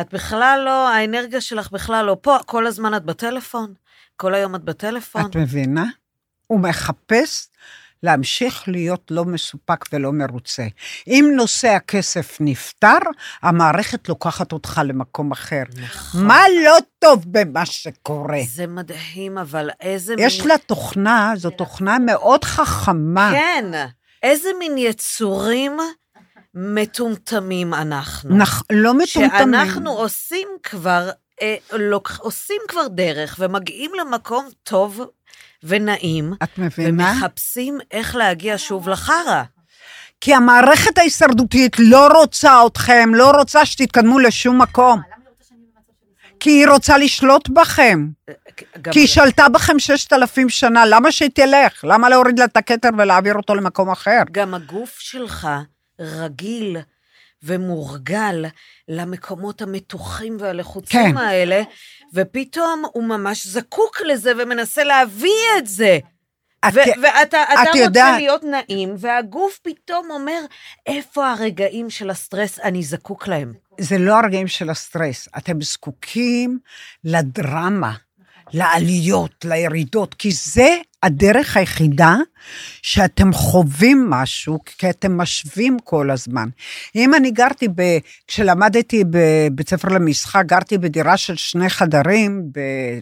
את 0.00 0.14
בכלל 0.14 0.62
לא, 0.64 0.88
האנרגיה 0.88 1.40
שלך 1.40 1.70
בכלל 1.70 2.04
לא 2.04 2.16
פה, 2.20 2.38
כל 2.46 2.66
הזמן 2.66 2.96
את 2.96 3.04
בטלפון, 3.04 3.74
כל 4.16 4.34
היום 4.34 4.54
את 4.54 4.64
בטלפון. 4.64 5.26
את 5.30 5.36
מבינה? 5.36 5.84
הוא 6.46 6.60
מחפש 6.60 7.48
להמשיך 8.02 8.68
להיות 8.68 9.10
לא 9.10 9.24
מסופק 9.24 9.84
ולא 9.92 10.12
מרוצה. 10.12 10.66
אם 11.06 11.32
נושא 11.36 11.68
הכסף 11.68 12.36
נפתר, 12.40 12.98
המערכת 13.42 14.08
לוקחת 14.08 14.52
אותך 14.52 14.80
למקום 14.84 15.32
אחר. 15.32 15.62
נכון. 15.82 16.26
מה 16.26 16.40
לא 16.64 16.76
טוב 16.98 17.24
במה 17.26 17.66
שקורה? 17.66 18.38
זה 18.48 18.66
מדהים, 18.66 19.38
אבל 19.38 19.70
איזה 19.80 20.14
יש 20.18 20.40
מין... 20.40 20.48
לה 20.48 20.58
תוכנה, 20.58 21.32
זו 21.36 21.50
תוכנה 21.50 21.98
מאוד 21.98 22.44
חכמה. 22.44 23.30
כן, 23.32 23.64
איזה 24.22 24.48
מין 24.58 24.78
יצורים 24.78 25.76
מטומטמים 26.54 27.74
אנחנו. 27.74 28.36
נכ... 28.36 28.62
לא 28.72 28.94
מטומטמים. 28.94 29.30
שאנחנו 29.30 29.90
עושים 29.90 30.48
כבר, 30.62 31.10
אה, 31.42 31.56
לוק... 31.72 32.12
עושים 32.18 32.60
כבר 32.68 32.88
דרך 32.88 33.36
ומגיעים 33.38 33.90
למקום 34.00 34.48
טוב 34.62 35.00
ונעים, 35.62 36.32
את 36.42 36.58
מבינה? 36.58 37.12
ומחפשים 37.12 37.78
איך 37.90 38.16
להגיע 38.16 38.54
שוב 38.58 38.88
לחרא. 38.88 39.42
כי 40.20 40.34
המערכת 40.34 40.98
ההישרדותית 40.98 41.76
לא 41.78 42.08
רוצה 42.08 42.66
אתכם, 42.66 43.10
לא 43.14 43.30
רוצה 43.30 43.66
שתתקדמו 43.66 44.18
לשום 44.18 44.62
מקום. 44.62 44.98
למה 44.98 45.14
היא 45.16 45.28
רוצה 45.28 45.44
שאני 45.48 45.58
במצב 45.58 45.92
של 46.00 46.06
הישרדות? 46.10 46.31
כי 46.42 46.50
היא 46.50 46.68
רוצה 46.68 46.98
לשלוט 46.98 47.48
בכם. 47.48 48.06
כי 48.92 48.98
היא 49.00 49.06
שלטה 49.08 49.48
בכם 49.48 49.78
ששת 49.78 50.12
אלפים 50.12 50.48
שנה, 50.48 50.86
למה 50.86 51.12
שהיא 51.12 51.30
תלך? 51.34 51.84
למה 51.84 52.08
להוריד 52.08 52.38
לה 52.38 52.44
את 52.44 52.56
הכתר 52.56 52.88
ולהעביר 52.98 53.34
אותו 53.34 53.54
למקום 53.54 53.90
אחר? 53.90 54.18
גם 54.32 54.54
הגוף 54.54 54.96
שלך 54.98 55.48
רגיל 56.00 56.76
ומורגל 57.42 58.44
למקומות 58.88 59.62
המתוחים 59.62 60.36
והלחוצים 60.40 61.12
כן. 61.12 61.16
האלה, 61.18 61.62
ופתאום 62.14 62.82
הוא 62.92 63.04
ממש 63.04 63.46
זקוק 63.46 64.00
לזה 64.00 64.32
ומנסה 64.38 64.84
להביא 64.84 65.30
את 65.58 65.66
זה. 65.66 65.98
את- 66.68 66.72
ו- 66.74 67.02
ואתה 67.02 67.42
אתה 67.42 67.60
רוצה 67.66 67.78
יודעת- 67.78 68.16
להיות 68.20 68.42
נעים, 68.44 68.94
והגוף 68.98 69.58
פתאום 69.62 70.10
אומר, 70.10 70.40
איפה 70.86 71.30
הרגעים 71.30 71.90
של 71.90 72.10
הסטרס 72.10 72.60
אני 72.60 72.82
זקוק 72.82 73.28
להם? 73.28 73.52
זה 73.80 73.98
לא 73.98 74.18
הרגעים 74.18 74.48
של 74.48 74.70
הסטרס, 74.70 75.28
אתם 75.38 75.62
זקוקים 75.62 76.58
לדרמה, 77.04 77.94
לעליות, 78.52 79.44
לירידות, 79.44 80.14
כי 80.14 80.32
זה 80.32 80.76
הדרך 81.02 81.56
היחידה 81.56 82.16
שאתם 82.82 83.32
חווים 83.32 84.10
משהו, 84.10 84.58
כי 84.64 84.90
אתם 84.90 85.18
משווים 85.18 85.76
כל 85.84 86.10
הזמן. 86.10 86.48
אם 86.94 87.14
אני 87.14 87.30
גרתי, 87.30 87.68
ב, 87.74 87.82
כשלמדתי 88.26 89.04
בבית 89.10 89.68
ספר 89.68 89.88
למשחק, 89.88 90.42
גרתי 90.46 90.78
בדירה 90.78 91.16
של 91.16 91.36
שני 91.36 91.68
חדרים 91.68 92.42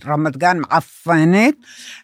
ברמת 0.04 0.36
גן 0.36 0.58
מעפנת, 0.58 1.54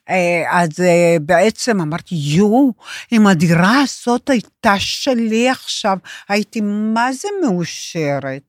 אה, 0.09 0.43
אז 0.51 0.81
אה, 0.81 1.17
בעצם 1.21 1.81
אמרתי, 1.81 2.15
יואו, 2.15 2.73
אם 3.13 3.27
הדירה 3.27 3.81
הזאת 3.81 4.31
הייתה 4.31 4.75
שלי 4.79 5.51
עכשיו, 5.51 5.99
הייתי 6.29 6.61
מה 6.95 7.13
זה 7.13 7.29
מאושרת. 7.43 8.43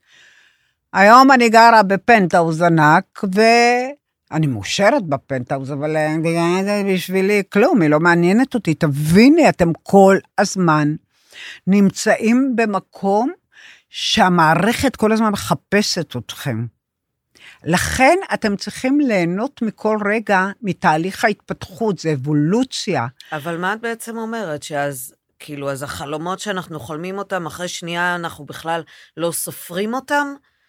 היום 0.98 1.32
אני 1.32 1.50
גרה 1.50 1.84
בפנטהאוז 1.84 2.62
ענק, 2.62 3.24
ואני 3.36 4.48
מאושרת 4.48 5.04
בפנטהאוז, 5.04 5.72
אבל 5.72 5.98
אה, 5.98 6.16
בשבילי 6.94 7.44
כלום, 7.50 7.82
היא 7.82 7.90
לא 7.90 8.00
מעניינת 8.00 8.54
אותי. 8.54 8.74
תביני, 8.74 9.50
אתם 9.50 9.72
כל 9.84 10.18
הזמן 10.38 10.96
נמצאים 11.68 12.56
במקום 12.56 13.32
שהמערכת 13.90 14.96
כל 14.96 15.12
הזמן 15.12 15.30
מחפשת 15.30 16.16
אתכם. 16.16 16.66
לכן 17.64 18.18
אתם 18.34 18.56
צריכים 18.56 19.00
ליהנות 19.00 19.62
מכל 19.62 19.98
רגע 20.06 20.46
מתהליך 20.62 21.26
ההתפתחות, 21.26 22.00
זה 22.00 22.14
אבולוציה. 22.14 23.08
אבל 23.32 23.58
מה 23.58 23.74
את 23.74 23.82
בעצם 23.82 24.18
אומרת? 24.18 24.64
שאז, 24.64 25.14
כאילו, 25.40 25.72
אז 25.72 25.84
החלומות 25.84 26.40
שאנחנו 26.40 26.80
חולמים 26.80 27.18
אותם, 27.18 27.46
אחרי 27.46 27.68
שנייה 27.68 28.16
אנחנו 28.16 28.46
בכלל 28.46 28.82
לא 29.18 29.32
סופרים 29.32 29.94
אותם? 29.94 30.28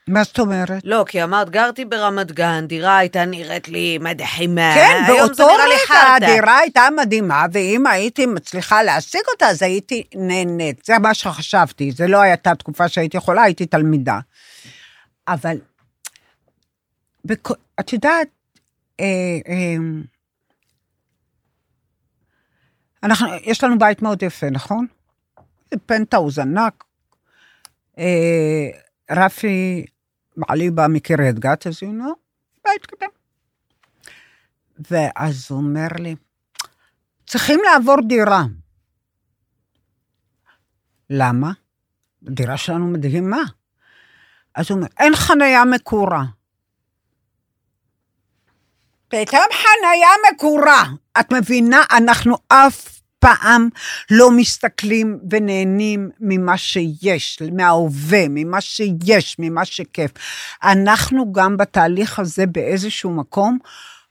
מה 0.09 0.25
זאת 0.25 0.39
אומרת? 0.39 0.83
לא, 0.85 1.05
כי 1.09 1.25
אמרת, 1.25 1.51
גרתי 1.51 1.85
ברמת 1.85 2.33
גן, 2.33 2.67
דירה 2.67 2.99
הייתה 2.99 3.25
נראית 3.25 3.69
לי 3.69 3.99
מדהימה. 3.99 4.75
כן, 4.75 5.05
באותו 5.09 5.47
רגע. 5.47 6.17
הדירה 6.17 6.59
הייתה 6.59 6.89
מדהימה, 6.97 7.45
ואם 7.53 7.87
הייתי 7.87 8.27
מצליחה 8.27 8.83
להשיג 8.83 9.21
אותה, 9.33 9.47
אז 9.47 9.63
הייתי 9.63 10.05
נהנית. 10.15 10.85
זה 10.85 10.99
מה 10.99 11.15
שחשבתי. 11.15 11.93
זה 11.93 12.07
לא 12.07 12.21
הייתה 12.21 12.55
תקופה 12.55 12.89
שהייתי 12.89 13.17
יכולה, 13.17 13.43
הייתי 13.43 13.67
תלמידה. 13.67 14.19
אבל, 15.29 15.57
בכ... 17.25 17.51
את 17.81 17.93
יודעת, 17.93 18.29
אה, 19.01 19.05
אה, 19.49 19.77
אנחנו, 23.03 23.29
יש 23.43 23.65
לנו 23.65 23.79
בית 23.79 24.03
מאוד 24.03 24.23
יפה, 24.23 24.51
נכון? 24.51 24.87
זה 25.71 25.77
פנטהאוז 25.87 26.39
ענק. 26.39 26.85
אה, 27.99 28.69
רפי, 29.11 29.87
בעלי 30.39 30.71
בא 30.71 30.87
מקריית 30.89 31.39
גת, 31.39 31.67
אז 31.67 31.83
הוא 31.83 31.93
know, 31.93 32.15
בית 32.65 32.87
קטן. 32.87 33.07
ואז 34.91 35.47
הוא 35.51 35.59
אומר 35.59 35.89
לי, 35.99 36.17
צריכים 37.27 37.61
לעבור 37.65 37.97
דירה. 38.09 38.43
למה? 41.11 41.53
הדירה 42.27 42.57
שלנו 42.57 42.87
מדהימה. 42.87 43.43
אז 44.55 44.71
הוא 44.71 44.77
אומר, 44.77 44.89
אין 44.99 45.17
חניה 45.17 45.65
מקורה. 45.65 46.25
פתאום 49.09 49.47
חניה 49.53 50.09
מקורה. 50.33 50.85
את 51.21 51.33
מבינה? 51.33 51.83
אנחנו 51.91 52.37
אף 52.49 52.98
פעם 53.19 53.69
לא 54.11 54.31
מסתכלים 54.31 55.19
ונהנים 55.31 56.11
ממה 56.21 56.57
שיש, 56.57 57.39
מההווה, 57.53 58.29
ממה 58.31 58.61
שיש, 58.61 59.37
ממה 59.39 59.65
שכיף. 59.65 60.11
אנחנו 60.63 61.33
גם 61.33 61.57
בתהליך 61.57 62.19
הזה 62.19 62.47
באיזשהו 62.47 63.11
מקום 63.11 63.59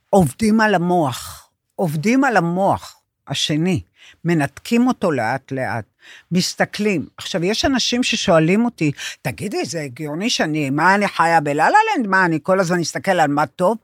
עובדים 0.09 0.61
על 0.61 0.75
המוח. 0.75 1.49
עובדים 1.75 2.23
על 2.23 2.37
המוח 2.37 2.95
השני, 3.27 3.81
מנתקים 4.25 4.87
אותו 4.87 5.11
לאט-לאט, 5.11 5.85
מסתכלים. 6.31 7.05
עכשיו, 7.17 7.43
יש 7.43 7.65
אנשים 7.65 8.03
ששואלים 8.03 8.65
אותי, 8.65 8.91
תגידי, 9.21 9.65
זה 9.65 9.81
הגיוני 9.81 10.29
שאני, 10.29 10.69
מה 10.69 10.95
אני 10.95 11.07
חיה 11.07 11.39
בלה-לה-לנד? 11.41 12.07
מה, 12.07 12.25
אני 12.25 12.39
כל 12.43 12.59
הזמן 12.59 12.79
אסתכל 12.79 13.11
על 13.11 13.31
מה 13.31 13.45
טוב? 13.45 13.77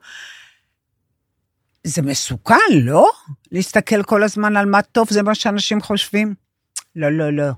זה 1.84 2.02
מסוכן, 2.02 2.56
לא? 2.72 3.12
להסתכל 3.52 4.04
כל 4.04 4.24
הזמן 4.24 4.58
על 4.58 4.66
מה 4.66 4.82
טוב, 4.82 5.08
זה 5.10 5.24
מה 5.24 5.36
שאנשים 5.36 5.82
חושבים? 5.82 6.36
לא, 6.96 7.10
לא, 7.10 7.34
לא. 7.34 7.52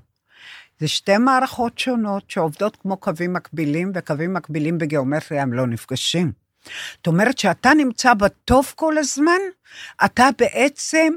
זה 0.80 0.88
שתי 0.88 1.18
מערכות 1.18 1.78
שונות 1.78 2.30
שעובדות 2.30 2.76
כמו 2.76 2.96
קווים 2.96 3.32
מקבילים, 3.32 3.92
וקווים 3.94 4.34
מקבילים 4.34 4.78
בגיאומטריה 4.78 5.42
הם 5.42 5.52
לא 5.52 5.66
נפגשים. 5.66 6.32
זאת 6.96 7.06
אומרת 7.06 7.38
שאתה 7.38 7.74
נמצא 7.74 8.14
בטוב 8.14 8.72
כל 8.76 8.98
הזמן, 8.98 9.38
אתה 10.04 10.28
בעצם, 10.38 11.12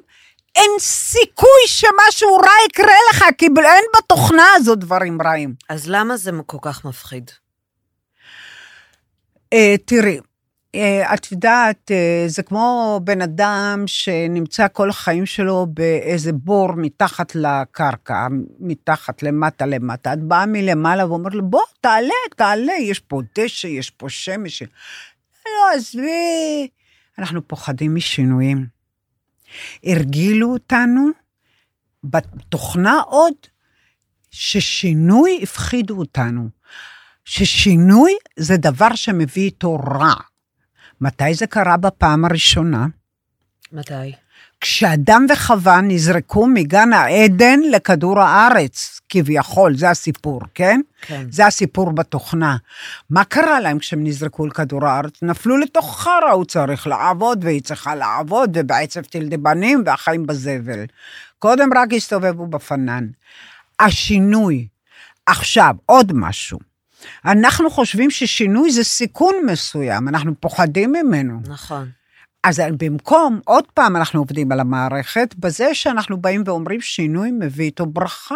אין 0.55 0.71
סיכוי 0.79 1.61
שמשהו 1.67 2.35
רע 2.35 2.51
יקרה 2.67 2.93
לך, 3.11 3.23
כי 3.37 3.45
אין 3.45 3.83
בתוכנה 3.97 4.47
הזאת 4.55 4.79
דברים 4.79 5.21
רעים. 5.21 5.53
אז 5.69 5.89
למה 5.89 6.17
זה 6.17 6.31
כל 6.45 6.57
כך 6.61 6.85
מפחיד? 6.85 7.31
אה, 9.53 9.75
תראי, 9.85 10.19
את 11.13 11.31
יודעת, 11.31 11.91
אה, 11.91 12.23
זה 12.27 12.43
כמו 12.43 12.99
בן 13.03 13.21
אדם 13.21 13.83
שנמצא 13.87 14.67
כל 14.73 14.89
החיים 14.89 15.25
שלו 15.25 15.67
באיזה 15.69 16.33
בור 16.33 16.71
מתחת 16.71 17.35
לקרקע, 17.35 18.27
מתחת 18.59 19.23
למטה 19.23 19.65
למטה. 19.65 20.13
את 20.13 20.23
באה 20.23 20.45
מלמעלה 20.45 21.07
ואומרת 21.07 21.33
לו, 21.33 21.49
בוא, 21.49 21.61
תעלה, 21.81 22.13
תעלה, 22.35 22.73
יש 22.81 22.99
פה 22.99 23.21
דשא, 23.37 23.67
יש 23.67 23.89
פה 23.89 24.09
שמש. 24.09 24.63
לא, 25.45 25.75
עזבי. 25.75 26.67
אנחנו 27.17 27.47
פוחדים 27.47 27.95
משינויים. 27.95 28.65
הרגילו 29.83 30.53
אותנו 30.53 31.07
בתוכנה 32.03 32.99
עוד, 33.07 33.33
ששינוי 34.31 35.39
הפחידו 35.43 35.99
אותנו. 35.99 36.49
ששינוי 37.25 38.13
זה 38.35 38.57
דבר 38.57 38.95
שמביא 38.95 39.43
איתו 39.43 39.75
רע. 39.75 40.13
מתי 41.01 41.33
זה 41.33 41.47
קרה 41.47 41.77
בפעם 41.77 42.25
הראשונה? 42.25 42.87
מתי? 43.73 44.13
כשאדם 44.61 45.25
וחווה 45.29 45.81
נזרקו 45.81 46.47
מגן 46.47 46.93
העדן 46.93 47.59
לכדור 47.71 48.19
הארץ, 48.19 48.99
כביכול, 49.09 49.77
זה 49.77 49.89
הסיפור, 49.89 50.41
כן? 50.53 50.81
כן. 51.01 51.25
זה 51.31 51.45
הסיפור 51.45 51.91
בתוכנה. 51.91 52.57
מה 53.09 53.23
קרה 53.23 53.59
להם 53.59 53.79
כשהם 53.79 54.03
נזרקו 54.03 54.47
לכדור 54.47 54.85
הארץ? 54.85 55.23
נפלו 55.23 55.57
לתוך 55.57 56.01
חרא, 56.01 56.31
הוא 56.31 56.45
צריך 56.45 56.87
לעבוד, 56.87 57.43
והיא 57.43 57.61
צריכה 57.61 57.95
לעבוד, 57.95 58.49
ובעצב 58.53 59.01
תלדי 59.01 59.37
בנים, 59.37 59.83
והחיים 59.85 60.27
בזבל. 60.27 60.85
קודם 61.39 61.69
רק 61.77 61.93
הסתובבו 61.93 62.47
בפנן. 62.47 63.07
השינוי. 63.79 64.67
עכשיו, 65.25 65.75
עוד 65.85 66.11
משהו. 66.13 66.68
אנחנו 67.25 67.69
חושבים 67.69 68.11
ששינוי 68.11 68.71
זה 68.71 68.83
סיכון 68.83 69.35
מסוים, 69.45 70.07
אנחנו 70.07 70.31
פוחדים 70.39 70.91
ממנו. 70.91 71.39
נכון. 71.47 71.89
אז 72.43 72.61
במקום, 72.77 73.39
עוד 73.45 73.63
פעם 73.73 73.95
אנחנו 73.95 74.19
עובדים 74.19 74.51
על 74.51 74.59
המערכת, 74.59 75.35
בזה 75.37 75.75
שאנחנו 75.75 76.17
באים 76.17 76.43
ואומרים 76.45 76.81
שינוי 76.81 77.31
מביא 77.31 77.65
איתו 77.65 77.85
ברכה, 77.85 78.35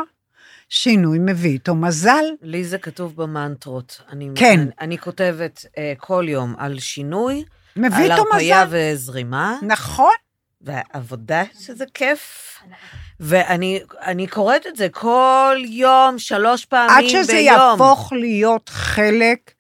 שינוי 0.69 1.19
מביא 1.21 1.51
איתו 1.51 1.75
מזל. 1.75 2.25
לי 2.41 2.63
זה 2.63 2.77
כתוב 2.77 3.15
במנטרות. 3.15 4.01
אני, 4.11 4.29
כן. 4.35 4.59
אני, 4.59 4.69
אני 4.81 4.97
כותבת 4.97 5.65
אה, 5.77 5.93
כל 5.97 6.25
יום 6.27 6.55
על 6.57 6.79
שינוי, 6.79 7.43
מביא 7.75 7.97
על 7.97 8.11
איתו 8.11 8.21
הרפאיה 8.21 8.65
מזל. 8.65 8.77
וזרימה, 8.93 9.57
נכון, 9.61 10.13
ועבודה 10.61 11.43
שזה 11.59 11.85
כיף. 11.93 12.57
ואני 13.19 13.79
אני 14.01 14.27
קוראת 14.27 14.67
את 14.67 14.75
זה 14.75 14.89
כל 14.89 15.57
יום, 15.67 16.19
שלוש 16.19 16.65
פעמים 16.65 16.89
עד 16.89 17.03
ביום. 17.03 17.23
שזה 17.23 17.33
יהפוך 17.33 18.13
להיות 18.13 18.69
חלק 18.69 19.51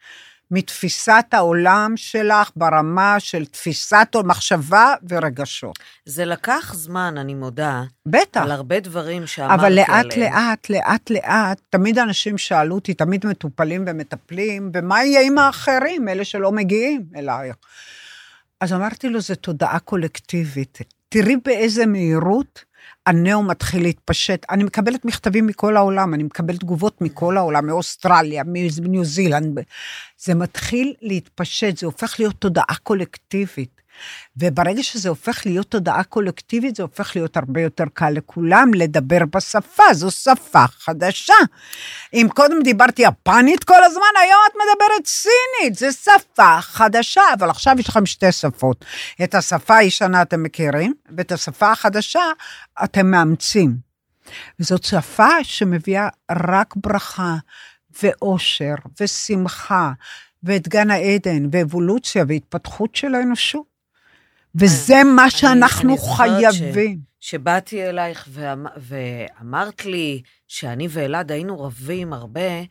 מתפיסת 0.51 1.25
העולם 1.31 1.93
שלך 1.95 2.51
ברמה 2.55 3.19
של 3.19 3.45
תפיסת 3.45 4.07
מחשבה 4.23 4.93
ורגשות. 5.09 5.79
זה 6.05 6.25
לקח 6.25 6.73
זמן, 6.75 7.15
אני 7.17 7.33
מודה, 7.33 7.83
בטח. 8.05 8.41
על 8.41 8.51
הרבה 8.51 8.79
דברים 8.79 9.27
שאמרתי 9.27 9.61
אבל 9.61 9.73
לאט 9.73 10.13
עליהם. 10.13 10.33
לאט, 10.33 10.69
לאט 10.69 11.09
לאט, 11.09 11.61
תמיד 11.69 11.99
אנשים 11.99 12.37
שאלו 12.37 12.75
אותי, 12.75 12.93
תמיד 12.93 13.25
מטופלים 13.25 13.85
ומטפלים, 13.87 14.71
ומה 14.73 15.03
יהיה 15.03 15.21
עם 15.21 15.37
האחרים, 15.37 16.07
אלה 16.07 16.25
שלא 16.25 16.51
מגיעים 16.51 17.05
אלייך? 17.15 17.55
אז 18.61 18.73
אמרתי 18.73 19.09
לו, 19.09 19.21
זו 19.21 19.35
תודעה 19.35 19.79
קולקטיבית. 19.79 20.79
תראי 21.09 21.35
באיזה 21.45 21.85
מהירות 21.85 22.63
הנאו 23.05 23.43
מתחיל 23.43 23.83
להתפשט. 23.83 24.45
אני 24.49 24.63
מקבלת 24.63 25.05
מכתבים 25.05 25.47
מכל 25.47 25.77
העולם, 25.77 26.13
אני 26.13 26.23
מקבלת 26.23 26.59
תגובות 26.59 27.01
מכל 27.01 27.37
העולם, 27.37 27.67
מאוסטרליה, 27.67 28.43
מניו 28.43 29.05
זילנד. 29.05 29.59
זה 30.17 30.35
מתחיל 30.35 30.93
להתפשט, 31.01 31.77
זה 31.77 31.85
הופך 31.85 32.15
להיות 32.19 32.35
תודעה 32.39 32.75
קולקטיבית. 32.83 33.82
וברגע 34.37 34.83
שזה 34.83 35.09
הופך 35.09 35.45
להיות 35.45 35.67
תודעה 35.67 36.03
קולקטיבית, 36.03 36.75
זה 36.75 36.83
הופך 36.83 37.15
להיות 37.15 37.37
הרבה 37.37 37.61
יותר 37.61 37.83
קל 37.93 38.09
לכולם 38.09 38.73
לדבר 38.73 39.25
בשפה, 39.35 39.83
זו 39.93 40.11
שפה 40.11 40.65
חדשה. 40.67 41.33
אם 42.13 42.27
קודם 42.33 42.63
דיברתי 42.63 43.01
יפנית 43.01 43.63
כל 43.63 43.83
הזמן, 43.83 44.01
היום 44.21 44.39
את 44.51 44.55
מדברת 44.55 45.05
סינית, 45.07 45.75
זו 45.75 45.87
שפה 46.03 46.61
חדשה, 46.61 47.21
אבל 47.33 47.49
עכשיו 47.49 47.75
יש 47.79 47.89
לכם 47.89 48.05
שתי 48.05 48.31
שפות. 48.31 48.85
את 49.23 49.35
השפה 49.35 49.77
הישנה 49.77 50.21
אתם 50.21 50.43
מכירים, 50.43 50.93
ואת 51.17 51.31
השפה 51.31 51.71
החדשה 51.71 52.23
אתם 52.83 53.11
מאמצים. 53.11 53.93
וזאת 54.59 54.83
שפה 54.83 55.43
שמביאה 55.43 56.07
רק 56.31 56.73
ברכה 56.75 57.35
ואושר 58.03 58.75
ושמחה 59.01 59.91
ואת 60.43 60.67
גן 60.67 60.91
העדן 60.91 61.45
ואבולוציה 61.51 62.25
והתפתחות 62.27 62.95
של 62.95 63.15
האנושות. 63.15 63.72
וזה 64.55 65.03
מה 65.15 65.29
שאנחנו 65.29 65.89
אני 65.89 66.15
חייבים. 66.17 66.99
שבאתי 67.19 67.89
אלייך 67.89 68.27
ואמ... 68.31 68.65
ואמרת 68.77 69.85
לי 69.85 70.21
שאני 70.47 70.87
ואלעד 70.89 71.31
היינו 71.31 71.61
רבים 71.61 72.13
הרבה, 72.13 72.61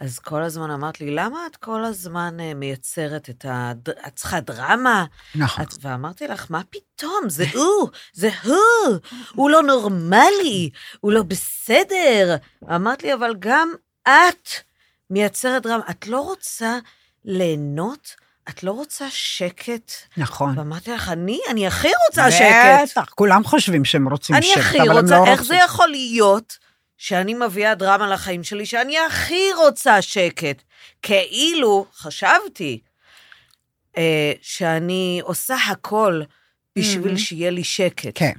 אז 0.00 0.18
כל 0.18 0.42
הזמן 0.42 0.70
אמרת 0.70 1.00
לי, 1.00 1.10
למה 1.10 1.46
את 1.46 1.56
כל 1.56 1.84
הזמן 1.84 2.36
אה, 2.40 2.54
מייצרת 2.54 3.30
את 3.30 3.44
ה... 3.44 3.72
את 4.06 4.16
צריכה 4.16 4.40
דרמה? 4.40 5.04
נכון. 5.34 5.64
את... 5.64 5.68
ואמרתי 5.80 6.28
לך, 6.28 6.46
מה 6.50 6.62
פתאום? 6.70 7.20
זה 7.28 7.44
הוא, 7.54 7.88
זה 8.12 8.30
הוא, 8.44 8.98
הוא 9.34 9.50
לא 9.50 9.62
נורמלי, 9.62 10.70
הוא 11.00 11.12
לא 11.12 11.22
בסדר. 11.22 12.36
אמרת 12.74 13.02
לי, 13.02 13.14
אבל 13.14 13.34
גם 13.38 13.68
את 14.02 14.48
מייצרת 15.10 15.62
דרמה. 15.62 15.84
את 15.90 16.06
לא 16.06 16.20
רוצה 16.20 16.78
ליהנות? 17.24 18.14
את 18.48 18.62
לא 18.62 18.72
רוצה 18.72 19.06
שקט? 19.10 19.92
נכון. 20.16 20.58
ואמרתי 20.58 20.90
לך, 20.90 21.08
אני, 21.08 21.40
אני 21.50 21.66
הכי 21.66 21.88
רוצה 22.08 22.30
שקט. 22.30 22.90
בטח, 22.98 23.04
כולם 23.14 23.44
חושבים 23.44 23.84
שהם 23.84 24.08
רוצים 24.08 24.36
אני 24.36 24.46
שקט, 24.46 24.58
הכי 24.58 24.80
אבל 24.80 24.90
הם 24.90 24.96
רוצה, 25.04 25.16
לא 25.18 25.26
איך 25.26 25.42
זה 25.42 25.54
רוצים. 25.54 25.64
יכול 25.66 25.88
להיות 25.88 26.58
שאני 26.98 27.34
מביאה 27.34 27.74
דרמה 27.74 28.08
לחיים 28.10 28.44
שלי, 28.44 28.66
שאני 28.66 28.98
הכי 28.98 29.40
רוצה 29.56 30.02
שקט? 30.02 30.62
כאילו, 31.02 31.86
חשבתי, 31.94 32.80
אה, 33.96 34.32
שאני 34.42 35.20
עושה 35.22 35.56
הכל 35.70 36.22
בשביל 36.78 37.14
Mhm. 37.14 37.18
שיהיה 37.18 37.50
לי 37.50 37.64
שקט. 37.64 38.12
כן, 38.14 38.32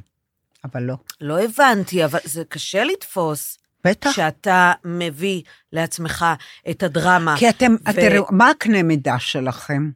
אבל 0.65 0.83
לא. 0.83 0.95
לא 1.21 1.39
הבנתי, 1.43 2.05
אבל 2.05 2.19
זה 2.23 2.43
קשה 2.49 2.83
לתפוס. 2.83 3.57
בטח. 3.85 4.11
שאתה 4.11 4.71
מביא 4.85 5.41
לעצמך 5.73 6.25
את 6.69 6.83
הדרמה. 6.83 7.35
כי 7.37 7.49
אתם, 7.49 7.75
ו- 7.89 7.93
תראו, 7.93 8.25
מה 8.29 8.49
הקנה 8.49 8.83
מידה 8.83 9.19
שלכם? 9.19 9.91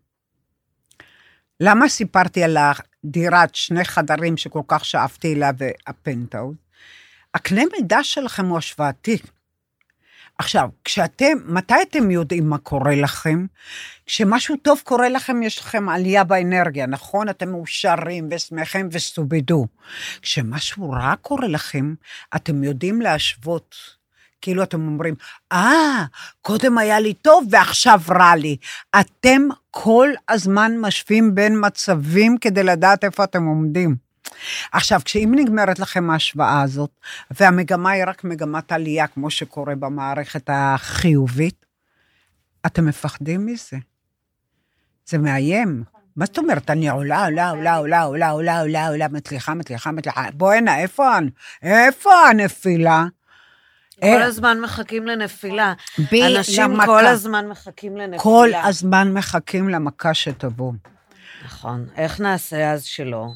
למה 1.59 1.89
סיפרתי 1.89 2.43
על 2.43 2.57
הדירת 2.57 3.55
שני 3.55 3.85
חדרים 3.85 4.37
שכל 4.37 4.61
כך 4.67 4.85
שאפתי 4.85 5.33
אליה 5.33 5.51
והפנטהאוז? 5.57 6.55
הקנה 7.33 7.61
מידה 7.77 8.03
שלכם 8.03 8.45
הוא 8.45 8.57
השוואתי. 8.57 9.17
עכשיו, 10.37 10.69
כשאתם, 10.83 11.37
מתי 11.45 11.73
אתם 11.89 12.11
יודעים 12.11 12.49
מה 12.49 12.57
קורה 12.57 12.95
לכם? 12.95 13.45
כשמשהו 14.05 14.55
טוב 14.55 14.81
קורה 14.83 15.09
לכם, 15.09 15.43
יש 15.43 15.59
לכם 15.59 15.89
עלייה 15.89 16.23
באנרגיה, 16.23 16.85
נכון? 16.85 17.29
אתם 17.29 17.49
מאושרים 17.49 18.27
ושמחים 18.31 18.89
וסטובידו. 18.91 19.67
כשמשהו 20.21 20.91
רע 20.91 21.13
קורה 21.21 21.47
לכם, 21.47 21.93
אתם 22.35 22.63
יודעים 22.63 23.01
להשוות. 23.01 23.75
כאילו 24.41 24.63
אתם 24.63 24.87
אומרים, 24.87 25.15
אה, 25.51 26.05
קודם 26.41 26.77
היה 26.77 26.99
לי 26.99 27.13
טוב 27.13 27.47
ועכשיו 27.51 27.99
רע 28.09 28.35
לי. 28.35 28.57
אתם 28.99 29.41
כל 29.71 30.09
הזמן 30.29 30.71
משווים 30.81 31.35
בין 31.35 31.65
מצבים 31.65 32.37
כדי 32.37 32.63
לדעת 32.63 33.03
איפה 33.03 33.23
אתם 33.23 33.45
עומדים. 33.45 34.06
עכשיו, 34.71 35.01
כשאם 35.05 35.31
נגמרת 35.35 35.79
לכם 35.79 36.09
ההשוואה 36.09 36.61
הזאת, 36.61 36.89
והמגמה 37.31 37.89
היא 37.89 38.03
רק 38.07 38.23
מגמת 38.23 38.71
עלייה, 38.71 39.07
כמו 39.07 39.29
שקורה 39.29 39.75
במערכת 39.75 40.49
החיובית, 40.53 41.65
אתם 42.65 42.85
מפחדים 42.85 43.45
מזה. 43.45 43.77
זה 45.05 45.17
מאיים. 45.17 45.83
מה 46.15 46.25
זאת 46.25 46.37
אומרת? 46.37 46.69
אני 46.69 46.89
עולה, 46.89 47.25
עולה, 47.25 47.49
עולה, 47.49 47.75
עולה, 47.75 48.01
עולה, 48.01 48.29
עולה, 48.31 48.59
עולה, 48.61 48.87
עולה, 48.87 49.07
מצליחה, 49.07 49.53
מצליחה, 49.53 49.91
מצליחה. 49.91 50.23
בואנה, 50.33 50.79
איפה, 50.79 51.17
הנ- 51.17 51.29
איפה 51.63 52.11
הנפילה? 52.29 53.05
כל 53.99 54.05
אה, 54.07 54.25
הזמן 54.25 54.59
מחכים 54.61 55.07
לנפילה. 55.07 55.73
אנשים 56.37 56.71
למכה. 56.71 56.85
כל 56.85 57.05
הזמן 57.05 57.47
מחכים 57.47 57.97
לנפילה. 57.97 58.21
כל 58.23 58.49
הזמן 58.63 59.13
מחכים 59.13 59.69
למכה 59.69 60.13
שתבוא. 60.13 60.73
נכון. 61.45 61.85
איך 61.95 62.19
נעשה 62.21 62.71
אז 62.71 62.83
שלא? 62.83 63.27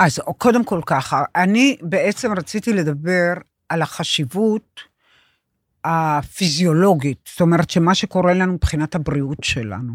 אז 0.00 0.20
קודם 0.38 0.64
כל 0.64 0.80
ככה, 0.86 1.24
אני 1.36 1.76
בעצם 1.82 2.32
רציתי 2.32 2.72
לדבר 2.72 3.32
על 3.68 3.82
החשיבות 3.82 4.80
הפיזיולוגית, 5.84 7.18
זאת 7.28 7.40
אומרת 7.40 7.70
שמה 7.70 7.94
שקורה 7.94 8.34
לנו 8.34 8.52
מבחינת 8.52 8.94
הבריאות 8.94 9.44
שלנו. 9.44 9.92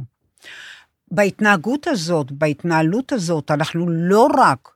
בהתנהגות 1.11 1.87
הזאת, 1.87 2.31
בהתנהלות 2.31 3.11
הזאת, 3.11 3.51
אנחנו 3.51 3.89
לא 3.89 4.27
רק 4.37 4.69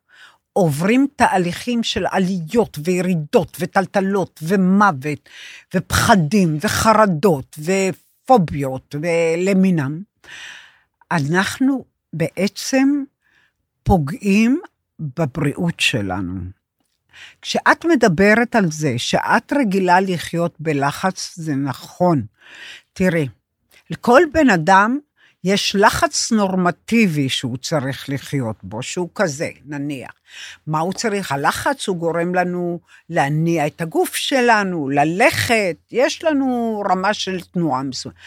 עוברים 0.53 1.07
תהליכים 1.15 1.83
של 1.83 2.05
עליות 2.11 2.77
וירידות 2.83 3.57
וטלטלות 3.59 4.39
ומוות 4.43 5.29
ופחדים 5.75 6.57
וחרדות 6.61 7.59
ופוביות 7.59 8.95
ולמינם, 9.01 10.01
אנחנו 11.11 11.85
בעצם 12.13 13.03
פוגעים 13.83 14.61
בבריאות 14.99 15.79
שלנו. 15.79 16.39
כשאת 17.41 17.85
מדברת 17.85 18.55
על 18.55 18.71
זה 18.71 18.93
שאת 18.97 19.53
רגילה 19.53 19.99
לחיות 19.99 20.55
בלחץ, 20.59 21.33
זה 21.35 21.55
נכון. 21.55 22.25
תראי, 22.93 23.27
לכל 23.89 24.21
בן 24.33 24.49
אדם 24.49 24.99
יש 25.43 25.75
לחץ 25.79 26.31
נורמטיבי 26.31 27.29
שהוא 27.29 27.57
צריך 27.57 28.09
לחיות 28.09 28.55
בו, 28.63 28.83
שהוא 28.83 29.09
כזה, 29.15 29.49
נניח. 29.65 30.11
מה 30.67 30.79
הוא 30.79 30.93
צריך? 30.93 31.31
הלחץ 31.31 31.87
הוא 31.87 31.97
גורם 31.97 32.35
לנו 32.35 32.79
להניע 33.09 33.67
את 33.67 33.81
הגוף 33.81 34.15
שלנו, 34.15 34.89
ללכת, 34.89 35.75
יש 35.91 36.23
לנו 36.23 36.83
רמה 36.89 37.13
של 37.13 37.41
תנועה 37.41 37.83
מסוימת. 37.83 38.17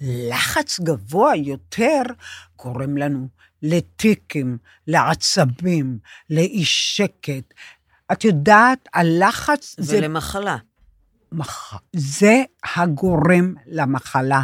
לחץ 0.00 0.80
גבוה 0.80 1.36
יותר 1.36 2.02
גורם 2.58 2.96
לנו 2.96 3.28
לטיקים, 3.66 4.58
לעצבים, 4.86 5.98
לאי 6.30 6.64
שקט. 6.64 7.54
את 8.12 8.24
יודעת, 8.24 8.88
הלחץ 8.94 9.74
זה 9.78 9.98
ולמחלה. 9.98 10.56
מח... 11.32 11.74
זה 11.92 12.42
הגורם 12.76 13.54
למחלה. 13.66 14.42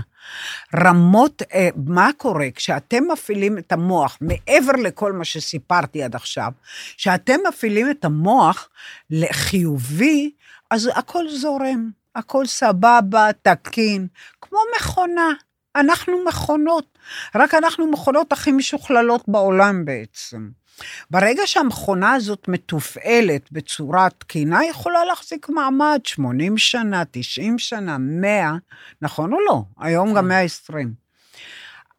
רמות, 0.85 1.43
אה, 1.55 1.69
מה 1.87 2.11
קורה 2.17 2.47
כשאתם 2.55 3.05
מפעילים 3.13 3.59
את 3.59 3.73
המוח, 3.73 4.19
מעבר 4.21 4.73
לכל 4.73 5.13
מה 5.13 5.25
שסיפרתי 5.25 6.03
עד 6.03 6.15
עכשיו, 6.15 6.53
כשאתם 6.97 7.37
מפעילים 7.49 7.91
את 7.91 8.05
המוח 8.05 8.69
לחיובי, 9.11 10.31
אז 10.71 10.91
הכל 10.95 11.25
זורם, 11.29 11.91
הכל 12.15 12.47
סבבה, 12.47 13.29
תקין, 13.43 14.07
כמו 14.41 14.59
מכונה. 14.77 15.33
אנחנו 15.77 16.25
מכונות, 16.29 16.99
רק 17.35 17.55
אנחנו 17.55 17.91
מכונות 17.91 18.33
הכי 18.33 18.53
משוכללות 18.53 19.25
בעולם 19.29 19.85
בעצם. 19.85 20.49
ברגע 21.11 21.43
שהמכונה 21.47 22.13
הזאת 22.13 22.49
מתופעלת 22.49 23.53
בצורה 23.53 24.09
תקינה, 24.19 24.59
היא 24.59 24.71
יכולה 24.71 25.05
להחזיק 25.05 25.49
מעמד 25.49 26.01
80 26.05 26.59
שנה, 26.59 27.03
90 27.11 27.59
שנה, 27.59 27.99
100, 27.99 28.53
נכון 29.03 29.33
או 29.33 29.39
לא? 29.41 29.63
היום 29.79 30.15
גם 30.15 30.29
120. 30.29 30.95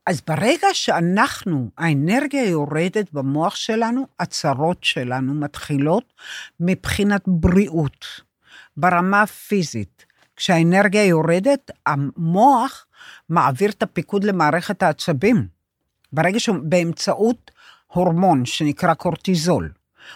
אז 0.06 0.22
ברגע 0.28 0.68
שאנחנו, 0.74 1.70
האנרגיה 1.78 2.50
יורדת 2.50 3.14
במוח 3.14 3.56
שלנו, 3.56 4.08
הצרות 4.20 4.84
שלנו 4.84 5.34
מתחילות 5.34 6.14
מבחינת 6.60 7.24
בריאות, 7.28 8.06
ברמה 8.78 9.22
הפיזית. 9.22 10.06
כשהאנרגיה 10.36 11.06
יורדת, 11.06 11.72
המוח 11.86 12.86
מעביר 13.30 13.70
את 13.70 13.84
הפיקוד 13.84 14.24
למערכת 14.24 14.84
העצבים. 14.84 15.48
ברגע 16.14 16.40
שהוא, 16.40 16.58
באמצעות 16.64 17.52
הורמון 17.88 18.46
שנקרא 18.46 18.94
קורטיזול. 18.94 19.70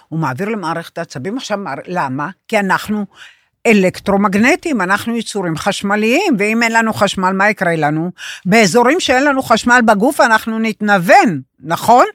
הוא 0.07 0.19
מעביר 0.19 0.49
למערכת 0.49 0.97
העצבים. 0.97 1.37
עכשיו, 1.37 1.59
למה? 1.87 2.29
כי 2.47 2.59
אנחנו 2.59 3.05
אלקטרומגנטים, 3.67 4.81
אנחנו 4.81 5.17
יצורים 5.17 5.57
חשמליים, 5.57 6.35
ואם 6.39 6.63
אין 6.63 6.71
לנו 6.71 6.93
חשמל, 6.93 7.31
מה 7.31 7.49
יקרה 7.49 7.75
לנו? 7.75 8.11
באזורים 8.45 8.99
שאין 8.99 9.23
לנו 9.23 9.43
חשמל 9.43 9.79
בגוף, 9.85 10.21
אנחנו 10.21 10.59
נתנוון, 10.59 11.41
נכון? 11.59 12.05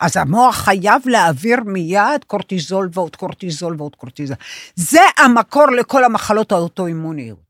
אז 0.00 0.16
המוח 0.16 0.56
חייב 0.56 1.02
להעביר 1.06 1.60
מיד 1.64 2.24
קורטיזול 2.26 2.88
ועוד 2.92 3.16
קורטיזול 3.16 3.74
ועוד 3.78 3.96
קורטיזול. 3.96 4.36
זה 4.74 5.00
המקור 5.18 5.66
לכל 5.70 6.04
המחלות 6.04 6.52
האוטואימוניות. 6.52 7.48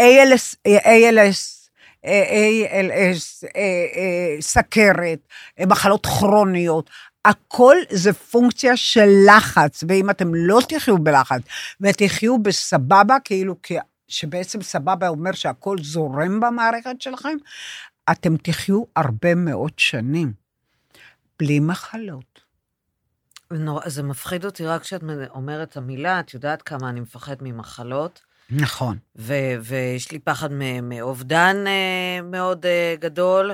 ALS, 0.00 0.68
ALS, 0.68 1.55
ALS, 2.06 3.46
סכרת, 4.40 5.18
מחלות 5.66 6.06
כרוניות, 6.06 6.90
הכל 7.24 7.76
זה 7.90 8.12
פונקציה 8.12 8.76
של 8.76 9.08
לחץ, 9.26 9.84
ואם 9.88 10.10
אתם 10.10 10.34
לא 10.34 10.60
תחיו 10.68 10.98
בלחץ 10.98 11.42
ותחיו 11.80 12.38
בסבבה, 12.42 13.16
כאילו 13.24 13.54
שבעצם 14.08 14.62
סבבה 14.62 15.08
אומר 15.08 15.32
שהכל 15.32 15.76
זורם 15.82 16.40
במערכת 16.40 17.00
שלכם, 17.00 17.36
אתם 18.10 18.36
תחיו 18.36 18.82
הרבה 18.96 19.34
מאוד 19.34 19.72
שנים, 19.76 20.32
בלי 21.38 21.60
מחלות. 21.60 22.40
זה 23.86 24.02
מפחיד 24.02 24.44
אותי 24.44 24.66
רק 24.66 24.82
כשאת 24.82 25.02
אומרת 25.30 25.68
את 25.68 25.76
המילה, 25.76 26.20
את 26.20 26.34
יודעת 26.34 26.62
כמה 26.62 26.88
אני 26.88 27.00
מפחד 27.00 27.36
ממחלות. 27.40 28.25
נכון. 28.50 28.96
ו- 29.16 29.54
ויש 29.60 30.12
לי 30.12 30.18
פחד 30.18 30.48
מאובדן 30.82 31.56
uh, 31.66 32.22
מאוד 32.22 32.66
uh, 32.66 33.00
גדול, 33.00 33.52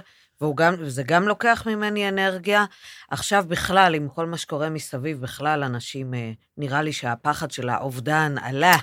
גם, 0.57 0.74
וזה 0.78 1.02
גם 1.02 1.28
לוקח 1.28 1.66
ממני 1.66 2.09
אנרגיה. 2.09 2.64
עכשיו 3.11 3.44
בכלל, 3.48 3.94
עם 3.94 4.09
כל 4.09 4.26
מה 4.26 4.37
שקורה 4.37 4.70
מסביב, 4.70 5.20
בכלל 5.20 5.62
אנשים, 5.62 6.14
uh, 6.14 6.16
נראה 6.59 6.83
לי 6.83 6.92
שהפחד 6.92 7.50
של 7.50 7.68
האובדן 7.68 8.35
עלה. 8.42 8.76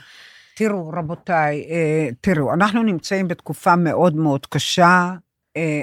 תראו, 0.56 0.89
רבותיי, 0.89 1.67
תראו, 2.22 2.54
אנחנו 2.54 2.84
נמצאים 2.84 3.28
בתקופה 3.28 3.76
מאוד 3.76 4.15
מאוד 4.15 4.45
קשה, 4.45 5.12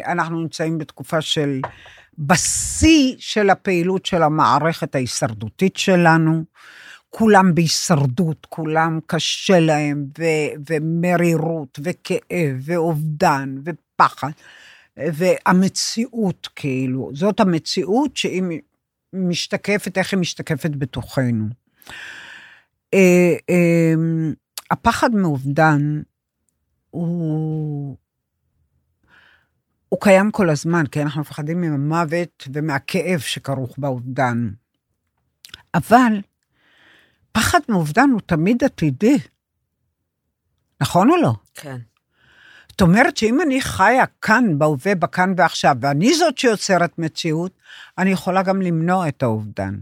אנחנו 0.07 0.41
נמצאים 0.41 0.79
בתקופה 0.79 1.21
של, 1.21 1.61
בשיא 2.19 3.15
של 3.19 3.51
הפעילות 3.51 4.07
של 4.07 4.23
המערכת 4.23 4.95
ההישרדותית 4.95 5.77
שלנו. 5.77 6.45
כולם 7.11 7.55
בהישרדות, 7.55 8.47
כולם 8.49 8.99
קשה 9.07 9.61
להם, 9.61 10.07
ו- 10.19 10.71
ומרירות, 10.71 11.79
וכאב, 11.83 12.57
ואובדן, 12.62 13.57
ופחד, 13.64 14.31
והמציאות, 14.97 16.49
כאילו, 16.57 17.11
זאת 17.14 17.41
המציאות 17.41 18.16
שהיא 18.16 18.43
משתקפת, 19.12 19.99
איך 19.99 20.12
היא 20.12 20.20
משתקפת 20.20 20.70
בתוכנו. 20.70 21.47
אה, 22.95 23.35
אה, 23.51 23.95
הפחד 24.70 25.14
מאובדן 25.14 26.03
הוא 26.91 27.97
הוא 29.89 30.01
קיים 30.01 30.31
כל 30.31 30.51
הזמן, 30.51 30.87
כי 30.87 31.03
אנחנו 31.03 31.20
מפחדים 31.20 31.61
מהמוות 31.61 32.49
ומהכאב 32.53 33.20
שכרוך 33.20 33.78
באובדן. 33.78 34.51
אבל 35.74 36.20
פחד 37.37 37.61
מאובדן 37.68 38.11
הוא 38.12 38.20
תמיד 38.26 38.64
עתידי. 38.64 39.18
נכון 40.80 41.11
או 41.11 41.16
לא? 41.16 41.32
כן. 41.55 41.76
זאת 42.68 42.80
אומרת 42.80 43.16
שאם 43.16 43.41
אני 43.41 43.61
חיה 43.61 44.07
כאן, 44.07 44.59
בהווה, 44.59 44.95
בכאן 44.95 45.34
ועכשיו, 45.37 45.76
ואני 45.80 46.14
זאת 46.14 46.39
שיוצרת 46.39 46.99
מציאות, 46.99 47.53
אני 47.99 48.11
יכולה 48.11 48.43
גם 48.43 48.62
למנוע 48.62 49.09
את 49.09 49.22
האובדן. 49.22 49.74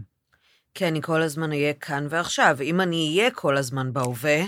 כי 0.73 0.87
אני 0.87 1.01
כל 1.01 1.21
הזמן 1.21 1.51
אהיה 1.51 1.73
כאן 1.73 2.07
ועכשיו. 2.09 2.57
אם 2.61 2.81
אני 2.81 3.15
אהיה 3.17 3.31
כל 3.31 3.57
הזמן 3.57 3.93
בהווה, 3.93 4.41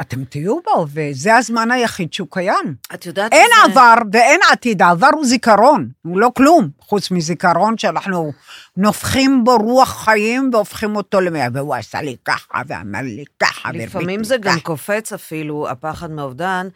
אתם 0.00 0.24
תהיו 0.24 0.58
בהווה, 0.66 1.08
זה 1.12 1.36
הזמן 1.36 1.70
היחיד 1.70 2.12
שהוא 2.12 2.28
קיים. 2.30 2.74
את 2.94 3.06
יודעת 3.06 3.32
אין 3.32 3.46
שזה- 3.54 3.64
עבר 3.72 3.94
ואין 4.12 4.40
עתיד, 4.52 4.82
העבר 4.82 5.08
הוא 5.14 5.26
זיכרון, 5.26 5.88
הוא 6.02 6.18
לא 6.20 6.30
כלום, 6.36 6.68
חוץ 6.80 7.10
מזיכרון 7.10 7.78
שאנחנו 7.78 8.32
נופחים 8.76 9.44
בו 9.44 9.56
רוח 9.56 10.04
חיים 10.04 10.50
והופכים 10.52 10.96
אותו 10.96 11.20
למאה, 11.20 11.46
והוא 11.52 11.74
עשה 11.74 12.02
לי 12.02 12.16
ככה 12.24 12.60
ואמר 12.66 13.00
לי 13.02 13.24
ככה, 13.40 13.72
לפעמים 13.72 14.24
זה 14.24 14.34
לי 14.34 14.40
גם 14.40 14.52
ככה. 14.54 14.60
קופץ 14.64 15.12
אפילו, 15.12 15.68
הפחד 15.70 16.10
מאובדן, 16.10 16.68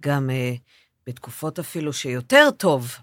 גם 0.00 0.30
אה, 0.30 0.52
בתקופות 1.06 1.58
אפילו 1.58 1.92
שיותר 1.92 2.48
טוב. 2.56 2.96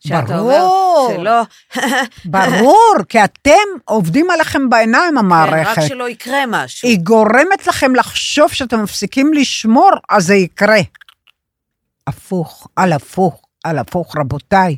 שאתה 0.00 0.38
אומר 0.38 0.58
ברור. 0.58 1.14
שלא, 1.16 1.42
ברור, 2.24 2.94
כי 3.08 3.24
אתם 3.24 3.68
עובדים 3.84 4.30
עליכם 4.30 4.68
בעיניים, 4.68 5.10
כן, 5.10 5.18
המערכת. 5.18 5.78
רק 5.78 5.88
שלא 5.88 6.08
יקרה 6.08 6.44
משהו. 6.48 6.88
היא 6.88 6.98
גורמת 7.02 7.66
לכם 7.66 7.94
לחשוב 7.94 8.52
שאתם 8.52 8.82
מפסיקים 8.82 9.32
לשמור, 9.34 9.90
אז 10.08 10.26
זה 10.26 10.34
יקרה. 10.34 10.80
הפוך, 12.06 12.68
על 12.76 12.92
הפוך, 12.92 13.42
על 13.64 13.78
הפוך, 13.78 14.16
רבותיי. 14.16 14.76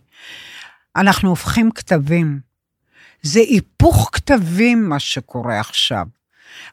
אנחנו 0.97 1.29
הופכים 1.29 1.70
כתבים. 1.70 2.41
זה 3.23 3.41
היפוך 3.41 4.11
כתבים, 4.12 4.89
מה 4.89 4.99
שקורה 4.99 5.61
עכשיו. 5.61 6.07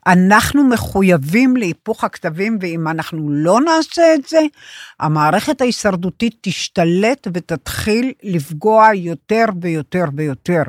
אנחנו 0.07 0.63
מחויבים 0.63 1.57
להיפוך 1.57 2.03
הכתבים, 2.03 2.57
ואם 2.61 2.88
אנחנו 2.88 3.30
לא 3.30 3.59
נעשה 3.61 4.13
את 4.15 4.27
זה, 4.27 4.39
המערכת 4.99 5.61
ההישרדותית 5.61 6.38
תשתלט 6.41 7.27
ותתחיל 7.34 8.13
לפגוע 8.23 8.89
יותר 8.93 9.45
ויותר 9.61 10.05
ויותר. 10.15 10.63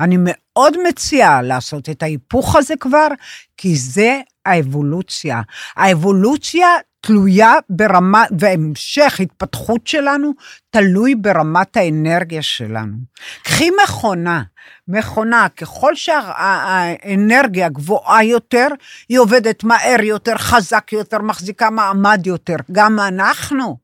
אני 0.00 0.16
מאוד 0.20 0.74
מציעה 0.88 1.42
לעשות 1.42 1.88
את 1.88 2.02
ההיפוך 2.02 2.56
הזה 2.56 2.74
כבר, 2.80 3.08
כי 3.56 3.76
זה 3.76 4.20
האבולוציה. 4.46 5.42
האבולוציה 5.76 6.68
תלויה 7.06 7.54
ברמה, 7.68 8.24
והמשך 8.38 9.20
התפתחות 9.20 9.86
שלנו 9.86 10.32
תלוי 10.70 11.14
ברמת 11.14 11.76
האנרגיה 11.76 12.42
שלנו. 12.42 12.96
קחי 13.42 13.70
מכונה, 13.84 14.42
מכונה, 14.88 15.48
ככל 15.48 15.94
שהאנרגיה 15.94 17.68
גבוהה 17.68 18.24
יותר, 18.24 18.68
היא 19.08 19.18
עובדת 19.18 19.64
מהר 19.64 20.00
יותר, 20.02 20.36
חזק 20.36 20.92
יותר, 20.92 21.18
מחזיקה 21.18 21.70
מעמד 21.70 22.26
יותר. 22.26 22.56
גם 22.72 22.98
אנחנו. 23.00 23.76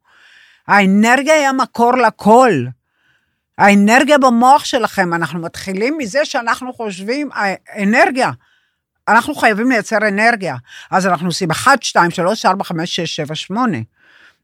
האנרגיה 0.69 1.35
היא 1.35 1.47
המקור 1.47 1.97
לכל. 1.97 2.53
האנרגיה 3.59 4.19
במוח 4.19 4.64
שלכם, 4.64 5.14
אנחנו 5.14 5.41
מתחילים 5.41 5.99
מזה 5.99 6.25
שאנחנו 6.25 6.73
חושבים, 6.73 7.29
האנרגיה, 7.35 8.31
אנחנו 9.09 9.34
חייבים 9.34 9.70
לייצר 9.70 9.98
אנרגיה. 10.09 10.56
אז 10.90 11.06
אנחנו 11.06 11.26
עושים 11.26 11.50
1, 11.50 11.82
2, 11.82 12.11
3, 12.11 12.46
4, 12.46 12.64
5, 12.64 12.96
6, 12.96 13.16
7, 13.16 13.34
8. 13.34 13.78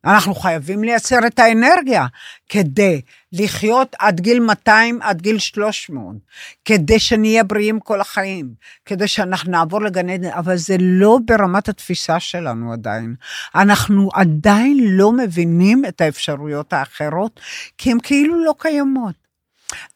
אנחנו 0.05 0.35
חייבים 0.35 0.85
לייצר 0.85 1.27
את 1.27 1.39
האנרגיה 1.39 2.07
כדי 2.49 3.01
לחיות 3.33 3.97
עד 3.99 4.21
גיל 4.21 4.41
200, 4.41 5.03
עד 5.03 5.23
גיל 5.23 5.39
300, 5.39 6.17
כדי 6.65 6.99
שנהיה 6.99 7.45
בריאים 7.45 7.81
כל 7.81 8.01
החיים, 8.01 8.55
כדי 8.85 9.09
שאנחנו 9.09 9.51
נעבור 9.51 9.83
לגן 9.83 10.11
עדן, 10.11 10.31
אבל 10.31 10.57
זה 10.57 10.77
לא 10.81 11.19
ברמת 11.25 11.69
התפיסה 11.69 12.21
שלנו 12.21 12.73
עדיין. 12.73 13.15
אנחנו 13.55 14.09
עדיין 14.15 14.79
לא 14.81 15.13
מבינים 15.13 15.85
את 15.89 16.01
האפשרויות 16.01 16.73
האחרות, 16.73 17.41
כי 17.79 17.91
הן 17.91 17.99
כאילו 18.03 18.45
לא 18.45 18.55
קיימות. 18.59 19.15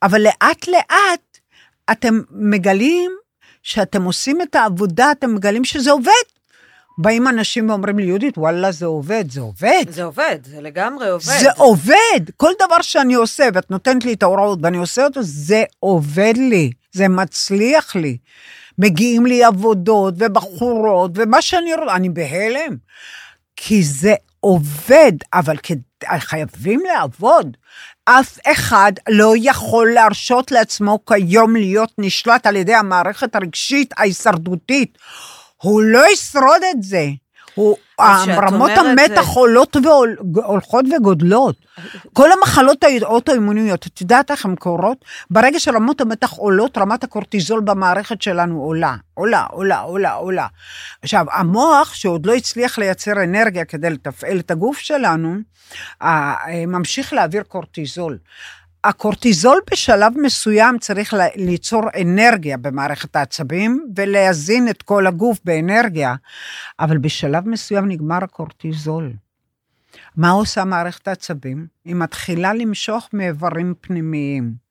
אבל 0.02 0.22
לאט 0.22 0.68
לאט 0.68 1.38
אתם 1.90 2.20
מגלים 2.30 3.10
שאתם 3.68 4.04
עושים 4.04 4.42
את 4.42 4.54
העבודה, 4.54 5.10
אתם 5.12 5.34
מגלים 5.34 5.64
שזה 5.64 5.90
עובד. 5.90 6.12
באים 6.98 7.28
אנשים 7.28 7.70
ואומרים 7.70 7.98
לי, 7.98 8.04
יהודית, 8.06 8.38
וואלה, 8.38 8.72
זה 8.72 8.86
עובד, 8.86 9.24
זה 9.30 9.40
עובד. 9.40 9.84
זה 9.88 10.04
עובד, 10.04 10.38
זה 10.44 10.60
לגמרי 10.60 11.08
עובד. 11.08 11.38
זה 11.40 11.48
עובד. 11.56 12.30
כל 12.36 12.52
דבר 12.66 12.82
שאני 12.82 13.14
עושה, 13.14 13.48
ואת 13.54 13.70
נותנת 13.70 14.04
לי 14.04 14.12
את 14.12 14.22
ההוראות 14.22 14.58
ואני 14.62 14.76
עושה 14.76 15.04
אותו, 15.04 15.20
זה 15.22 15.64
עובד 15.80 16.32
לי, 16.36 16.70
זה 16.92 17.08
מצליח 17.08 17.96
לי. 17.96 18.16
מגיעים 18.78 19.26
לי 19.26 19.44
עבודות 19.44 20.14
ובחורות, 20.18 21.10
ומה 21.14 21.42
שאני 21.42 21.74
רואה, 21.74 21.96
אני 21.96 22.08
בהלם. 22.08 22.76
כי 23.56 23.82
זה 23.82 24.14
עובד, 24.40 25.12
אבל 25.34 25.56
כד... 25.62 25.76
חייבים 26.18 26.82
לעבוד. 26.86 27.56
אף 28.04 28.38
אחד 28.46 28.92
לא 29.08 29.34
יכול 29.36 29.92
להרשות 29.94 30.50
לעצמו 30.50 30.98
כיום 31.06 31.56
להיות 31.56 31.92
נשלט 31.98 32.46
על 32.46 32.56
ידי 32.56 32.74
המערכת 32.74 33.36
הרגשית 33.36 33.94
ההישרדותית. 33.96 34.98
הוא 35.62 35.82
לא 35.82 36.12
ישרוד 36.12 36.62
את 36.70 36.82
זה. 36.82 37.06
הוא, 37.58 37.76
רמות 38.54 38.70
המתח 38.90 39.22
זה- 39.24 39.30
עולות 39.40 39.76
והולכות 40.34 40.84
וגודלות. 40.96 41.56
כל 42.12 42.28
המחלות 42.32 42.84
האוטואימוניות, 43.02 43.86
את 43.86 44.00
יודעת 44.00 44.30
איך 44.30 44.44
הן 44.44 44.54
קורות? 44.54 45.04
ברגע 45.30 45.60
שרמות 45.60 46.00
המתח 46.00 46.32
עולות, 46.32 46.78
רמת 46.78 47.04
הקורטיזול 47.04 47.60
במערכת 47.60 48.22
שלנו 48.22 48.60
עולה, 48.62 48.94
עולה, 49.14 49.44
עולה, 49.50 49.80
עולה, 49.80 50.12
עולה. 50.12 50.46
עכשיו, 51.02 51.26
המוח, 51.32 51.94
שעוד 51.94 52.26
לא 52.26 52.34
הצליח 52.34 52.78
לייצר 52.78 53.12
אנרגיה 53.24 53.64
כדי 53.64 53.90
לתפעל 53.90 54.38
את 54.38 54.50
הגוף 54.50 54.78
שלנו, 54.78 55.36
אה, 56.02 56.34
ממשיך 56.66 57.12
להעביר 57.12 57.42
קורטיזול. 57.42 58.18
הקורטיזול 58.88 59.60
בשלב 59.70 60.12
מסוים 60.22 60.78
צריך 60.78 61.14
ליצור 61.36 61.82
אנרגיה 62.02 62.56
במערכת 62.56 63.16
העצבים 63.16 63.86
ולהזין 63.96 64.68
את 64.68 64.82
כל 64.82 65.06
הגוף 65.06 65.38
באנרגיה, 65.44 66.14
אבל 66.80 66.98
בשלב 66.98 67.48
מסוים 67.48 67.88
נגמר 67.88 68.24
הקורטיזול. 68.24 69.12
מה 70.16 70.30
עושה 70.30 70.64
מערכת 70.64 71.08
העצבים? 71.08 71.66
היא 71.84 71.94
מתחילה 71.94 72.54
למשוך 72.54 73.08
מאיברים 73.12 73.74
פנימיים. 73.80 74.67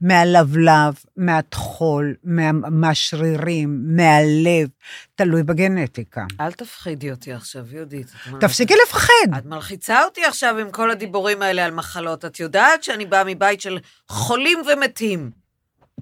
מהלבלב, 0.00 0.94
מהטחול, 1.16 2.14
מה, 2.24 2.52
מהשרירים, 2.52 3.82
מהלב, 3.96 4.68
תלוי 5.14 5.42
בגנטיקה. 5.42 6.24
אל 6.40 6.52
תפחידי 6.52 7.10
אותי 7.10 7.32
עכשיו, 7.32 7.74
יהודית. 7.74 8.06
תפסיקי 8.40 8.74
לפחד. 8.86 9.38
את 9.38 9.46
מלחיצה 9.46 10.04
אותי 10.04 10.24
עכשיו 10.24 10.58
עם 10.58 10.70
כל 10.70 10.90
הדיבורים 10.90 11.42
האלה 11.42 11.64
על 11.64 11.70
מחלות. 11.70 12.24
את 12.24 12.40
יודעת 12.40 12.82
שאני 12.82 13.06
באה 13.06 13.24
מבית 13.24 13.60
של 13.60 13.78
חולים 14.08 14.58
ומתים. 14.72 15.30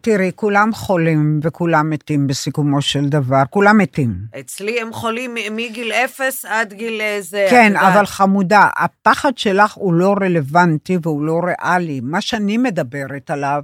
תראי, 0.00 0.30
כולם 0.34 0.74
חולים 0.74 1.40
וכולם 1.42 1.90
מתים 1.90 2.26
בסיכומו 2.26 2.82
של 2.82 3.08
דבר, 3.08 3.42
כולם 3.50 3.78
מתים. 3.78 4.16
אצלי 4.40 4.80
הם 4.80 4.92
חולים 4.92 5.34
מגיל 5.50 5.92
אפס 5.92 6.44
עד 6.44 6.72
גיל 6.72 7.00
איזה... 7.00 7.44
את 7.46 7.50
כן, 7.50 7.72
יודעת. 7.74 7.96
אבל 7.96 8.06
חמודה, 8.06 8.68
הפחד 8.76 9.38
שלך 9.38 9.72
הוא 9.72 9.94
לא 9.94 10.14
רלוונטי 10.20 10.98
והוא 11.02 11.22
לא 11.22 11.40
ריאלי. 11.44 12.00
מה 12.02 12.20
שאני 12.20 12.58
מדברת 12.58 13.30
עליו 13.30 13.62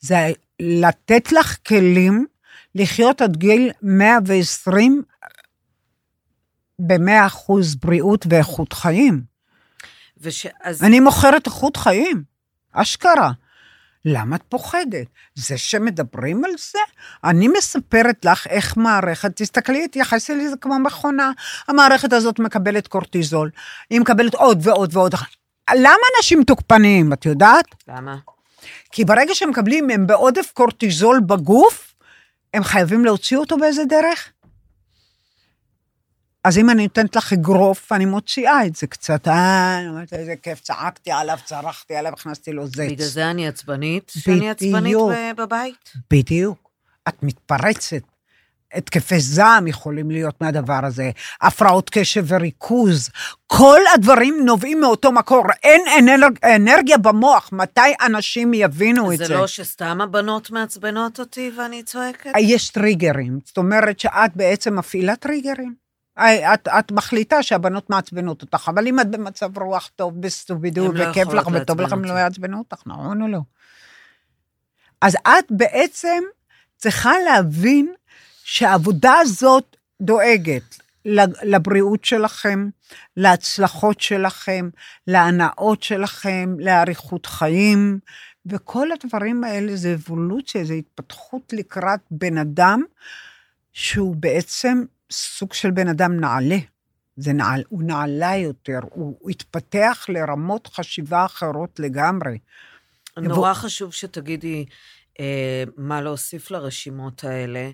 זה 0.00 0.32
לתת 0.60 1.32
לך 1.32 1.56
כלים 1.68 2.26
לחיות 2.74 3.22
עד 3.22 3.36
גיל 3.36 3.70
120 3.82 5.02
ב-100 6.78 7.26
אחוז 7.26 7.74
בריאות 7.74 8.26
ואיכות 8.28 8.72
חיים. 8.72 9.22
וש... 10.20 10.46
אז... 10.62 10.82
אני 10.82 11.00
מוכרת 11.00 11.46
איכות 11.46 11.76
חיים, 11.76 12.22
אשכרה. 12.72 13.32
למה 14.04 14.36
את 14.36 14.42
פוחדת? 14.48 15.06
זה 15.34 15.58
שמדברים 15.58 16.44
על 16.44 16.50
זה? 16.72 16.78
אני 17.24 17.48
מספרת 17.48 18.24
לך 18.24 18.46
איך 18.46 18.76
מערכת, 18.76 19.36
תסתכלי, 19.36 19.88
תייחסי 19.88 20.34
לזה 20.34 20.56
כמו 20.60 20.78
מכונה. 20.78 21.30
המערכת 21.68 22.12
הזאת 22.12 22.38
מקבלת 22.38 22.86
קורטיזול, 22.86 23.50
היא 23.90 24.00
מקבלת 24.00 24.34
עוד 24.34 24.58
ועוד 24.62 24.96
ועוד. 24.96 25.14
למה 25.74 26.02
אנשים 26.18 26.44
תוקפניים, 26.44 27.12
את 27.12 27.26
יודעת? 27.26 27.64
למה? 27.88 28.16
כי 28.92 29.04
ברגע 29.04 29.34
שהם 29.34 29.50
מקבלים, 29.50 29.90
הם 29.90 30.06
בעודף 30.06 30.50
קורטיזול 30.54 31.20
בגוף, 31.20 31.94
הם 32.54 32.64
חייבים 32.64 33.04
להוציא 33.04 33.36
אותו 33.36 33.56
באיזה 33.56 33.84
דרך. 33.84 34.31
אז 36.44 36.58
אם 36.58 36.70
אני 36.70 36.82
נותנת 36.82 37.16
לך 37.16 37.32
אגרוף, 37.32 37.92
אני 37.92 38.04
מוציאה 38.04 38.66
את 38.66 38.76
זה 38.76 38.86
קצת. 38.86 39.28
אה, 39.28 39.78
אני 39.78 39.88
אומרת, 39.88 40.12
איזה 40.12 40.34
כיף, 40.42 40.60
צעקתי 40.60 41.10
עליו, 41.10 41.38
צרחתי 41.44 41.94
עליו, 41.94 42.12
הכנסתי 42.12 42.52
לו 42.52 42.66
זץ. 42.66 42.78
בגלל 42.78 43.06
זה 43.06 43.30
אני 43.30 43.48
עצבנית? 43.48 44.12
שאני 44.18 44.50
עצבנית 44.50 44.96
בבית? 45.36 45.92
בדיוק. 46.10 46.70
את 47.08 47.22
מתפרצת. 47.22 48.02
התקפי 48.74 49.20
זעם 49.20 49.66
יכולים 49.66 50.10
להיות 50.10 50.40
מהדבר 50.40 50.80
הזה, 50.82 51.10
הפרעות 51.40 51.90
קשב 51.90 52.24
וריכוז. 52.28 53.10
כל 53.46 53.80
הדברים 53.94 54.40
נובעים 54.44 54.80
מאותו 54.80 55.12
מקור. 55.12 55.44
אין 55.62 55.80
אנרג, 55.98 56.38
אנרגיה 56.44 56.98
במוח. 56.98 57.50
מתי 57.52 57.80
אנשים 58.06 58.54
יבינו 58.54 59.12
את 59.12 59.18
זה? 59.18 59.24
זה 59.24 59.34
לא 59.34 59.46
שסתם 59.46 60.00
הבנות 60.00 60.50
מעצבנות 60.50 61.20
אותי 61.20 61.50
ואני 61.56 61.82
צועקת? 61.82 62.30
יש 62.38 62.68
טריגרים. 62.68 63.38
זאת 63.44 63.58
אומרת 63.58 64.00
שאת 64.00 64.36
בעצם 64.36 64.78
מפעילה 64.78 65.16
טריגרים. 65.16 65.81
אה, 66.18 66.54
את, 66.54 66.68
את 66.68 66.92
מחליטה 66.92 67.42
שהבנות 67.42 67.90
מעצבנות 67.90 68.42
אותך, 68.42 68.70
אבל 68.74 68.86
אם 68.86 69.00
את 69.00 69.10
במצב 69.10 69.58
רוח 69.58 69.90
טוב, 69.96 70.20
בסטובידו, 70.20 70.92
לא 70.92 71.08
וכיף 71.08 71.28
לך 71.28 71.40
יכולות 71.42 71.62
וטוב 71.62 71.80
לך, 71.80 71.92
הם 71.92 72.04
לא. 72.04 72.12
יעצבנו 72.12 72.58
אותך, 72.58 72.82
נכון 72.86 73.22
או 73.22 73.28
לא? 73.28 73.40
אז 75.00 75.14
את 75.14 75.44
בעצם 75.50 76.22
צריכה 76.76 77.12
להבין 77.24 77.94
שהעבודה 78.44 79.14
הזאת 79.20 79.76
דואגת 80.00 80.78
לבריאות 81.42 82.04
שלכם, 82.04 82.68
להצלחות 83.16 84.00
שלכם, 84.00 84.68
להנאות 85.06 85.82
שלכם, 85.82 86.54
לאריכות 86.58 87.26
חיים, 87.26 87.98
וכל 88.46 88.88
הדברים 88.92 89.44
האלה 89.44 89.76
זה 89.76 89.94
אבולוציה, 89.94 90.64
זה 90.64 90.74
התפתחות 90.74 91.52
לקראת 91.52 92.00
בן 92.10 92.38
אדם 92.38 92.82
שהוא 93.72 94.16
בעצם 94.16 94.84
סוג 95.12 95.52
של 95.52 95.70
בן 95.70 95.88
אדם 95.88 96.20
נעלה. 96.20 96.58
זה 97.16 97.32
נעל, 97.32 97.62
הוא 97.68 97.82
נעלה 97.82 98.36
יותר, 98.36 98.78
הוא, 98.90 99.30
התפתח 99.30 100.06
לרמות 100.08 100.66
חשיבה 100.66 101.24
אחרות 101.24 101.80
לגמרי. 101.80 102.38
נורא 103.16 103.54
חשוב 103.54 103.92
שתגידי 103.92 104.64
אה, 105.20 105.64
מה 105.76 106.00
להוסיף 106.00 106.50
לרשימות 106.50 107.24
האלה, 107.24 107.70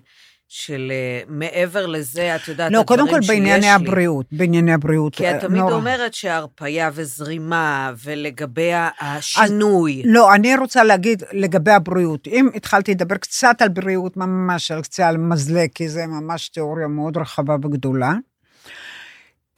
של 0.51 0.91
אה, 0.91 1.21
מעבר 1.27 1.85
לזה, 1.85 2.35
את 2.35 2.47
יודעת, 2.47 2.71
לא, 2.71 2.83
קודם 2.87 2.99
הדברים 3.03 3.15
כל 3.15 3.21
שיש 3.21 3.29
בענייני 3.29 3.61
לי. 3.61 3.67
הבריאות, 3.67 4.25
בענייני 4.31 4.73
הבריאות. 4.73 5.15
כי 5.15 5.29
את 5.29 5.35
אה, 5.35 5.39
תמיד 5.39 5.61
נורא. 5.61 5.73
אומרת 5.73 6.13
שהרפייה 6.13 6.89
וזרימה, 6.93 7.93
ולגבי 8.03 8.71
השינוי. 8.99 10.03
לא, 10.05 10.35
אני 10.35 10.55
רוצה 10.55 10.83
להגיד 10.83 11.23
לגבי 11.31 11.71
הבריאות. 11.71 12.27
אם 12.27 12.49
התחלתי 12.55 12.91
לדבר 12.91 13.17
קצת 13.17 13.61
על 13.61 13.69
בריאות, 13.69 14.17
ממש 14.17 14.71
על 14.71 14.81
קצה 14.81 15.07
על 15.07 15.17
מזלג, 15.17 15.69
כי 15.75 15.89
זה 15.89 16.05
ממש 16.07 16.49
תיאוריה 16.49 16.87
מאוד 16.87 17.17
רחבה 17.17 17.55
וגדולה. 17.55 18.13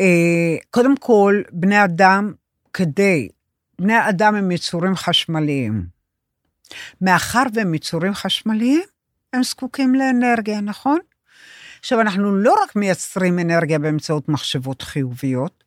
אה, 0.01 0.55
קודם 0.69 0.97
כל, 0.97 1.41
בני 1.51 1.83
אדם, 1.83 2.33
כדי, 2.73 3.29
בני 3.79 4.09
אדם 4.09 4.35
הם 4.35 4.51
יצורים 4.51 4.95
חשמליים. 4.95 5.85
מאחר 7.01 7.43
והם 7.53 7.73
יצורים 7.73 8.13
חשמליים, 8.13 8.81
הם 9.33 9.43
זקוקים 9.43 9.95
לאנרגיה, 9.95 10.61
נכון? 10.61 10.99
עכשיו, 11.79 12.01
אנחנו 12.01 12.35
לא 12.35 12.55
רק 12.63 12.75
מייצרים 12.75 13.39
אנרגיה 13.39 13.79
באמצעות 13.79 14.29
מחשבות 14.29 14.81
חיוביות, 14.81 15.63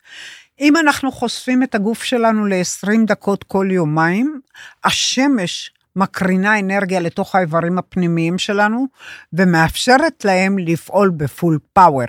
אם 0.61 0.77
אנחנו 0.77 1.13
חושפים 1.13 1.63
את 1.63 1.75
הגוף 1.75 2.03
שלנו 2.03 2.47
ל-20 2.47 3.07
דקות 3.07 3.45
כל 3.45 3.69
יומיים, 3.71 4.41
השמש 4.85 5.71
מקרינה 5.97 6.59
אנרגיה 6.59 7.01
לתוך 7.01 7.35
האיברים 7.35 7.79
הפנימיים 7.79 8.39
שלנו, 8.39 8.87
ומאפשרת 9.33 10.25
להם 10.25 10.59
לפעול 10.59 11.11
בפול 11.11 11.59
פאוור. 11.73 12.07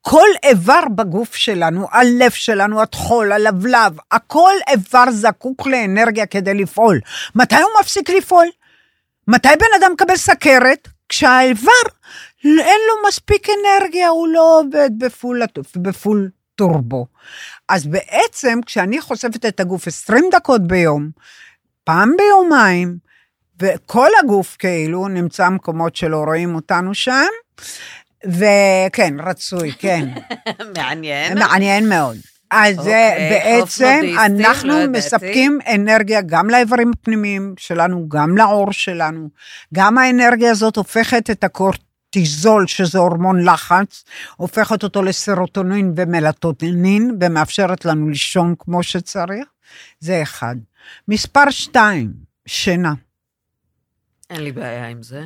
כל 0.00 0.28
איבר 0.42 0.80
בגוף 0.94 1.34
שלנו, 1.34 1.86
הלב 1.92 2.30
שלנו, 2.30 2.82
הטחול, 2.82 3.32
הלבלב, 3.32 3.92
הכל 4.10 4.52
איבר 4.70 5.04
זקוק 5.10 5.66
לאנרגיה 5.66 6.26
כדי 6.26 6.54
לפעול. 6.54 7.00
מתי 7.34 7.56
הוא 7.56 7.70
מפסיק 7.80 8.10
לפעול? 8.10 8.46
מתי 9.28 9.48
בן 9.48 9.82
אדם 9.84 9.92
מקבל 9.92 10.16
סכרת? 10.16 10.88
כשהאיבר, 11.08 11.70
אין 12.44 12.80
לו 12.88 13.08
מספיק 13.08 13.48
אנרגיה, 13.48 14.08
הוא 14.08 14.28
לא 14.28 14.60
עובד 14.60 14.90
בפול, 14.98 15.42
בפול 15.76 16.30
טורבו. 16.54 17.06
אז 17.68 17.86
בעצם, 17.86 18.60
כשאני 18.66 19.00
חושפת 19.00 19.46
את 19.46 19.60
הגוף 19.60 19.86
20 19.86 20.24
דקות 20.32 20.66
ביום, 20.66 21.10
פעם 21.84 22.12
ביומיים, 22.18 22.98
וכל 23.60 24.08
הגוף 24.24 24.56
כאילו 24.58 25.08
נמצא 25.08 25.48
מקומות 25.48 25.96
שלא 25.96 26.16
רואים 26.26 26.54
אותנו 26.54 26.94
שם, 26.94 27.26
וכן, 28.24 29.14
רצוי, 29.26 29.72
כן. 29.72 30.08
מעניין. 30.76 31.38
מעניין 31.38 31.88
מאוד. 31.88 32.16
אז 32.50 32.78
אוקיי, 32.78 33.30
בעצם, 33.30 34.00
לא 34.04 34.26
אנחנו 34.26 34.72
ידעתי. 34.72 34.98
מספקים 34.98 35.58
אנרגיה 35.74 36.22
גם 36.22 36.50
לאיברים 36.50 36.90
הפנימיים 36.94 37.54
שלנו, 37.58 38.08
גם 38.08 38.36
לעור 38.36 38.72
שלנו. 38.72 39.28
גם 39.74 39.98
האנרגיה 39.98 40.50
הזאת 40.50 40.76
הופכת 40.76 41.30
את 41.30 41.44
הקורטיזול, 41.44 42.66
שזה 42.66 42.98
הורמון 42.98 43.44
לחץ, 43.44 44.04
הופכת 44.36 44.82
אותו 44.82 45.02
לסרוטונין 45.02 45.92
ומלטונין, 45.96 47.16
ומאפשרת 47.20 47.84
לנו 47.84 48.08
לישון 48.08 48.54
כמו 48.58 48.82
שצריך. 48.82 49.44
זה 50.00 50.22
אחד. 50.22 50.56
מספר 51.08 51.50
שתיים, 51.50 52.12
שינה. 52.46 52.94
אין 54.30 54.44
לי 54.44 54.52
בעיה 54.52 54.88
עם 54.88 55.02
זה. 55.02 55.22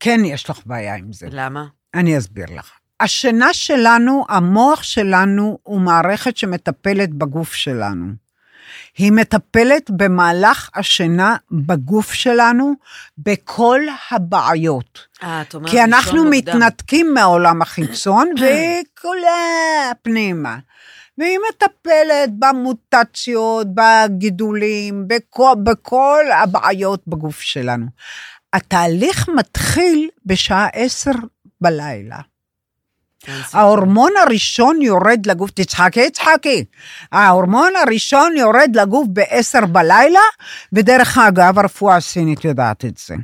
כן 0.00 0.20
יש 0.24 0.50
לך 0.50 0.60
בעיה 0.66 0.94
עם 0.94 1.12
זה. 1.12 1.28
למה? 1.30 1.66
אני 1.94 2.18
אסביר 2.18 2.46
לך. 2.50 2.72
השינה 3.00 3.52
שלנו, 3.54 4.24
המוח 4.28 4.82
שלנו 4.82 5.58
הוא 5.62 5.80
מערכת 5.80 6.36
שמטפלת 6.36 7.14
בגוף 7.14 7.54
שלנו. 7.54 8.06
היא 8.98 9.12
מטפלת 9.12 9.90
במהלך 9.90 10.70
השינה 10.74 11.36
בגוף 11.50 12.12
שלנו 12.12 12.72
בכל 13.18 13.80
הבעיות. 14.10 15.00
אה, 15.22 15.42
את 15.42 15.54
אומרת 15.54 15.70
כי 15.70 15.82
אנחנו 15.82 16.24
מוקדם. 16.24 16.30
מתנתקים 16.30 17.14
מהעולם 17.14 17.62
החיצון 17.62 18.28
וכולה 18.40 19.92
פנימה. 20.02 20.58
והיא 21.18 21.38
מטפלת 21.48 22.30
במוטציות, 22.38 23.66
בגידולים, 23.74 25.04
בכל, 25.08 25.54
בכל 25.62 26.24
הבעיות 26.42 27.02
בגוף 27.06 27.40
שלנו. 27.40 27.86
התהליך 28.52 29.28
מתחיל 29.28 30.08
בשעה 30.26 30.66
עשר 30.72 31.12
בלילה. 31.60 32.18
סיכוי. 33.26 33.60
ההורמון 33.60 34.12
הראשון 34.22 34.82
יורד 34.82 35.26
לגוף, 35.26 35.50
תצחקי, 35.50 36.10
תצחקי. 36.10 36.64
ההורמון 37.12 37.72
הראשון 37.82 38.36
יורד 38.36 38.76
לגוף 38.76 39.06
ב-10 39.12 39.66
בלילה, 39.66 40.20
ודרך 40.72 41.18
אגב, 41.18 41.58
הרפואה 41.58 41.96
הסינית 41.96 42.44
יודעת 42.44 42.84
את 42.84 42.98
זה. 43.06 43.14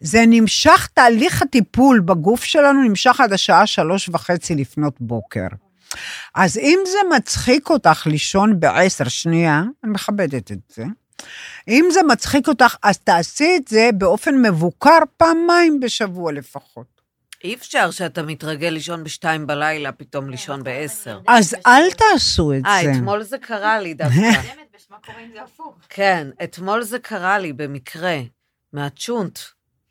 זה 0.00 0.24
נמשך, 0.26 0.88
תהליך 0.94 1.42
הטיפול 1.42 2.00
בגוף 2.00 2.44
שלנו 2.44 2.82
נמשך 2.82 3.20
עד 3.20 3.32
השעה 3.32 3.66
שלוש 3.66 4.08
וחצי 4.08 4.54
לפנות 4.54 4.94
בוקר. 5.00 5.46
אז 6.34 6.58
אם 6.58 6.78
זה 6.86 7.16
מצחיק 7.16 7.70
אותך 7.70 8.06
לישון 8.06 8.60
בעשר, 8.60 9.08
שנייה, 9.08 9.62
אני 9.84 9.92
מכבדת 9.92 10.52
את 10.52 10.58
זה. 10.68 10.84
אם 11.68 11.88
זה 11.92 12.00
מצחיק 12.02 12.48
אותך, 12.48 12.76
אז 12.82 12.98
תעשי 12.98 13.56
את 13.56 13.68
זה 13.68 13.90
באופן 13.94 14.42
מבוקר 14.42 14.98
פעמיים 15.16 15.80
בשבוע 15.80 16.32
לפחות. 16.32 16.99
אי 17.44 17.54
אפשר 17.54 17.90
שאתה 17.90 18.22
מתרגל 18.22 18.68
לישון 18.68 19.04
בשתיים 19.04 19.46
בלילה, 19.46 19.92
פתאום 19.92 20.30
לישון 20.30 20.62
בעשר. 20.64 21.20
אז 21.28 21.56
אל 21.66 21.90
תעשו 21.90 22.52
את 22.52 22.66
אה, 22.66 22.80
זה. 22.84 22.92
אתמול 22.92 23.22
זה 23.22 23.38
קרה 23.38 23.80
לי 23.80 23.94
דווקא. 23.94 24.40
כן, 25.88 26.28
אתמול 26.44 26.82
זה 26.82 26.98
קרה 26.98 27.38
לי 27.38 27.52
במקרה, 27.52 28.16
מהצ'ונט. 28.72 29.38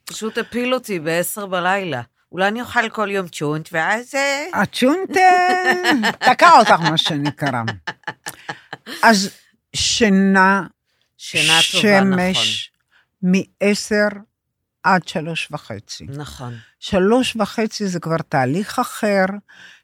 פשוט 0.05 0.37
הפיל 0.37 0.73
אותי 0.73 0.99
בעשר 0.99 1.45
בלילה. 1.45 2.01
אולי 2.31 2.47
אני 2.47 2.61
אוכל 2.61 2.89
כל 2.89 3.09
יום 3.11 3.27
צ'ונט, 3.27 3.69
ואז... 3.71 4.15
אה, 4.15 4.61
הצ'ונט 4.61 5.17
אה, 5.17 5.73
תקע 6.33 6.49
אותך, 6.59 6.71
מה 6.71 6.97
שנקרא. 6.97 7.61
אז 9.03 9.29
שינה, 9.75 10.63
שינה 11.17 11.59
טובה, 11.71 12.01
נכון. 12.01 12.33
שמש, 12.33 12.71
מ-10 13.21 14.15
עד 14.83 15.07
שלוש 15.07 15.47
וחצי. 15.51 16.05
נכון. 16.09 16.53
שלוש 16.79 17.35
וחצי 17.35 17.87
זה 17.87 17.99
כבר 17.99 18.17
תהליך 18.17 18.79
אחר, 18.79 19.25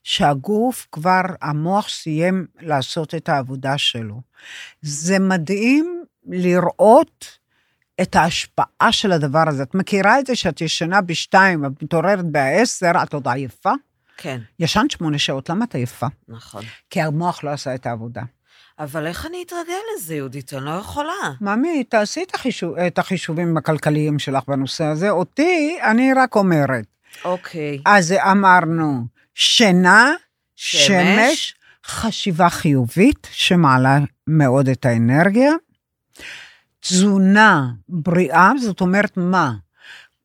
שהגוף 0.03 0.87
כבר, 0.91 1.21
המוח 1.41 1.89
סיים 1.89 2.47
לעשות 2.61 3.15
את 3.15 3.29
העבודה 3.29 3.77
שלו. 3.77 4.21
זה 4.81 5.19
מדהים 5.19 6.03
לראות 6.27 7.37
את 8.01 8.15
ההשפעה 8.15 8.91
של 8.91 9.11
הדבר 9.11 9.43
הזה. 9.47 9.63
את 9.63 9.75
מכירה 9.75 10.19
את 10.19 10.27
זה 10.27 10.35
שאת 10.35 10.61
ישנה 10.61 11.01
בשתיים, 11.01 11.63
ואת 11.63 11.83
מתעוררת 11.83 12.25
בעשר, 12.25 12.91
את 13.03 13.13
עוד 13.13 13.27
עייפה? 13.27 13.71
כן, 14.17 14.41
ישנת 14.59 14.91
שמונה 14.91 15.17
שעות, 15.19 15.49
למה 15.49 15.65
את 15.65 15.75
עייפה? 15.75 16.07
נכון. 16.27 16.63
כי 16.89 17.01
המוח 17.01 17.43
לא 17.43 17.49
עשה 17.49 17.75
את 17.75 17.85
העבודה. 17.85 18.21
אבל 18.79 19.07
איך 19.07 19.25
אני 19.25 19.43
אתרגל 19.47 19.79
לזה, 19.95 20.15
יהודית? 20.15 20.53
אני 20.53 20.65
לא 20.65 20.71
יכולה. 20.71 21.31
ממי, 21.41 21.83
תעשי 21.83 22.23
את, 22.23 22.35
החישוב, 22.35 22.75
את 22.77 22.99
החישובים 22.99 23.57
הכלכליים 23.57 24.19
שלך 24.19 24.43
בנושא 24.47 24.83
הזה. 24.83 25.09
אותי, 25.09 25.77
אני 25.81 26.13
רק 26.13 26.35
אומרת. 26.35 26.85
אוקיי. 27.25 27.81
אז 27.85 28.11
אמרנו, 28.31 29.05
שינה, 29.35 30.13
שמש. 30.55 30.87
שמש, 30.87 31.55
חשיבה 31.85 32.49
חיובית, 32.49 33.27
שמעלה 33.31 33.97
מאוד 34.27 34.69
את 34.69 34.85
האנרגיה. 34.85 35.51
תזונה 36.79 37.67
בריאה, 37.89 38.51
זאת 38.61 38.81
אומרת 38.81 39.17
מה? 39.17 39.53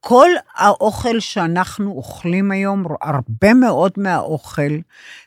כל 0.00 0.30
האוכל 0.54 1.20
שאנחנו 1.20 1.90
אוכלים 1.90 2.50
היום, 2.50 2.84
הרבה 3.02 3.54
מאוד 3.54 3.92
מהאוכל, 3.96 4.78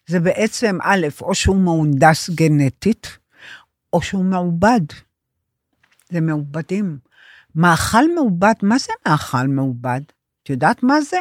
זה 0.07 0.19
בעצם, 0.19 0.77
א', 0.81 1.07
או 1.21 1.35
שהוא 1.35 1.55
מהונדס 1.57 2.29
גנטית, 2.29 3.17
או 3.93 4.01
שהוא 4.01 4.25
מעובד. 4.25 4.81
זה 6.09 6.21
מעובדים. 6.21 6.97
מאכל 7.55 8.13
מעובד, 8.15 8.53
מה 8.61 8.77
זה 8.77 8.93
מאכל 9.07 9.47
מעובד? 9.47 10.01
את 10.43 10.49
יודעת 10.49 10.83
מה 10.83 11.01
זה? 11.01 11.17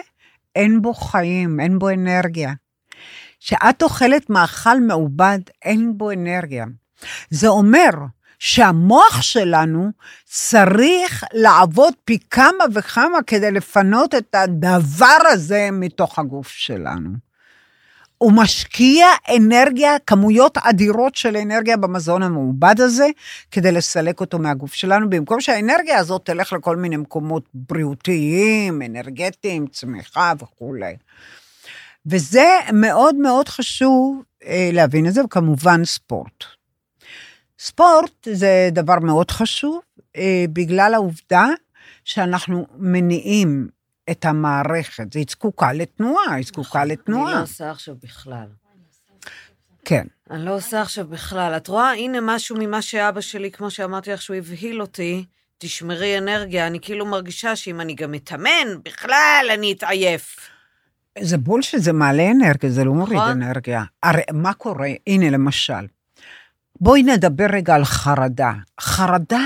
אין 0.57 0.82
בו 0.82 0.94
חיים, 0.94 1.61
אין 1.61 1.78
בו 1.78 1.90
אנרגיה. 1.90 2.53
כשאת 3.40 3.82
אוכלת 3.82 4.30
מאכל 4.30 4.80
מעובד, 4.80 5.38
אין 5.62 5.98
בו 5.98 6.11
אנרגיה. 6.11 6.66
זה 7.30 7.48
אומר 7.48 7.90
שהמוח 8.45 9.22
שלנו 9.22 9.90
צריך 10.24 11.24
לעבוד 11.32 11.95
פי 12.05 12.18
כמה 12.30 12.64
וכמה 12.74 13.22
כדי 13.26 13.51
לפנות 13.51 14.14
את 14.14 14.34
הדבר 14.34 15.16
הזה 15.32 15.68
מתוך 15.72 16.18
הגוף 16.18 16.49
שלנו. 16.49 17.11
הוא 18.18 18.32
משקיע 18.32 19.07
אנרגיה, 19.36 19.99
כמויות 20.07 20.59
אדירות 20.59 21.14
של 21.14 21.36
אנרגיה 21.36 21.76
במזון 21.76 22.22
המעובד 22.22 22.80
הזה, 22.80 23.07
כדי 23.51 23.72
לסלק 23.72 24.20
אותו 24.20 24.38
מהגוף 24.38 24.74
שלנו, 24.74 25.11
במקום 25.11 25.40
שהאנרגיה 25.40 25.99
הזאת 25.99 26.24
תלך 26.24 26.53
לכל 26.53 26.76
מיני 26.76 26.97
מקומות 26.97 27.45
בריאותיים, 27.55 28.82
אנרגטיים, 28.82 29.66
צמיחה 29.66 30.32
וכולי. 30.38 30.97
וזה 32.07 32.49
מאוד 32.72 33.14
מאוד 33.14 33.49
חשוב 33.49 34.22
אה, 34.45 34.70
להבין 34.72 35.07
את 35.07 35.14
זה, 35.14 35.24
וכמובן 35.24 35.84
ספורט. 35.84 36.61
ספורט 37.64 38.28
זה 38.32 38.68
דבר 38.72 38.98
מאוד 39.02 39.30
חשוב, 39.30 39.80
אה, 40.16 40.44
בגלל 40.52 40.94
העובדה 40.94 41.46
שאנחנו 42.04 42.66
מניעים 42.76 43.68
את 44.10 44.24
המערכת, 44.24 45.14
היא 45.14 45.26
זקוקה 45.30 45.72
לתנועה, 45.72 46.34
היא 46.34 46.44
זקוקה 46.44 46.82
אני 46.82 46.92
לתנועה. 46.92 47.34
לא 47.34 47.42
עושה 47.42 47.70
עכשיו 47.70 47.94
בכלל. 48.02 48.46
כן. 49.84 50.06
אני 50.30 50.44
לא 50.44 50.54
עושה 50.54 50.82
עכשיו 50.82 51.06
בכלל. 51.06 51.52
את 51.56 51.68
רואה, 51.68 51.92
הנה 51.92 52.18
משהו 52.22 52.56
ממה 52.58 52.82
שאבא 52.82 53.20
שלי, 53.20 53.50
כמו 53.50 53.70
שאמרתי 53.70 54.10
לך, 54.10 54.22
שהוא 54.22 54.36
הבהיל 54.36 54.80
אותי, 54.80 55.24
תשמרי 55.58 56.18
אנרגיה. 56.18 56.66
אני 56.66 56.80
כאילו 56.80 57.06
מרגישה 57.06 57.56
שאם 57.56 57.80
אני 57.80 57.94
גם 57.94 58.14
אתאמן, 58.14 58.68
בכלל 58.84 59.46
אני 59.54 59.72
אתעייף. 59.72 60.36
זה 61.20 61.38
בולשיט, 61.38 61.80
זה 61.80 61.92
מעלה 61.92 62.30
אנרגיה, 62.30 62.70
זה 62.70 62.84
לא 62.84 62.92
מוריד 62.92 63.18
נכון. 63.18 63.42
אנרגיה. 63.42 63.82
הרי 64.02 64.22
מה 64.32 64.54
קורה? 64.54 64.88
הנה, 65.06 65.30
למשל, 65.30 65.86
בואי 66.83 67.03
נדבר 67.03 67.47
רגע 67.53 67.74
על 67.74 67.85
חרדה. 67.85 68.53
חרדה 68.80 69.41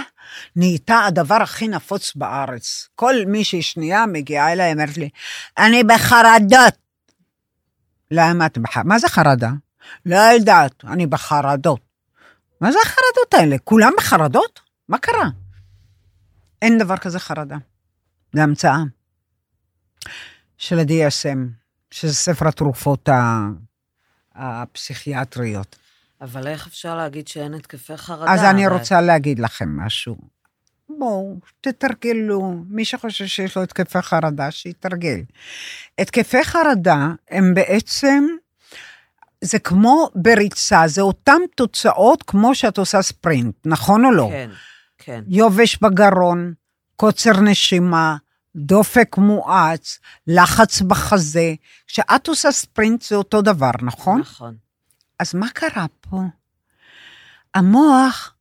נהייתה 0.56 1.04
הדבר 1.04 1.34
הכי 1.34 1.68
נפוץ 1.68 2.14
בארץ. 2.14 2.88
כל 2.94 3.14
מישהי 3.26 3.62
שנייה 3.62 4.06
מגיעה 4.06 4.52
אליי, 4.52 4.72
אומרת 4.72 4.96
לי, 4.96 5.08
אני 5.58 5.84
בחרדות. 5.84 6.74
למה 8.10 8.46
את 8.46 8.58
בחרדות? 8.58 8.86
מה 8.88 8.98
זה 8.98 9.08
חרדה? 9.08 9.50
לא 10.06 10.16
יודעת, 10.16 10.84
אני 10.84 11.06
בחרדות. 11.06 11.80
מה 12.60 12.72
זה 12.72 12.78
החרדות 12.84 13.34
האלה? 13.34 13.56
כולם 13.64 13.92
בחרדות? 13.98 14.60
מה 14.88 14.98
קרה? 14.98 15.28
אין 16.62 16.78
דבר 16.78 16.96
כזה 16.96 17.18
חרדה. 17.18 17.56
זה 18.32 18.42
המצאה. 18.42 18.78
של 20.58 20.78
ה-DSM, 20.78 21.38
שזה 21.90 22.14
ספר 22.14 22.48
התרופות 22.48 23.08
הפסיכיאטריות. 24.34 25.85
אבל 26.20 26.46
איך 26.46 26.66
אפשר 26.66 26.96
להגיד 26.96 27.28
שאין 27.28 27.54
התקפי 27.54 27.96
חרדה? 27.96 28.32
אז 28.32 28.44
אני 28.44 28.66
רוצה 28.66 29.00
להגיד 29.00 29.38
לכם 29.38 29.76
משהו. 29.76 30.16
בואו, 30.88 31.36
תתרגלו. 31.60 32.54
מי 32.68 32.84
שחושב 32.84 33.26
שיש 33.26 33.56
לו 33.56 33.62
התקפי 33.62 34.02
חרדה, 34.02 34.50
שיתרגל. 34.50 35.20
התקפי 35.98 36.44
חרדה 36.44 37.08
הם 37.30 37.54
בעצם, 37.54 38.26
זה 39.44 39.58
כמו 39.58 40.08
בריצה, 40.14 40.82
זה 40.86 41.00
אותן 41.02 41.38
תוצאות 41.54 42.22
כמו 42.22 42.54
שאת 42.54 42.78
עושה 42.78 43.02
ספרינט, 43.02 43.54
נכון 43.66 44.04
או 44.04 44.10
לא? 44.10 44.28
כן, 44.32 44.50
כן. 44.98 45.24
יובש 45.28 45.78
בגרון, 45.82 46.54
קוצר 46.96 47.40
נשימה, 47.40 48.16
דופק 48.56 49.16
מואץ, 49.18 49.98
לחץ 50.26 50.80
בחזה. 50.80 51.54
כשאת 51.86 52.28
עושה 52.28 52.52
ספרינט 52.52 53.02
זה 53.02 53.16
אותו 53.16 53.42
דבר, 53.42 53.70
נכון? 53.82 54.20
נכון. 54.20 54.65
אז 55.18 55.34
מה 55.34 55.48
קרה 55.48 55.86
פה? 56.00 56.16
המוח, 57.54 58.34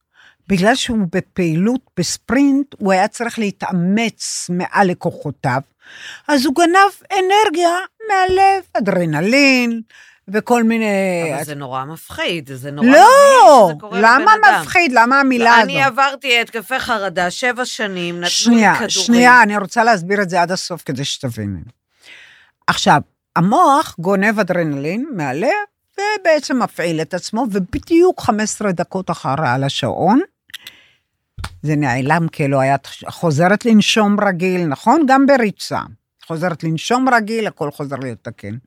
בגלל 0.48 0.76
שהוא 0.76 0.98
בפעילות, 1.12 1.82
בספרינט, 1.98 2.76
הוא 2.78 2.92
היה 2.92 3.08
צריך 3.08 3.40
להתאמץ 3.40 4.50
מעל 4.50 4.88
לקוחותיו, 4.88 5.62
אז 6.28 6.46
הוא 6.46 6.56
גנב 6.56 7.18
אנרגיה 7.20 7.78
מהלב, 8.10 8.64
אדרנלין 8.74 9.82
וכל 10.28 10.64
מיני... 10.64 10.86
אבל 11.36 11.44
זה 11.44 11.56
נורא 11.56 11.86
מפחיד, 11.86 12.50
זה 12.54 12.72
נורא 12.72 12.88
לא, 12.88 12.92
מפחיד 12.92 13.70
שזה 13.70 13.80
קורה 13.80 14.00
למה 14.00 14.36
לבן 14.36 14.50
אדם. 14.50 14.62
מפחיד? 14.62 14.92
למה 14.92 15.20
המילה 15.20 15.56
הזאת? 15.56 15.64
אני 15.64 15.84
עברתי 15.84 16.42
התקפי 16.42 16.80
חרדה 16.80 17.32
שבע 17.32 17.66
שנים, 17.66 18.16
נתנו 18.16 18.26
לי 18.26 18.30
שנייה, 18.30 18.74
כדורים. 18.74 18.90
שנייה, 18.90 19.44
אני 19.44 19.58
רוצה 19.58 19.84
להסביר 19.84 20.22
את 20.22 20.30
זה 20.30 20.42
עד 20.42 20.52
הסוף 20.52 20.84
כדי 20.86 21.06
שתביני. 21.06 21.62
עכשיו, 22.68 23.02
המוח 23.36 23.96
גונב 24.00 24.40
אדרנלין 24.40 25.06
מהלב, 25.16 25.50
ובעצם 25.98 26.60
מפעיל 26.64 27.02
את 27.02 27.14
עצמו, 27.14 27.46
ובדיוק 27.52 28.22
15 28.22 28.72
דקות 28.72 29.12
אחרי 29.12 29.48
על 29.48 29.64
השעון, 29.64 30.20
זה 31.62 31.76
נעלם 31.76 32.28
כאילו 32.32 32.62
היה 32.62 32.76
חוזרת 33.08 33.66
לנשום 33.66 34.18
רגיל, 34.28 34.66
נכון? 34.66 35.06
גם 35.08 35.26
בריצה. 35.26 35.80
חוזרת 36.26 36.64
לנשום 36.64 37.10
רגיל, 37.10 37.48
הכל 37.48 37.72
חוזר 37.72 37.96
להיות 37.96 38.18
תקין. 38.22 38.58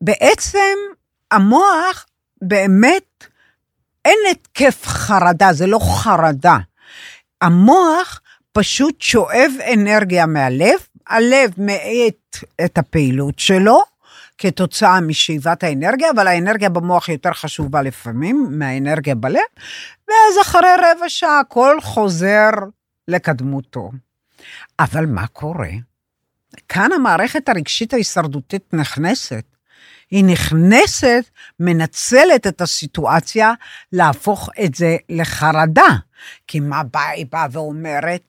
בעצם 0.00 0.76
המוח 1.30 2.06
באמת, 2.42 3.24
אין 4.04 4.18
התקף 4.30 4.86
חרדה, 4.86 5.52
זה 5.52 5.66
לא 5.66 5.78
חרדה. 5.78 6.58
המוח 7.40 8.20
פשוט 8.52 9.02
שואב 9.02 9.52
אנרגיה 9.72 10.26
מהלב, 10.26 10.78
הלב 11.06 11.50
מאט 11.58 12.44
את 12.64 12.78
הפעילות 12.78 13.38
שלו 13.38 13.82
כתוצאה 14.38 15.00
משאיבת 15.00 15.62
האנרגיה, 15.62 16.10
אבל 16.10 16.26
האנרגיה 16.26 16.68
במוח 16.68 17.08
יותר 17.08 17.32
חשובה 17.32 17.82
לפעמים 17.82 18.46
מהאנרגיה 18.50 19.14
בלב, 19.14 19.40
ואז 20.08 20.40
אחרי 20.42 20.68
רבע 20.78 21.08
שעה 21.08 21.40
הכל 21.40 21.80
חוזר 21.80 22.50
לקדמותו. 23.08 23.90
אבל 24.80 25.06
מה 25.06 25.26
קורה? 25.26 25.70
כאן 26.68 26.92
המערכת 26.92 27.48
הרגשית 27.48 27.92
ההישרדותית 27.92 28.74
נכנסת. 28.74 29.44
היא 30.10 30.24
נכנסת, 30.24 31.24
מנצלת 31.60 32.46
את 32.46 32.60
הסיטואציה 32.60 33.52
להפוך 33.92 34.50
את 34.64 34.74
זה 34.74 34.96
לחרדה. 35.08 35.96
כי 36.46 36.60
מה 36.60 36.82
באה, 36.82 37.08
היא 37.10 37.26
באה 37.32 37.46
ואומרת, 37.50 38.20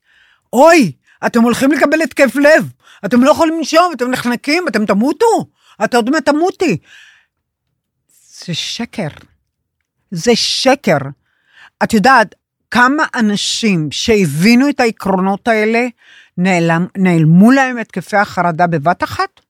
אוי, 0.53 0.91
אתם 1.25 1.41
הולכים 1.41 1.71
לקבל 1.71 2.01
התקף 2.01 2.35
לב, 2.35 2.71
אתם 3.05 3.23
לא 3.23 3.31
יכולים 3.31 3.57
לנשום, 3.57 3.93
אתם 3.95 4.11
נחנקים, 4.11 4.67
אתם 4.67 4.85
תמותו, 4.85 5.45
אתה 5.83 5.97
עוד 5.97 6.09
מעט 6.09 6.25
תמותי. 6.25 6.77
זה 8.45 8.53
שקר. 8.53 9.07
זה 10.11 10.35
שקר. 10.35 10.97
את 11.83 11.93
יודעת, 11.93 12.35
כמה 12.71 13.03
אנשים 13.15 13.91
שהבינו 13.91 14.69
את 14.69 14.79
העקרונות 14.79 15.47
האלה, 15.47 15.87
נעלם, 16.37 16.87
נעלמו 16.97 17.51
להם 17.51 17.77
התקפי 17.77 18.17
החרדה 18.17 18.67
בבת 18.67 19.03
אחת? 19.03 19.41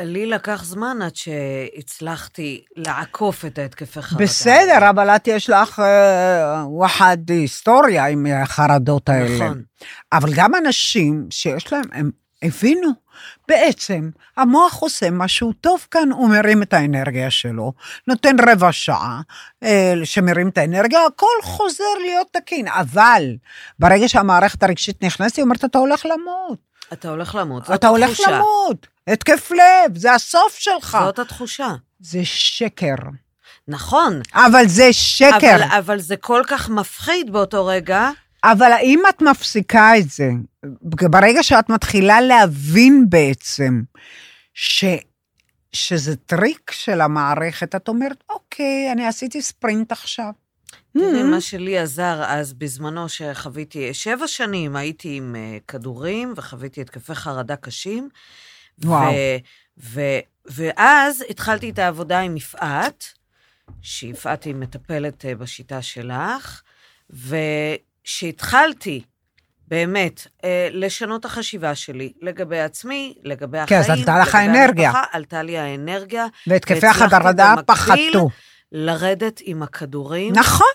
לי 0.00 0.26
לקח 0.26 0.64
זמן 0.64 0.98
עד 1.02 1.16
שהצלחתי 1.16 2.64
לעקוף 2.76 3.44
את 3.44 3.58
ההתקפי 3.58 4.02
חרדה. 4.02 4.24
בסדר, 4.24 4.90
אבל 4.90 5.10
את 5.10 5.28
יש 5.28 5.50
לך 5.50 5.80
אה, 5.80 6.64
וואחד 6.66 7.16
היסטוריה 7.28 8.06
עם 8.06 8.26
החרדות 8.26 9.08
האלה. 9.08 9.36
נכון. 9.36 9.62
אבל 10.12 10.34
גם 10.34 10.54
אנשים 10.54 11.26
שיש 11.30 11.72
להם, 11.72 11.84
הם 11.92 12.10
הבינו, 12.42 12.88
בעצם 13.52 14.10
המוח 14.36 14.78
עושה 14.78 15.10
משהו 15.10 15.52
טוב 15.52 15.86
כאן, 15.90 16.12
הוא 16.12 16.30
מרים 16.30 16.62
את 16.62 16.72
האנרגיה 16.72 17.30
שלו, 17.30 17.72
נותן 18.06 18.36
רבע 18.48 18.72
שעה 18.72 19.20
אה, 19.62 19.94
שמרים 20.04 20.48
את 20.48 20.58
האנרגיה, 20.58 21.00
הכל 21.06 21.26
חוזר 21.42 21.94
להיות 22.00 22.26
תקין. 22.32 22.68
אבל 22.68 23.24
ברגע 23.78 24.08
שהמערכת 24.08 24.62
הרגשית 24.62 25.04
נכנסת, 25.04 25.36
היא 25.36 25.42
אומרת, 25.42 25.64
אתה 25.64 25.78
הולך 25.78 26.06
למות. 26.06 26.58
אתה 26.92 27.08
הולך 27.08 27.34
למות, 27.34 27.64
זאת 27.64 27.74
אתה 27.74 27.88
הולך 27.88 28.10
התחושה. 28.10 28.30
למות. 28.30 28.86
התקף 29.06 29.50
לב, 29.50 29.98
זה 29.98 30.14
הסוף 30.14 30.56
שלך. 30.58 30.98
זאת 31.04 31.18
התחושה. 31.18 31.74
זה 32.00 32.20
שקר. 32.24 32.94
נכון. 33.68 34.20
אבל 34.34 34.66
זה 34.66 34.92
שקר. 34.92 35.36
אבל, 35.56 35.62
אבל 35.78 35.98
זה 35.98 36.16
כל 36.16 36.42
כך 36.46 36.68
מפחיד 36.68 37.32
באותו 37.32 37.66
רגע. 37.66 38.10
אבל 38.44 38.72
האם 38.72 39.00
את 39.08 39.22
מפסיקה 39.22 39.98
את 39.98 40.10
זה, 40.10 40.30
ברגע 40.82 41.42
שאת 41.42 41.68
מתחילה 41.68 42.20
להבין 42.20 43.06
בעצם 43.08 43.82
ש, 44.54 44.84
שזה 45.72 46.16
טריק 46.16 46.70
של 46.70 47.00
המערכת, 47.00 47.74
את 47.74 47.88
אומרת, 47.88 48.24
אוקיי, 48.30 48.92
אני 48.92 49.06
עשיתי 49.06 49.42
ספרינט 49.42 49.92
עכשיו. 49.92 50.30
תראי, 50.98 51.22
מה 51.22 51.40
שלי 51.40 51.78
עזר 51.78 52.22
אז, 52.26 52.52
בזמנו 52.52 53.08
שחוויתי, 53.08 53.94
שבע 53.94 54.26
שנים 54.26 54.76
הייתי 54.76 55.16
עם 55.16 55.36
אה, 55.36 55.58
כדורים 55.68 56.32
וחוויתי 56.36 56.80
התקפי 56.80 57.14
חרדה 57.14 57.56
קשים. 57.56 58.08
וואו. 58.84 59.12
ו, 59.78 60.00
ואז 60.46 61.24
התחלתי 61.30 61.70
את 61.70 61.78
העבודה 61.78 62.20
עם 62.20 62.36
יפעת, 62.36 63.04
שיפעת 63.82 64.44
היא 64.44 64.54
מטפלת 64.54 65.24
אה, 65.24 65.34
בשיטה 65.34 65.82
שלך, 65.82 66.62
וכשהתחלתי 68.02 69.02
באמת 69.68 70.26
אה, 70.44 70.68
לשנות 70.72 71.20
את 71.20 71.24
החשיבה 71.24 71.74
שלי 71.74 72.12
לגבי 72.22 72.60
עצמי, 72.60 73.14
לגבי 73.22 73.58
כן, 73.66 73.80
החיים, 73.80 73.80
אז 73.80 73.90
עלתה 73.90 74.18
לך 74.18 74.34
האנרגיה. 74.34 74.90
המשפחה, 74.90 75.04
עלתה 75.12 75.42
לי 75.42 75.58
האנרגיה. 75.58 76.26
והתקפי 76.46 76.86
החרדה 76.86 77.54
במקביל 77.56 78.10
פחתו. 78.12 78.28
לרדת 78.72 79.40
עם 79.44 79.62
הכדורים. 79.62 80.32
נכון. 80.36 80.66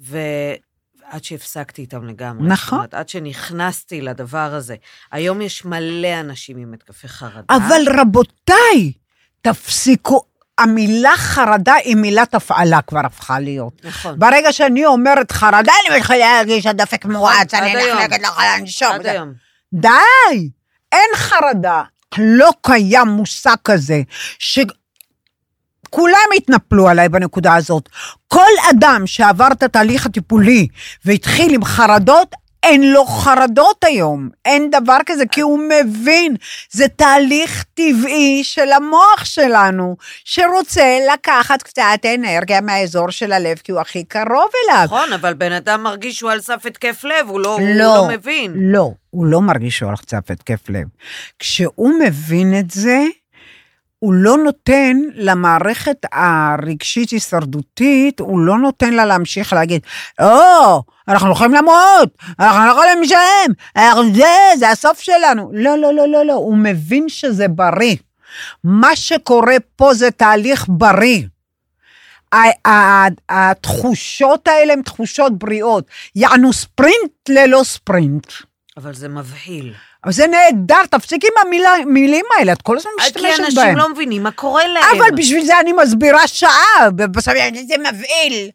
ועד 0.00 1.24
שהפסקתי 1.24 1.82
איתם 1.82 2.06
לגמרי. 2.06 2.48
נכון. 2.48 2.56
זאת 2.66 2.72
אומרת, 2.72 2.94
עד 2.94 3.08
שנכנסתי 3.08 4.00
לדבר 4.00 4.54
הזה. 4.54 4.76
היום 5.12 5.40
יש 5.40 5.64
מלא 5.64 6.20
אנשים 6.20 6.56
עם 6.56 6.74
התקפי 6.74 7.08
חרדה. 7.08 7.56
אבל 7.56 8.00
רבותיי, 8.00 8.92
תפסיקו. 9.40 10.29
המילה 10.60 11.16
חרדה 11.16 11.74
היא 11.74 11.96
מילת 11.96 12.34
הפעלה 12.34 12.82
כבר 12.82 13.00
הפכה 13.04 13.40
להיות. 13.40 13.80
נכון. 13.84 14.18
ברגע 14.18 14.52
שאני 14.52 14.86
אומרת 14.86 15.32
חרדה, 15.32 15.72
אני 15.88 15.98
מתחילה 15.98 16.18
להרגיש 16.18 16.66
הדפק 16.66 17.04
מואץ, 17.04 17.54
אני 17.54 17.74
לא 17.74 17.80
יכולה 17.80 18.58
לנשום. 18.58 18.92
עד 18.92 19.06
היום. 19.06 19.32
די! 19.72 20.50
אין 20.92 21.10
חרדה. 21.14 21.82
לא 22.18 22.50
קיים 22.62 23.08
מושג 23.08 23.56
כזה, 23.64 24.02
שכולם 24.38 24.70
התנפלו 26.36 26.88
עליי 26.88 27.08
בנקודה 27.08 27.54
הזאת. 27.54 27.88
כל 28.28 28.50
אדם 28.70 29.06
שעבר 29.06 29.48
את 29.52 29.62
התהליך 29.62 30.06
הטיפולי 30.06 30.68
והתחיל 31.04 31.54
עם 31.54 31.64
חרדות, 31.64 32.34
אין 32.62 32.92
לו 32.92 33.04
חרדות 33.04 33.84
היום. 33.84 34.28
אין 34.44 34.70
דבר 34.70 34.96
כזה, 35.06 35.26
כי 35.26 35.40
הוא 35.40 35.60
מבין. 35.68 36.36
זה 36.70 36.88
תהליך 36.88 37.64
טבעי 37.74 38.44
של 38.44 38.72
המוח 38.72 39.24
שלנו, 39.24 39.96
שרוצה 40.24 40.98
לקחת 41.14 41.62
קצת 41.62 41.82
אנרגיה 42.14 42.60
מהאזור 42.60 43.10
של 43.10 43.32
הלב, 43.32 43.56
כי 43.64 43.72
הוא 43.72 43.80
הכי 43.80 44.04
קרוב 44.04 44.50
אליו. 44.64 44.84
נכון, 44.84 45.12
אבל 45.12 45.34
בן 45.34 45.52
אדם 45.52 45.82
מרגיש 45.82 46.18
שהוא 46.18 46.30
על 46.30 46.40
סף 46.40 46.66
התקף 46.66 47.04
לב, 47.04 47.28
הוא 47.28 47.40
לא, 47.40 47.54
הוא 47.54 47.68
לא, 47.68 47.84
לא 47.84 48.08
מבין. 48.08 48.52
לא, 48.56 48.90
הוא 49.10 49.26
לא 49.26 49.40
מרגיש 49.40 49.78
שהוא 49.78 49.90
על 49.90 49.96
קצת 49.96 50.30
התקף 50.30 50.68
לב. 50.68 50.86
כשהוא 51.38 51.92
מבין 52.00 52.58
את 52.58 52.70
זה, 52.70 53.04
הוא 54.00 54.14
לא 54.14 54.38
נותן 54.38 54.96
למערכת 55.14 56.06
הרגשית-הישרדותית, 56.12 58.20
הוא 58.20 58.40
לא 58.40 58.58
נותן 58.58 58.92
לה 58.92 59.04
להמשיך 59.04 59.52
להגיד, 59.52 59.82
או, 60.20 60.82
אנחנו 61.08 61.28
לא 61.28 61.32
יכולים 61.32 61.54
למות, 61.54 62.08
אנחנו 62.40 62.66
לא 62.66 62.70
יכולים 62.70 63.02
לשלם, 63.02 63.52
זה, 64.14 64.58
זה 64.58 64.70
הסוף 64.70 65.00
שלנו. 65.00 65.50
לא, 65.54 65.78
לא, 65.78 65.94
לא, 65.94 66.08
לא, 66.08 66.26
לא, 66.26 66.32
הוא 66.32 66.56
מבין 66.56 67.08
שזה 67.08 67.48
בריא. 67.48 67.96
מה 68.64 68.96
שקורה 68.96 69.56
פה 69.76 69.94
זה 69.94 70.10
תהליך 70.10 70.66
בריא. 70.68 71.22
התחושות 73.28 74.48
האלה 74.48 74.72
הן 74.72 74.82
תחושות 74.82 75.38
בריאות. 75.38 75.84
יענו 76.16 76.52
ספרינט 76.52 77.28
ללא 77.28 77.60
ספרינט. 77.64 78.26
אבל 78.76 78.94
זה 78.94 79.08
מבהיל. 79.08 79.74
אבל 80.04 80.12
זה 80.12 80.26
נהדר, 80.26 80.86
תפסיק 80.90 81.24
עם 81.24 81.48
המילים 81.82 82.24
האלה, 82.38 82.52
את 82.52 82.62
כל 82.62 82.76
הזמן 82.76 82.90
כי 82.98 83.04
משתמשת 83.06 83.40
אנשים 83.40 83.54
בהם. 83.56 83.76
לא 83.76 83.88
מבינים 83.88 84.22
מה 84.22 84.30
קורה 84.30 84.66
להם. 84.66 84.84
אבל 84.96 85.16
בשביל 85.16 85.44
זה 85.44 85.60
אני 85.60 85.72
מסבירה 85.72 86.26
שעה, 86.26 86.50
ובסוף 86.98 87.34
זה 87.68 87.74
מבהיל. 87.78 88.50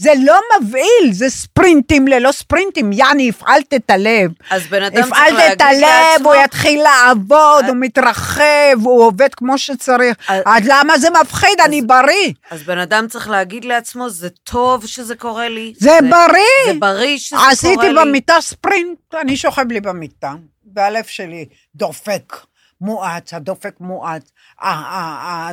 זה 0.00 0.12
לא 0.24 0.38
מבהיל, 0.60 1.12
זה 1.12 1.30
ספרינטים 1.30 2.08
ללא 2.08 2.32
ספרינטים. 2.32 2.92
יעני, 2.92 3.28
הפעלת 3.28 3.74
את 3.74 3.90
הלב. 3.90 4.30
אז 4.50 4.62
בן 4.66 4.82
אדם 4.82 4.94
צריך 5.02 5.06
הפעלת 5.12 5.32
להגיד 5.32 5.52
את 5.52 5.60
הלב, 5.62 5.80
לעצמו... 5.80 6.32
הוא 6.34 6.42
יתחיל 6.44 6.82
לעבוד, 6.82 7.64
הוא 7.68 7.76
מתרחב, 7.80 8.44
הוא 8.84 9.02
עובד 9.02 9.34
כמו 9.34 9.58
שצריך. 9.58 10.16
אז- 10.28 10.42
אז 10.46 10.62
למה 10.66 10.98
זה 10.98 11.08
מפחיד? 11.22 11.60
אני 11.64 11.82
בריא. 11.82 12.32
אז 12.50 12.62
בן 12.62 12.78
אדם 12.78 13.06
צריך 13.08 13.28
להגיד 13.28 13.64
לעצמו, 13.64 14.10
זה 14.10 14.28
טוב 14.30 14.86
שזה 14.86 15.14
קורה 15.14 15.48
לי. 15.48 15.72
זה 15.78 15.98
בריא. 16.10 16.72
זה 16.72 16.78
בריא 16.78 17.18
שזה 17.18 17.36
קורה 17.36 17.46
לי. 17.48 17.52
עשיתי 17.52 17.94
במיטה 17.96 18.36
ספרינט, 18.40 18.98
אני 19.20 19.36
שוכב 19.36 19.70
לי 19.72 19.80
במיטה, 19.80 20.32
והלב 20.78 21.04
שלי 21.04 21.48
דופק. 21.74 22.32
מואץ, 22.80 23.34
הדופק 23.34 23.80
אה, 23.80 24.18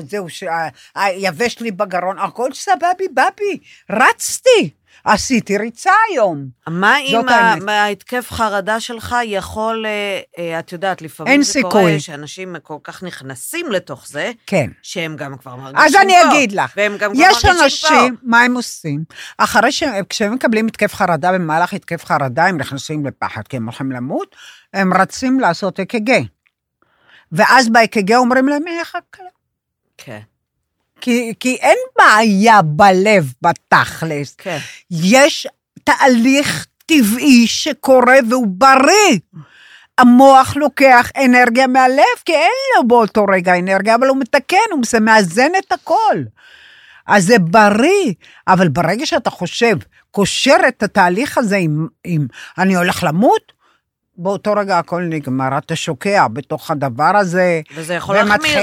זהו, 0.10 0.30
ש- 0.30 0.44
אה, 0.44 0.68
אה, 0.98 1.10
יבש 1.12 1.60
לי 1.60 1.72
בגרון, 1.72 2.20
הכל 2.20 2.50
סבבי 2.54 3.08
בבי, 3.14 3.60
רצתי, 3.92 4.70
עשיתי 5.06 5.58
ריצה 5.58 5.92
היום. 6.12 6.46
מה 6.68 6.98
אם 7.00 7.70
ההתקף 7.70 8.28
חרדה 8.32 8.80
שלך 8.80 9.16
יכול, 9.26 9.86
אה, 9.86 10.20
אה, 10.40 10.60
את 10.60 10.72
יודעת, 10.72 11.02
לפעמים 11.02 11.42
זה 11.42 11.52
סיכוי. 11.52 11.72
קורה 11.72 12.00
שאנשים 12.00 12.56
כל 12.64 12.78
כך 12.84 13.04
נכנסים 13.04 13.72
לתוך 13.72 14.08
זה, 14.08 14.32
כן. 14.48 14.70
שהם 14.82 15.16
גם 15.16 15.38
כבר 15.38 15.56
מרגישים 15.56 15.86
אז 15.86 15.96
אני. 15.96 16.14
אגיד 16.30 16.52
לך, 16.52 16.74
והם 16.78 16.98
גם 16.98 17.12
יש 17.16 17.46
אנשים. 17.46 18.16
מה 18.24 18.42
הם 18.42 18.56
עושים? 18.56 19.04
אחרי 19.38 19.72
שהם, 19.72 20.04
כשהם 20.10 20.34
מקבלים 20.34 20.68
התקף 20.68 20.94
חרדה, 20.94 21.32
במהלך 21.32 21.74
התקף 21.74 22.06
חרדה, 22.06 22.46
הם 22.46 22.58
נכנסים 22.58 23.06
לפחד, 23.06 23.42
כי 23.50 23.58
הם 23.58 23.64
הולכים 23.66 23.92
למות, 23.92 24.36
הם 24.74 24.94
רצים 24.94 25.40
לעשות 25.40 25.80
אק"ג. 25.80 26.12
ואז 27.36 27.70
באק"ג 27.70 28.14
אומרים 28.14 28.48
להם, 28.48 28.68
איך 28.68 28.96
הקלה? 28.96 29.30
כן, 29.98 30.20
כי, 31.02 31.34
כי 31.40 31.56
אין 31.56 31.78
בעיה 31.98 32.62
בלב, 32.62 33.34
בתכלס. 33.42 34.36
כן. 34.38 34.58
יש 34.92 35.48
תהליך 35.84 36.66
טבעי 36.86 37.48
שקורה 37.48 38.16
והוא 38.30 38.48
בריא. 38.48 39.20
המוח 39.98 40.56
לוקח 40.56 41.12
אנרגיה 41.26 41.68
מהלב, 41.68 42.20
כי 42.26 42.34
אין 42.34 42.52
לו 42.78 42.88
באותו 42.88 43.26
רגע 43.26 43.60
אנרגיה, 43.60 43.96
אבל 43.96 44.08
הוא 44.08 44.18
מתקן, 44.18 44.58
הוא 44.72 44.82
מאזן 45.02 45.52
את 45.58 45.72
הכל. 45.72 46.16
אז 47.08 47.26
זה 47.26 47.40
בריא, 47.40 48.14
אבל 48.48 48.68
ברגע 48.68 49.06
שאתה 49.06 49.30
חושב, 49.30 49.78
קושר 50.12 50.58
את 50.68 50.84
התהליך 50.84 51.38
הזה 51.38 51.58
עם, 51.58 51.88
עם 52.04 52.28
אני 52.58 52.76
הולך 52.76 53.04
למות, 53.04 53.52
באותו 54.18 54.54
רגע 54.54 54.80
הכל 54.80 55.02
נגמר, 55.02 55.58
אתה 55.58 55.76
שוקע 55.76 56.28
בתוך 56.28 56.72
הדבר 56.72 57.18
הזה. 57.18 57.62
וזה 57.76 57.94
יכול 57.94 58.16
להחמיר. 58.16 58.36
ומתחיל 58.36 58.58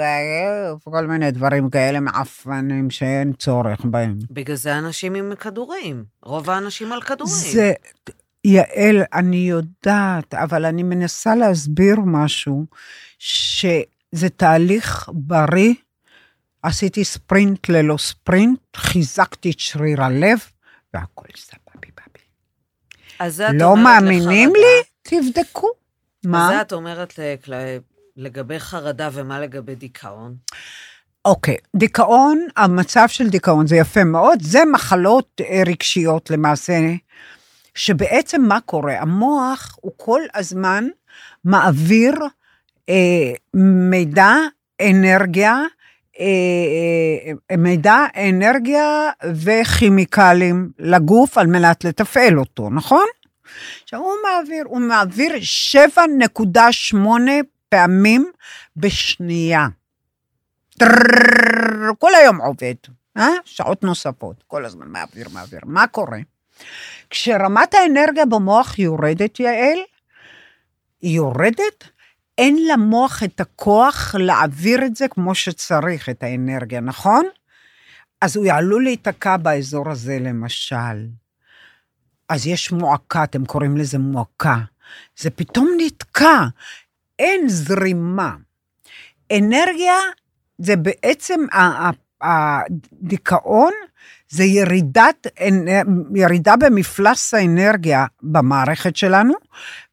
אה, 0.00 0.72
כל 0.84 1.06
מיני 1.06 1.30
דברים 1.30 1.70
כאלה 1.70 2.00
מעפנים 2.00 2.90
שאין 2.90 3.32
צורך 3.32 3.80
בהם. 3.84 4.18
בגלל 4.30 4.56
זה 4.56 4.78
אנשים 4.78 5.14
עם 5.14 5.34
כדורים. 5.34 6.04
רוב 6.22 6.50
האנשים 6.50 6.92
על 6.92 7.02
כדורים. 7.02 7.34
זה, 7.34 7.72
יעל, 8.44 9.02
אני 9.12 9.36
יודעת, 9.36 10.34
אבל 10.34 10.64
אני 10.64 10.82
מנסה 10.82 11.34
להסביר 11.34 11.96
משהו, 12.06 12.66
שזה 13.18 14.28
תהליך 14.36 15.10
בריא. 15.12 15.74
עשיתי 16.62 17.04
ספרינט 17.04 17.68
ללא 17.68 17.96
ספרינט, 17.98 18.58
חיזקתי 18.76 19.50
את 19.50 19.58
שריר 19.58 20.02
הלב, 20.02 20.38
והכל 20.94 21.26
סבבי 21.36 21.90
בבי. 21.92 22.24
אז 22.96 23.02
זה 23.02 23.03
את 23.03 23.03
לא 23.52 23.64
אומרת 23.64 23.84
מאמינים 23.84 24.50
לחרדה. 24.50 24.60
לי? 24.60 25.22
תבדקו. 25.32 25.66
אז 26.24 26.30
מה? 26.30 26.48
זה 26.52 26.60
את 26.60 26.72
אומרת 26.72 27.14
לגבי 28.16 28.60
חרדה 28.60 29.08
ומה 29.12 29.40
לגבי 29.40 29.74
דיכאון? 29.74 30.34
אוקיי, 31.24 31.56
דיכאון, 31.76 32.46
המצב 32.56 33.08
של 33.08 33.28
דיכאון 33.28 33.66
זה 33.66 33.76
יפה 33.76 34.04
מאוד, 34.04 34.42
זה 34.42 34.58
מחלות 34.72 35.40
אה, 35.40 35.62
רגשיות 35.66 36.30
למעשה, 36.30 36.78
שבעצם 37.74 38.42
מה 38.42 38.60
קורה? 38.60 39.00
המוח 39.00 39.76
הוא 39.80 39.92
כל 39.96 40.20
הזמן 40.34 40.88
מעביר 41.44 42.14
אה, 42.88 43.32
מידע, 43.54 44.32
אנרגיה, 44.82 45.62
מידע, 47.58 47.96
אנרגיה 48.28 49.10
וכימיקלים 49.34 50.70
לגוף 50.78 51.38
על 51.38 51.46
מנת 51.46 51.84
לתפעל 51.84 52.38
אותו, 52.38 52.70
נכון? 52.70 53.06
עכשיו, 53.82 54.00
הוא 54.00 54.14
מעביר, 54.24 54.64
הוא 54.66 54.80
מעביר 54.80 55.32
7.8 56.94 56.98
פעמים 57.68 58.30
בשנייה. 58.76 59.66
כל 61.98 62.14
היום 62.14 62.40
עובד, 62.40 62.74
אה? 63.16 63.28
שעות 63.44 63.82
נוספות, 63.82 64.44
כל 64.46 64.64
הזמן 64.64 64.86
מעביר, 64.88 65.28
מעביר. 65.32 65.60
מה 65.64 65.86
קורה? 65.86 66.18
כשרמת 67.10 67.74
האנרגיה 67.74 68.26
במוח 68.26 68.78
יורדת, 68.78 69.40
יעל, 69.40 69.78
היא 71.00 71.16
יורדת, 71.16 71.88
אין 72.38 72.56
למוח 72.72 73.22
את 73.22 73.40
הכוח 73.40 74.14
להעביר 74.18 74.84
את 74.84 74.96
זה 74.96 75.08
כמו 75.08 75.34
שצריך, 75.34 76.08
את 76.08 76.22
האנרגיה, 76.22 76.80
נכון? 76.80 77.24
אז 78.20 78.36
הוא 78.36 78.46
עלול 78.52 78.84
להיתקע 78.84 79.36
באזור 79.36 79.90
הזה, 79.90 80.18
למשל. 80.20 81.06
אז 82.28 82.46
יש 82.46 82.72
מועקה, 82.72 83.24
אתם 83.24 83.44
קוראים 83.44 83.76
לזה 83.76 83.98
מועקה. 83.98 84.58
זה 85.18 85.30
פתאום 85.30 85.70
נתקע, 85.76 86.44
אין 87.18 87.48
זרימה. 87.48 88.34
אנרגיה 89.32 89.98
זה 90.58 90.76
בעצם, 90.76 91.40
הדיכאון 92.20 93.72
זה 94.34 94.44
ירידת, 94.44 95.26
ירידה 96.14 96.56
במפלס 96.56 97.34
האנרגיה 97.34 98.06
במערכת 98.22 98.96
שלנו, 98.96 99.32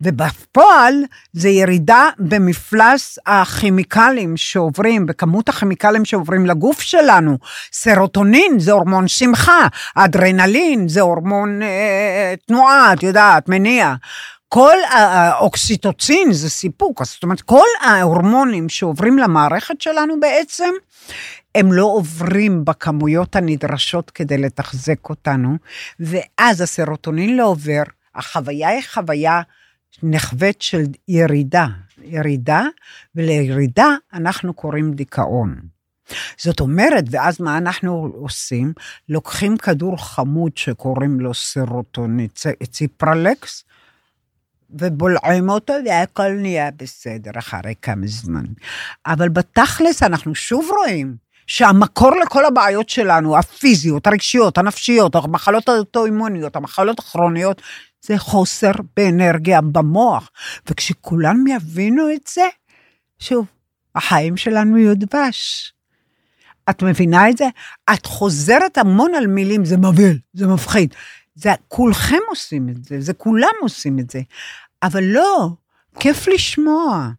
ובפועל 0.02 0.94
זה 1.34 1.50
ירידה 1.50 2.10
במפלס 2.20 3.20
הכימיקלים 3.26 4.38
שעוברים, 4.38 5.06
בכמות 5.06 5.50
הכימיקלים 5.50 6.06
שעוברים 6.06 6.46
לגוף 6.46 6.82
שלנו. 6.82 7.38
סרוטונין 7.74 8.60
זה 8.60 8.72
הורמון 8.72 9.08
שמחה, 9.08 9.68
אדרנלין 9.96 10.88
זה 10.88 11.02
הורמון 11.02 11.62
אה, 11.62 12.34
תנועה, 12.48 12.94
את 12.94 13.04
יודעת, 13.04 13.50
מניע. 13.50 13.94
כל 14.50 14.78
האוקסיטוצין 14.90 16.32
זה 16.32 16.50
סיפוק, 16.50 17.04
זאת 17.04 17.24
אומרת, 17.24 17.42
כל 17.42 17.68
ההורמונים 17.82 18.70
שעוברים 18.70 19.18
למערכת 19.18 19.82
שלנו 19.82 20.20
בעצם, 20.20 20.70
הם 21.56 21.74
לא 21.74 21.86
עוברים 21.86 22.66
בכמויות 22.66 23.36
הנדרשות 23.36 24.12
כדי 24.12 24.38
לתחזק 24.38 25.10
אותנו, 25.10 25.56
ואז 26.00 26.62
הסרוטונין 26.62 27.38
לא 27.38 27.46
עובר, 27.48 27.84
החוויה 28.16 28.70
היא 28.70 28.82
חוויה 28.94 29.42
נחווית 30.04 30.62
של 30.62 30.84
ירידה, 31.08 31.68
ירידה, 32.04 32.64
ולירידה 33.16 33.88
אנחנו 34.14 34.54
קוראים 34.54 34.94
דיכאון. 34.94 35.56
זאת 36.38 36.60
אומרת, 36.60 37.04
ואז 37.12 37.42
מה 37.42 37.58
אנחנו 37.58 38.12
עושים? 38.16 38.74
לוקחים 39.10 39.58
כדור 39.58 40.06
חמוד 40.06 40.58
שקוראים 40.58 41.20
לו 41.20 41.34
סרוטונין, 41.34 42.28
ציפרלקס, 42.72 43.64
ובולעים 44.70 45.50
אותו 45.50 45.74
והכל 45.86 46.32
נהיה 46.32 46.72
בסדר 46.72 47.32
אחרי 47.38 47.74
כמה 47.82 48.08
זמן. 48.08 48.46
אבל 49.06 49.30
בתכלס 49.30 50.04
אנחנו 50.04 50.36
שוב 50.36 50.70
רואים 50.80 51.16
שהמקור 51.52 52.12
לכל 52.16 52.46
הבעיות 52.46 52.90
שלנו, 52.90 53.38
הפיזיות, 53.38 54.08
הרגשיות, 54.08 54.58
הנפשיות, 54.58 55.16
המחלות 55.16 55.70
האוטואימוניות, 55.70 56.56
המחלות 56.56 57.00
הכרוניות, 57.00 57.62
זה 58.02 58.18
חוסר 58.18 58.72
באנרגיה 58.98 59.62
במוח. 59.62 60.30
וכשכולם 60.70 61.48
יבינו 61.48 62.14
את 62.14 62.30
זה, 62.34 62.48
שוב, 63.20 63.46
החיים 63.96 64.38
שלנו 64.38 64.78
יהיו 64.78 64.96
דבש. 64.96 65.74
את 66.70 66.84
מבינה 66.84 67.30
את 67.30 67.38
זה? 67.38 67.46
את 67.94 68.06
חוזרת 68.06 68.78
המון 68.78 69.16
על 69.16 69.28
מילים, 69.28 69.66
זה 69.66 69.78
מבהיל, 69.78 70.20
זה 70.34 70.48
מפחיד. 70.48 70.94
זה 71.36 71.52
כולכם 71.68 72.22
עושים 72.30 72.70
את 72.70 72.84
זה, 72.84 73.02
זה 73.02 73.14
כולם 73.14 73.54
עושים 73.62 74.00
את 74.00 74.10
זה. 74.10 74.22
אבל 74.84 75.04
לא, 75.04 75.50
כיף 76.00 76.28
לשמוע, 76.28 77.10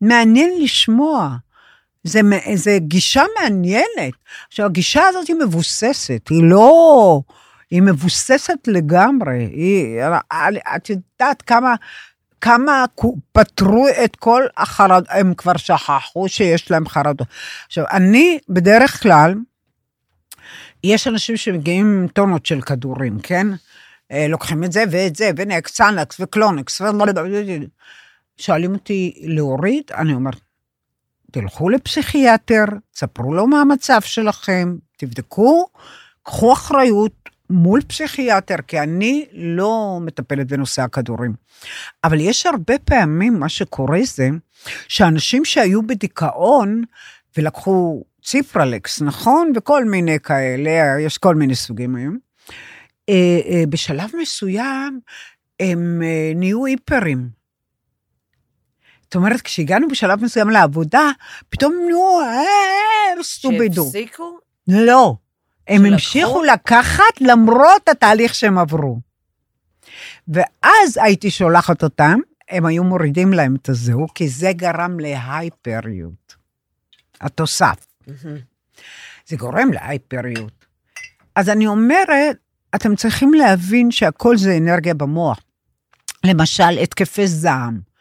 מעניין 0.00 0.50
לשמוע. 0.62 1.36
זה, 2.04 2.20
זה 2.54 2.78
גישה 2.80 3.22
מעניינת. 3.40 4.14
עכשיו, 4.48 4.66
הגישה 4.66 5.02
הזאת 5.06 5.28
היא 5.28 5.36
מבוססת, 5.36 6.28
היא 6.30 6.42
לא... 6.44 7.20
היא 7.70 7.82
מבוססת 7.82 8.58
לגמרי. 8.66 9.44
היא, 9.44 10.00
את 10.76 10.90
יודעת 10.90 11.42
כמה, 11.42 11.74
כמה 12.40 12.84
פתרו 13.32 13.86
את 14.04 14.16
כל 14.16 14.42
החרדות, 14.56 15.08
הם 15.10 15.34
כבר 15.34 15.56
שכחו 15.56 16.28
שיש 16.28 16.70
להם 16.70 16.88
חרדות. 16.88 17.28
עכשיו, 17.66 17.84
אני 17.92 18.38
בדרך 18.48 19.02
כלל, 19.02 19.34
יש 20.84 21.06
אנשים 21.06 21.36
שמגיעים 21.36 21.86
עם 21.86 22.08
טונות 22.08 22.46
של 22.46 22.60
כדורים, 22.60 23.18
כן? 23.22 23.46
אה, 24.12 24.28
לוקחים 24.28 24.64
את 24.64 24.72
זה 24.72 24.84
ואת 24.90 25.16
זה, 25.16 25.30
ונקס, 25.36 25.76
סאנקס 25.76 26.20
וקלונקס, 26.20 26.80
שואלים 28.36 28.74
אותי 28.74 29.14
להוריד, 29.22 29.84
אני 29.94 30.14
אומרת, 30.14 30.40
תלכו 31.34 31.68
לפסיכיאטר, 31.68 32.64
תספרו 32.92 33.34
לו 33.34 33.46
מה 33.46 33.60
המצב 33.60 34.00
שלכם, 34.00 34.76
תבדקו, 34.96 35.66
קחו 36.22 36.52
אחריות 36.52 37.30
מול 37.50 37.80
פסיכיאטר, 37.82 38.56
כי 38.66 38.80
אני 38.80 39.26
לא 39.32 39.98
מטפלת 40.00 40.46
בנושא 40.46 40.82
הכדורים. 40.82 41.34
אבל 42.04 42.20
יש 42.20 42.46
הרבה 42.46 42.78
פעמים, 42.78 43.40
מה 43.40 43.48
שקורה 43.48 43.98
זה, 44.04 44.28
שאנשים 44.88 45.44
שהיו 45.44 45.86
בדיכאון 45.86 46.82
ולקחו 47.36 48.04
ציפרלקס, 48.24 49.02
נכון? 49.02 49.52
וכל 49.56 49.84
מיני 49.84 50.20
כאלה, 50.20 51.00
יש 51.00 51.18
כל 51.18 51.34
מיני 51.34 51.54
סוגים 51.54 51.96
היום. 51.96 52.18
אה, 53.08 53.40
אה, 53.48 53.62
בשלב 53.68 54.10
מסוים 54.20 55.00
הם 55.60 56.02
אה, 56.04 56.32
נהיו 56.34 56.66
היפרים. 56.66 57.43
זאת 59.14 59.16
אומרת, 59.16 59.40
כשהגענו 59.40 59.88
בשלב 59.88 60.24
מסוים 60.24 60.50
לעבודה, 60.50 61.10
פתאום 61.48 61.72
הם 61.72 61.86
נהיו, 61.86 62.20
אה. 62.20 63.22
שהפסיקו? 63.84 64.38
לא. 64.68 65.16
הם 65.68 65.84
המשיכו 65.84 66.42
לקחת 66.42 67.20
למרות 67.20 67.88
התהליך 67.88 68.34
שהם 68.34 68.58
עברו. 68.58 68.98
ואז 70.28 70.98
הייתי 71.02 71.30
שולחת 71.30 71.82
אותם, 71.82 72.18
הם 72.50 72.66
היו 72.66 72.84
מורידים 72.84 73.32
להם 73.32 73.56
את 73.62 73.68
הזהו, 73.68 74.06
כי 74.14 74.28
זה 74.28 74.52
גרם 74.52 75.00
להייפריות. 75.00 76.34
התוסף. 77.20 77.86
זה 79.26 79.36
גורם 79.36 79.72
להייפריות. 79.72 80.64
אז 81.34 81.48
אני 81.48 81.66
אומרת, 81.66 82.36
אתם 82.74 82.96
צריכים 82.96 83.34
להבין 83.34 83.90
שהכל 83.90 84.36
זה 84.36 84.56
אנרגיה 84.56 84.94
במוח. 84.94 85.40
למשל, 86.24 86.78
התקפי 86.82 87.26
זעם. 87.26 87.93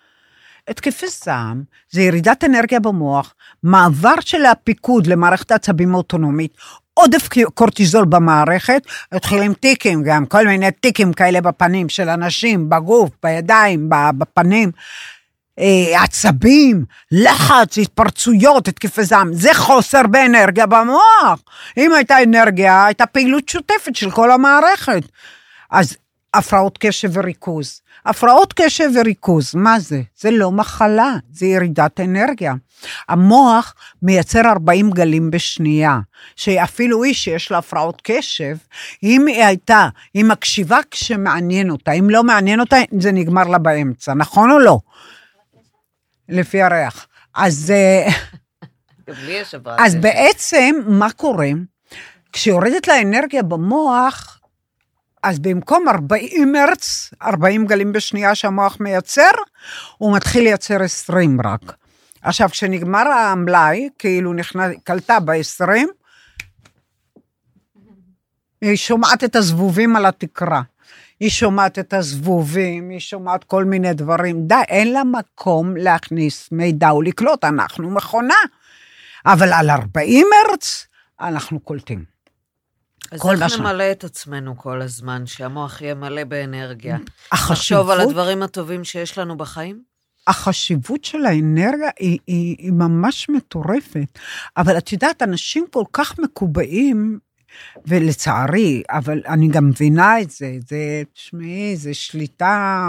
התקפי 0.68 1.06
זעם 1.24 1.64
זה 1.92 2.02
ירידת 2.02 2.44
אנרגיה 2.44 2.80
במוח, 2.80 3.34
מעבר 3.64 4.14
של 4.20 4.46
הפיקוד 4.46 5.08
למערכת 5.08 5.52
העצבים 5.52 5.94
האוטונומית, 5.96 6.58
עודף 6.94 7.30
קורטיזול 7.54 8.06
במערכת, 8.06 8.82
מתחילים 9.14 9.54
טיקים 9.54 10.04
גם, 10.04 10.26
כל 10.26 10.48
מיני 10.48 10.72
טיקים 10.72 11.14
כאלה 11.14 11.42
בפנים 11.42 11.90
של 11.90 12.10
אנשים, 12.10 12.70
בגוף, 12.70 13.10
בידיים, 13.24 13.90
בפנים. 14.18 14.72
אה, 15.60 16.04
עצבים, 16.04 16.86
לחץ, 17.12 17.78
התפרצויות, 17.78 18.68
התקפי 18.68 19.04
זעם, 19.04 19.34
זה 19.34 19.54
חוסר 19.54 20.08
באנרגיה 20.08 20.66
במוח. 20.66 21.44
אם 21.78 21.94
הייתה 21.94 22.24
אנרגיה, 22.24 22.86
הייתה 22.86 23.06
פעילות 23.06 23.50
שוטפת 23.50 23.96
של 23.96 24.12
כל 24.12 24.32
המערכת. 24.32 25.04
אז 25.72 25.98
הפרעות 26.34 26.78
קשב 26.78 27.10
וריכוז. 27.14 27.82
הפרעות 28.06 28.54
קשב 28.54 28.90
וריכוז, 28.96 29.56
מה 29.56 29.80
זה? 29.80 30.02
זה 30.20 30.32
לא 30.32 30.52
מחלה, 30.52 31.16
זה 31.32 31.46
ירידת 31.46 32.00
אנרגיה. 32.00 32.54
המוח 33.10 33.76
מייצר 34.02 34.42
40 34.46 34.92
גלים 34.92 35.32
בשנייה, 35.32 36.00
שאפילו 36.36 37.04
איש 37.04 37.24
שיש 37.24 37.52
לה 37.52 37.58
הפרעות 37.58 38.02
קשב, 38.04 38.56
אם 39.04 39.28
היא 39.28 39.44
הייתה, 39.44 39.88
היא 40.14 40.26
מקשיבה 40.26 40.80
כשמעניין 40.92 41.70
אותה, 41.70 41.92
אם 41.92 42.10
לא 42.10 42.24
מעניין 42.24 42.60
אותה, 42.60 42.78
זה 43.00 43.12
נגמר 43.12 43.44
לה 43.44 43.58
באמצע, 43.58 44.14
נכון 44.14 44.52
או 44.52 44.60
לא? 44.60 44.80
לפי 46.30 46.62
הריח. 46.62 47.08
אז... 47.36 47.74
אה, 47.76 48.08
אז 49.78 49.96
בעצם, 49.96 50.76
מה 50.88 51.12
קורה? 51.12 51.50
כשיורדת 52.34 52.88
לה 52.88 53.02
אנרגיה 53.02 53.44
במוח, 53.44 54.33
אז 55.24 55.40
במקום 55.40 55.88
40 55.90 56.56
הרץ, 56.56 57.10
40 57.22 57.66
גלים 57.66 57.94
בשנייה 57.94 58.36
שהמוח 58.36 58.78
מייצר, 58.80 59.32
הוא 59.98 60.16
מתחיל 60.16 60.44
לייצר 60.44 60.84
20 60.84 61.38
רק. 61.46 61.76
עכשיו, 62.22 62.50
כשנגמר 62.50 63.08
המלאי, 63.08 63.90
כאילו 64.00 64.34
נכנס, 64.34 64.76
קלטה 64.84 65.20
ב-20, 65.20 65.72
היא 68.62 68.76
שומעת 68.76 69.24
את 69.24 69.36
הזבובים 69.36 69.96
על 69.96 70.06
התקרה. 70.06 70.62
היא 71.20 71.30
שומעת 71.30 71.80
את 71.80 71.94
הזבובים, 71.94 72.90
היא 72.90 73.00
שומעת 73.00 73.44
כל 73.44 73.66
מיני 73.66 73.94
דברים. 73.94 74.48
די, 74.48 74.56
אין 74.68 74.94
לה 74.94 75.04
מקום 75.04 75.78
להכניס 75.78 76.50
מידע 76.52 76.94
ולקלוט, 76.94 77.44
אנחנו 77.44 77.90
מכונה. 77.90 78.36
אבל 79.26 79.54
על 79.54 79.70
40 79.70 80.28
הרץ 80.48 80.88
אנחנו 81.22 81.60
קולטים. 81.60 82.13
אז 83.12 83.20
איך 83.42 83.50
ש- 83.50 83.60
נמלא 83.60 83.92
את 83.92 84.04
עצמנו 84.04 84.58
כל 84.58 84.82
הזמן, 84.82 85.26
שהמוח 85.26 85.82
יהיה 85.82 85.96
מלא 85.96 86.24
באנרגיה? 86.24 86.98
החשיבות, 87.32 87.52
לחשוב 87.58 87.90
על 87.90 88.02
הדברים 88.02 88.44
הטובים 88.44 88.84
שיש 88.84 89.18
לנו 89.18 89.38
בחיים? 89.38 89.82
החשיבות 90.28 91.04
של 91.06 91.26
האנרגיה 91.26 91.90
היא, 92.00 92.20
היא, 92.28 92.56
היא 92.60 92.72
ממש 92.72 93.30
מטורפת. 93.30 94.20
אבל 94.58 94.78
את 94.78 94.92
יודעת, 94.92 95.22
אנשים 95.22 95.66
כל 95.72 95.84
כך 95.94 96.20
מקובעים, 96.20 97.20
ולצערי, 97.86 98.84
אבל 98.90 99.22
אני 99.28 99.48
גם 99.48 99.70
מבינה 99.70 100.22
את 100.22 100.30
זה, 100.32 100.58
זה, 100.68 100.78
תשמעי, 101.14 101.76
זה 101.78 101.94
שליטה, 101.94 102.80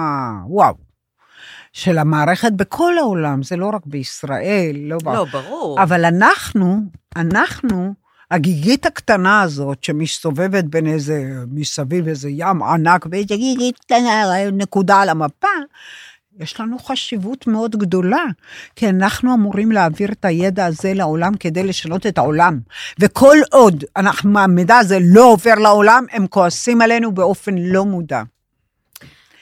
וואו, 0.47 0.75
של 1.73 1.99
המערכת 1.99 2.53
בכל 2.53 2.99
העולם, 2.99 3.43
זה 3.43 3.57
לא 3.57 3.67
רק 3.75 3.83
בישראל, 3.87 4.77
לא, 4.77 4.99
ב- 5.05 5.09
לא, 5.09 5.25
ברור. 5.33 5.83
אבל 5.83 6.05
אנחנו, 6.05 6.81
אנחנו, 7.17 7.95
הגיגית 8.35 8.87
הקטנה 8.87 9.43
הזאת 9.43 9.85
שמסתובבת 9.85 10.64
בין 10.64 10.87
איזה, 10.87 11.24
מסביב 11.51 12.09
איזה 12.09 12.28
ים 12.30 12.62
ענק, 12.62 13.07
ואיזה 13.11 13.37
גיגית 13.37 13.78
קטנה, 13.78 14.51
נקודה 14.53 15.01
על 15.01 15.09
המפה, 15.09 15.49
יש 16.41 16.61
לנו 16.61 16.78
חשיבות 16.78 17.47
מאוד 17.47 17.76
גדולה, 17.76 18.24
כי 18.76 18.89
אנחנו 18.89 19.35
אמורים 19.35 19.72
להעביר 19.72 20.12
את 20.12 20.24
הידע 20.24 20.66
הזה 20.66 20.95
לעולם 20.95 21.37
כדי 21.37 21.62
לשנות 21.62 22.07
את 22.07 22.18
העולם. 22.18 22.61
וכל 22.99 23.37
עוד 23.53 23.85
המידע 24.35 24.76
הזה 24.76 24.99
לא 25.03 25.32
עובר 25.32 25.55
לעולם, 25.55 26.05
הם 26.12 26.26
כועסים 26.26 26.82
עלינו 26.82 27.12
באופן 27.12 27.55
לא 27.59 27.85
מודע. 27.85 28.22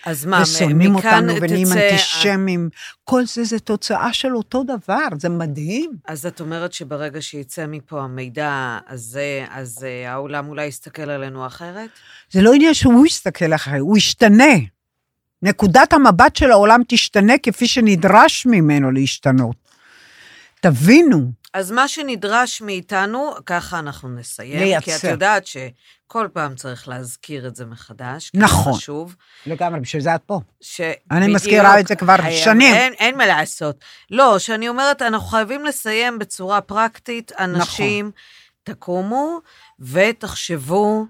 אז 0.06 0.26
מה, 0.26 0.42
ושונאים 0.42 0.94
אותנו 0.94 1.32
ונהיים 1.40 1.66
תצא... 1.66 1.90
אנטישמים. 1.90 2.68
כל 3.04 3.26
זה 3.26 3.44
זה 3.44 3.58
תוצאה 3.58 4.12
של 4.12 4.36
אותו 4.36 4.64
דבר, 4.64 5.08
זה 5.18 5.28
מדהים. 5.28 5.90
אז 6.08 6.26
את 6.26 6.40
אומרת 6.40 6.72
שברגע 6.72 7.22
שיצא 7.22 7.66
מפה 7.68 8.02
המידע 8.02 8.78
הזה, 8.88 9.44
אז 9.50 9.84
אה, 9.84 10.12
העולם 10.12 10.48
אולי 10.48 10.66
יסתכל 10.66 11.10
עלינו 11.10 11.46
אחרת? 11.46 11.90
זה 12.30 12.42
לא 12.42 12.54
עניין 12.54 12.74
שהוא 12.74 13.06
יסתכל 13.06 13.54
אחרי, 13.54 13.78
הוא 13.78 13.96
ישתנה. 13.96 14.54
נקודת 15.42 15.92
המבט 15.92 16.36
של 16.36 16.50
העולם 16.50 16.80
תשתנה 16.88 17.38
כפי 17.42 17.66
שנדרש 17.66 18.46
ממנו 18.46 18.90
להשתנות. 18.90 19.56
תבינו, 20.60 21.32
אז 21.54 21.70
מה 21.70 21.88
שנדרש 21.88 22.62
מאיתנו, 22.62 23.32
ככה 23.46 23.78
אנחנו 23.78 24.08
נסיים. 24.08 24.58
לייצר. 24.58 24.84
כי 24.84 24.96
את 24.96 25.04
יודעת 25.04 25.46
שכל 25.46 26.28
פעם 26.32 26.54
צריך 26.54 26.88
להזכיר 26.88 27.46
את 27.46 27.56
זה 27.56 27.66
מחדש. 27.66 28.30
נכון. 28.34 28.72
חשוב. 28.72 29.16
לגמרי, 29.46 29.80
בשביל 29.80 30.02
זה 30.02 30.14
את 30.14 30.22
פה. 30.26 30.40
ש... 30.60 30.80
אני 31.10 31.20
בדיוק, 31.20 31.34
מזכירה 31.36 31.80
את 31.80 31.86
זה 31.86 31.96
כבר 31.96 32.16
חייב- 32.16 32.44
שנים. 32.44 32.74
אין, 32.74 32.92
אין 32.92 33.18
מה 33.18 33.26
לעשות. 33.26 33.76
לא, 34.10 34.38
שאני 34.38 34.68
אומרת, 34.68 35.02
אנחנו 35.02 35.26
חייבים 35.28 35.64
לסיים 35.64 36.18
בצורה 36.18 36.60
פרקטית. 36.60 37.32
אנשים, 37.38 38.06
נכון. 38.06 38.12
תקומו 38.76 39.38
ותחשבו 39.80 41.06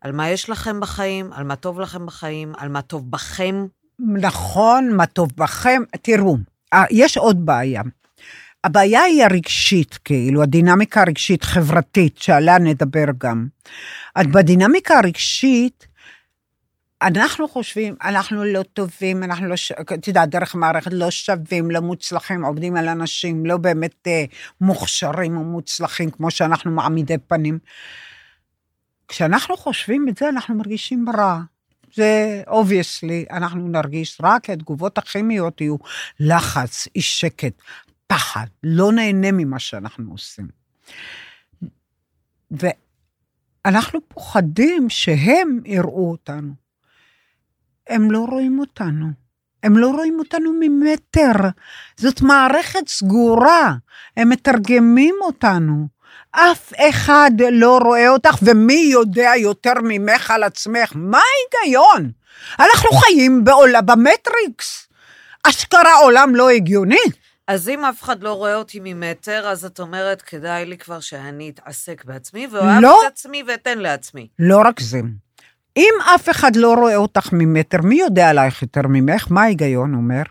על 0.00 0.12
מה 0.12 0.28
יש 0.28 0.50
לכם 0.50 0.80
בחיים, 0.80 1.32
על 1.32 1.44
מה 1.44 1.56
טוב 1.56 1.80
לכם 1.80 2.06
בחיים, 2.06 2.52
על 2.58 2.68
מה 2.68 2.82
טוב 2.82 3.10
בכם. 3.10 3.66
נכון, 3.98 4.92
מה 4.92 5.06
טוב 5.06 5.32
בכם. 5.36 5.82
תראו, 6.02 6.36
אה, 6.74 6.84
יש 6.90 7.16
עוד 7.16 7.46
בעיה. 7.46 7.82
הבעיה 8.64 9.02
היא 9.02 9.24
הרגשית, 9.24 9.98
כאילו, 10.04 10.42
הדינמיקה 10.42 11.00
הרגשית, 11.00 11.44
חברתית, 11.44 12.18
שעליה 12.18 12.58
נדבר 12.58 13.04
גם. 13.18 13.46
אז 14.14 14.26
בדינמיקה 14.26 14.98
הרגשית, 14.98 15.86
אנחנו 17.02 17.48
חושבים, 17.48 17.94
אנחנו 18.04 18.44
לא 18.44 18.62
טובים, 18.62 19.22
אנחנו 19.22 19.48
לא, 19.48 19.56
ש- 19.56 19.72
את 19.72 20.08
יודעת, 20.08 20.28
דרך 20.28 20.54
המערכת 20.54 20.92
לא 20.92 21.10
שווים, 21.10 21.70
לא 21.70 21.80
מוצלחים, 21.80 22.44
עובדים 22.44 22.76
על 22.76 22.88
אנשים 22.88 23.46
לא 23.46 23.56
באמת 23.56 23.94
אה, 24.06 24.24
מוכשרים 24.60 25.36
ומוצלחים, 25.36 26.10
כמו 26.10 26.30
שאנחנו 26.30 26.70
מעמידי 26.70 27.18
פנים. 27.18 27.58
כשאנחנו 29.08 29.56
חושבים 29.56 30.08
את 30.08 30.16
זה, 30.16 30.28
אנחנו 30.28 30.54
מרגישים 30.54 31.06
רע. 31.16 31.40
זה 31.94 32.42
obviously, 32.46 33.24
אנחנו 33.30 33.68
נרגיש 33.68 34.20
רע, 34.20 34.36
כי 34.42 34.52
התגובות 34.52 34.98
הכימיות 34.98 35.60
יהיו 35.60 35.76
לחץ, 36.20 36.88
אי 36.96 37.02
שקט, 37.02 37.52
פחד, 38.06 38.46
לא 38.62 38.92
נהנה 38.92 39.32
ממה 39.32 39.58
שאנחנו 39.58 40.12
עושים. 40.12 40.48
ואנחנו 42.50 44.00
פוחדים 44.08 44.90
שהם 44.90 45.60
יראו 45.64 46.10
אותנו. 46.10 46.52
הם 47.88 48.10
לא 48.10 48.26
רואים 48.30 48.58
אותנו. 48.58 49.06
הם 49.62 49.78
לא 49.78 49.90
רואים 49.90 50.18
אותנו 50.18 50.52
ממטר. 50.60 51.48
זאת 51.96 52.22
מערכת 52.22 52.88
סגורה. 52.88 53.74
הם 54.16 54.28
מתרגמים 54.28 55.14
אותנו. 55.20 55.88
אף 56.30 56.72
אחד 56.88 57.30
לא 57.52 57.78
רואה 57.84 58.08
אותך, 58.08 58.36
ומי 58.42 58.88
יודע 58.92 59.32
יותר 59.36 59.72
ממך 59.82 60.30
על 60.30 60.42
עצמך? 60.42 60.92
מה 60.94 61.18
ההיגיון? 61.18 62.10
אנחנו 62.60 62.90
חיים 62.90 63.44
בעולם, 63.44 63.86
במטריקס. 63.86 64.88
אשכרה 65.42 65.94
עולם 66.02 66.34
לא 66.34 66.50
הגיוני. 66.50 67.04
אז 67.48 67.68
אם 67.68 67.84
אף 67.84 68.02
אחד 68.02 68.22
לא 68.22 68.32
רואה 68.32 68.54
אותי 68.54 68.80
ממטר, 68.82 69.48
אז 69.48 69.64
את 69.64 69.80
אומרת, 69.80 70.22
כדאי 70.22 70.66
לי 70.66 70.78
כבר 70.78 71.00
שאני 71.00 71.50
אתעסק 71.50 72.04
בעצמי, 72.04 72.46
ואוהב 72.46 72.82
לא. 72.82 73.00
את 73.06 73.12
עצמי 73.12 73.42
ואתן 73.48 73.78
לעצמי. 73.78 74.28
לא 74.38 74.60
רק 74.64 74.80
זה. 74.80 75.00
אם 75.76 75.94
אף 76.14 76.30
אחד 76.30 76.56
לא 76.56 76.74
רואה 76.74 76.96
אותך 76.96 77.28
ממטר, 77.32 77.82
מי 77.82 77.94
יודע 77.94 78.30
עלייך 78.30 78.62
יותר 78.62 78.82
ממך? 78.88 79.26
מה 79.30 79.42
ההיגיון 79.42 79.94
אומר? 79.94 80.22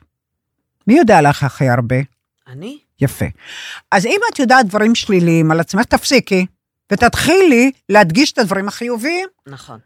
מי 0.88 0.98
יודע 0.98 1.18
עלייך 1.18 1.44
הכי 1.44 1.70
הרבה? 1.70 1.96
אני? 2.48 2.80
יפה. 3.02 3.26
אז 3.92 4.06
אם 4.06 4.20
את 4.34 4.40
יודעת 4.40 4.66
דברים 4.66 4.96
שליליים 4.96 5.52
על 5.52 5.60
עצמך, 5.60 5.86
תפסיקי, 5.86 6.46
ותתחילי 6.92 7.72
להדגיש 7.90 8.32
את 8.32 8.38
הדברים 8.38 8.68
החיוביים. 8.68 9.28
נכון. 9.48 9.80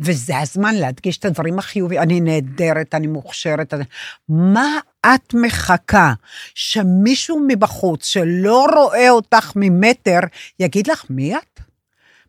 וזה 0.00 0.38
הזמן 0.38 0.74
להדגיש 0.74 1.18
את 1.18 1.24
הדברים 1.24 1.58
החיוביים. 1.58 2.02
אני 2.02 2.20
נהדרת, 2.20 2.94
אני 2.94 3.06
מוכשרת. 3.06 3.74
אני... 3.74 3.84
מה 4.28 4.78
את 5.06 5.34
מחכה 5.34 6.12
שמישהו 6.54 7.44
מבחוץ 7.48 8.04
שלא 8.06 8.66
רואה 8.76 9.10
אותך 9.10 9.52
ממטר, 9.56 10.20
יגיד 10.60 10.86
לך, 10.86 11.04
מי 11.10 11.36
את? 11.36 11.60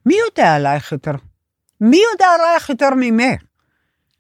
מי 0.06 0.16
יודע 0.26 0.54
עלייך 0.54 0.92
יותר? 0.92 1.12
מי 1.82 2.02
יודע 2.12 2.28
עלייך 2.28 2.70
יותר 2.70 2.90
ממך? 2.96 3.42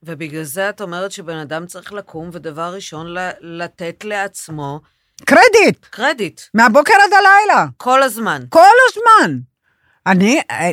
ובגלל 0.03 0.43
זה 0.43 0.69
את 0.69 0.81
אומרת 0.81 1.11
שבן 1.11 1.37
אדם 1.37 1.65
צריך 1.65 1.93
לקום, 1.93 2.29
ודבר 2.33 2.73
ראשון, 2.73 3.07
לתת 3.41 4.03
לעצמו 4.03 4.79
קרדיט, 5.25 5.85
קרדיט. 5.89 6.41
מהבוקר 6.53 6.93
עד 6.93 7.13
הלילה, 7.13 7.65
כל 7.77 8.03
הזמן. 8.03 8.43
כל 8.49 8.75
הזמן. 8.89 9.37
אני, 10.07 10.41
אה, 10.51 10.71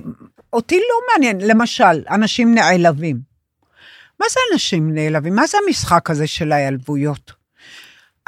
אותי 0.54 0.76
לא 0.76 0.96
מעניין, 1.12 1.50
למשל, 1.50 2.04
אנשים 2.10 2.54
נעלבים. 2.54 3.20
מה 4.20 4.26
זה 4.30 4.40
אנשים 4.52 4.94
נעלבים? 4.94 5.34
מה 5.34 5.46
זה 5.46 5.58
המשחק 5.66 6.10
הזה 6.10 6.26
של 6.26 6.52
ההיעלבויות? 6.52 7.32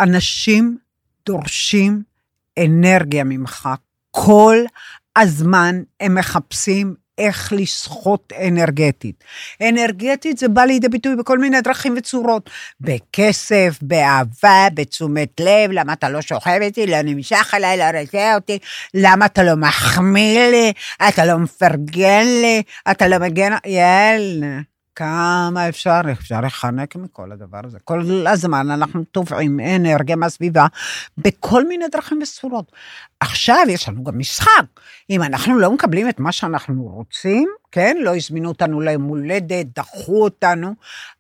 אנשים 0.00 0.78
דורשים 1.26 2.02
אנרגיה 2.58 3.24
ממך. 3.24 3.68
כל 4.10 4.56
הזמן 5.16 5.82
הם 6.00 6.14
מחפשים 6.14 6.94
איך 7.18 7.52
לסחוט 7.52 8.32
אנרגטית. 8.32 9.24
אנרגטית 9.68 10.38
זה 10.38 10.48
בא 10.48 10.62
לידי 10.62 10.88
ביטוי 10.88 11.16
בכל 11.16 11.38
מיני 11.38 11.60
דרכים 11.60 11.94
וצורות. 11.96 12.50
בכסף, 12.80 13.78
באהבה, 13.82 14.68
בתשומת 14.74 15.40
לב, 15.40 15.70
למה 15.70 15.92
אתה 15.92 16.08
לא 16.08 16.20
שוכב 16.20 16.58
איתי, 16.60 16.86
לא 16.86 17.02
נמשך 17.02 17.54
אליי, 17.54 17.76
לא 17.76 18.00
רוצה 18.00 18.34
אותי, 18.34 18.58
למה 18.94 19.26
אתה 19.26 19.42
לא 19.42 19.56
מחמיא 19.56 20.40
לי, 20.50 20.72
אתה 21.08 21.24
לא 21.24 21.38
מפרגן 21.38 22.26
לי, 22.40 22.62
אתה 22.90 23.08
לא 23.08 23.18
מגן... 23.18 23.52
יאללה. 23.66 24.75
כמה 24.96 25.68
אפשר, 25.68 26.00
אפשר 26.12 26.40
לחנק 26.40 26.96
מכל 26.96 27.32
הדבר 27.32 27.60
הזה. 27.64 27.78
כל 27.84 28.26
הזמן 28.26 28.70
אנחנו 28.70 29.04
תובעים 29.04 29.60
אנרגיה 29.60 30.16
מהסביבה 30.16 30.66
בכל 31.18 31.68
מיני 31.68 31.84
דרכים 31.92 32.18
וצורות. 32.22 32.72
עכשיו 33.20 33.62
יש 33.68 33.88
לנו 33.88 34.04
גם 34.04 34.18
משחק. 34.18 34.64
אם 35.10 35.22
אנחנו 35.22 35.58
לא 35.58 35.72
מקבלים 35.72 36.08
את 36.08 36.20
מה 36.20 36.32
שאנחנו 36.32 36.82
רוצים, 36.82 37.48
כן, 37.72 37.96
לא 38.00 38.16
הזמינו 38.16 38.48
אותנו 38.48 38.80
ליום 38.80 39.02
הולדת, 39.02 39.66
דחו 39.76 40.24
אותנו, 40.24 40.74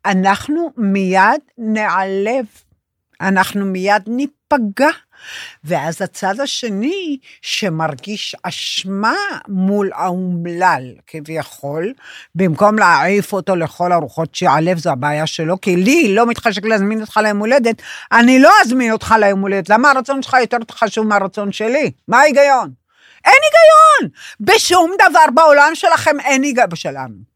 אנחנו 0.06 0.72
מיד 0.76 1.40
נעלב. 1.58 2.46
אנחנו 3.20 3.66
מיד 3.66 4.02
ניפגע. 4.06 4.90
ואז 5.64 6.02
הצד 6.02 6.40
השני, 6.40 7.18
שמרגיש 7.42 8.36
אשמה 8.42 9.14
מול 9.48 9.90
האומלל, 9.94 10.82
כביכול, 11.06 11.92
במקום 12.34 12.78
להעיף 12.78 13.32
אותו 13.32 13.56
לכל 13.56 13.92
הרוחות 13.92 14.34
שיעלב, 14.34 14.78
זו 14.78 14.90
הבעיה 14.90 15.26
שלו, 15.26 15.60
כי 15.60 15.76
לי 15.76 16.14
לא 16.14 16.26
מתחשק 16.26 16.64
להזמין 16.64 17.00
אותך 17.00 17.20
ליום 17.22 17.38
הולדת, 17.38 17.82
אני 18.12 18.38
לא 18.38 18.50
אזמין 18.64 18.92
אותך 18.92 19.14
ליום 19.20 19.40
הולדת. 19.40 19.68
למה 19.68 19.90
הרצון 19.90 20.22
שלך 20.22 20.36
יותר 20.40 20.56
חשוב 20.70 21.06
מהרצון 21.06 21.52
שלי? 21.52 21.90
מה 22.08 22.18
ההיגיון? 22.18 22.70
אין 23.24 23.34
היגיון! 23.42 24.12
בשום 24.40 24.90
דבר 25.08 25.30
בעולם 25.34 25.70
שלכם 25.74 26.20
אין 26.20 26.42
היגיון. 26.42 26.56
שלנו. 26.74 27.35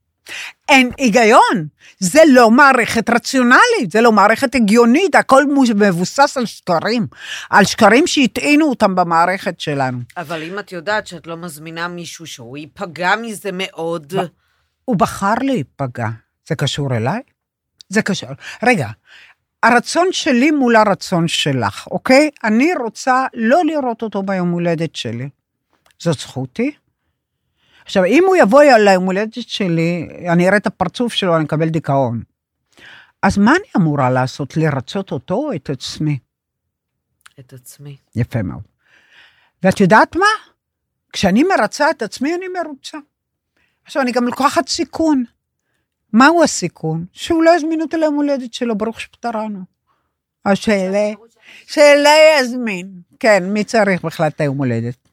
אין 0.68 0.90
היגיון. 0.98 1.66
זה 1.98 2.20
לא 2.28 2.50
מערכת 2.50 3.10
רציונלית, 3.10 3.90
זה 3.92 4.00
לא 4.00 4.12
מערכת 4.12 4.54
הגיונית, 4.54 5.14
הכל 5.14 5.44
מבוסס 5.76 6.36
על 6.36 6.46
שקרים. 6.46 7.06
על 7.50 7.64
שקרים 7.64 8.06
שהטעינו 8.06 8.66
אותם 8.66 8.94
במערכת 8.94 9.60
שלנו. 9.60 9.98
אבל 10.16 10.42
אם 10.42 10.58
את 10.58 10.72
יודעת 10.72 11.06
שאת 11.06 11.26
לא 11.26 11.36
מזמינה 11.36 11.88
מישהו 11.88 12.26
שהוא 12.26 12.56
ייפגע 12.56 13.16
מזה 13.16 13.50
מאוד, 13.52 14.14
הוא 14.84 14.96
בחר 14.96 15.34
להיפגע. 15.40 16.08
זה 16.48 16.54
קשור 16.54 16.96
אליי? 16.96 17.20
זה 17.88 18.02
קשור. 18.02 18.30
רגע, 18.62 18.88
הרצון 19.62 20.08
שלי 20.10 20.50
מול 20.50 20.76
הרצון 20.76 21.28
שלך, 21.28 21.86
אוקיי? 21.90 22.30
אני 22.44 22.74
רוצה 22.74 23.26
לא 23.34 23.64
לראות 23.64 24.02
אותו 24.02 24.22
ביום 24.22 24.50
הולדת 24.50 24.96
שלי. 24.96 25.28
זאת 25.98 26.18
זכותי. 26.18 26.70
עכשיו, 27.90 28.04
אם 28.04 28.24
הוא 28.26 28.36
יבוא 28.36 28.62
ליום 28.62 29.04
הולדת 29.04 29.34
שלי, 29.34 30.08
אני 30.32 30.48
אראה 30.48 30.56
את 30.56 30.66
הפרצוף 30.66 31.12
שלו, 31.12 31.36
אני 31.36 31.44
אקבל 31.44 31.68
דיכאון. 31.68 32.22
אז 33.22 33.38
מה 33.38 33.50
אני 33.50 33.68
אמורה 33.76 34.10
לעשות? 34.10 34.56
לרצות 34.56 35.12
אותו 35.12 35.34
או 35.34 35.52
את 35.54 35.70
עצמי? 35.70 36.18
את 37.40 37.52
עצמי. 37.52 37.96
יפה 38.16 38.42
מאוד. 38.42 38.62
ואת 39.62 39.80
יודעת 39.80 40.16
מה? 40.16 40.26
כשאני 41.12 41.42
מרצה 41.42 41.90
את 41.90 42.02
עצמי, 42.02 42.34
אני 42.34 42.46
מרוצה. 42.48 42.98
עכשיו, 43.84 44.02
אני 44.02 44.12
גם 44.12 44.24
לוקחת 44.24 44.68
סיכון. 44.68 45.24
מהו 46.12 46.44
הסיכון? 46.44 47.04
שהוא 47.12 47.42
לא 47.42 47.56
יזמין 47.56 47.80
אותי 47.80 47.96
ליום 47.96 48.14
הולדת 48.14 48.54
שלו, 48.54 48.78
ברוך 48.78 49.00
שפטרנו. 49.00 49.60
או 50.46 50.56
של... 50.56 50.92
של 51.66 52.04
יזמין. 52.40 52.90
כן, 53.20 53.44
מי 53.52 53.64
צריך 53.64 54.04
בכלל 54.04 54.26
את 54.26 54.40
היום 54.40 54.58
הולדת? 54.58 55.09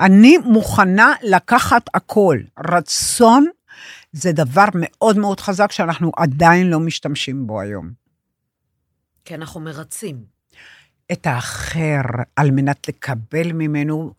אני 0.00 0.38
מוכנה 0.38 1.14
לקחת 1.22 1.82
הכל. 1.94 2.38
רצון 2.58 3.46
זה 4.12 4.32
דבר 4.32 4.64
מאוד 4.74 5.18
מאוד 5.18 5.40
חזק 5.40 5.72
שאנחנו 5.72 6.12
עדיין 6.16 6.70
לא 6.70 6.80
משתמשים 6.80 7.46
בו 7.46 7.60
היום. 7.60 7.90
כי 9.24 9.34
אנחנו 9.34 9.60
מרצים. 9.60 10.24
את 11.12 11.26
האחר 11.26 12.00
על 12.36 12.50
מנת 12.50 12.88
לקבל 12.88 13.52
ממנו. 13.52 14.12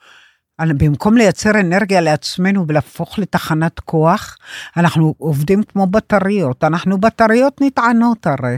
במקום 0.62 1.18
לייצר 1.18 1.60
אנרגיה 1.60 2.02
לעצמנו 2.02 2.68
ולהפוך 2.68 3.20
לתחנת 3.20 3.80
כוח, 3.80 4.38
אנחנו 4.78 5.16
עובדים 5.18 5.64
כמו 5.64 5.88
בטריות. 5.88 6.64
אנחנו 6.64 6.98
בטריות 6.98 7.62
נטענות 7.62 8.28
הרי. 8.28 8.58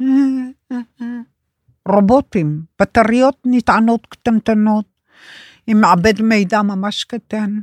רובוטים, 1.88 2.62
בטריות 2.80 3.36
נטענות 3.46 4.06
קטנטנות, 4.06 4.84
עם 5.66 5.80
מעבד 5.80 6.22
מידע 6.22 6.62
ממש 6.62 7.04
קטן. 7.04 7.58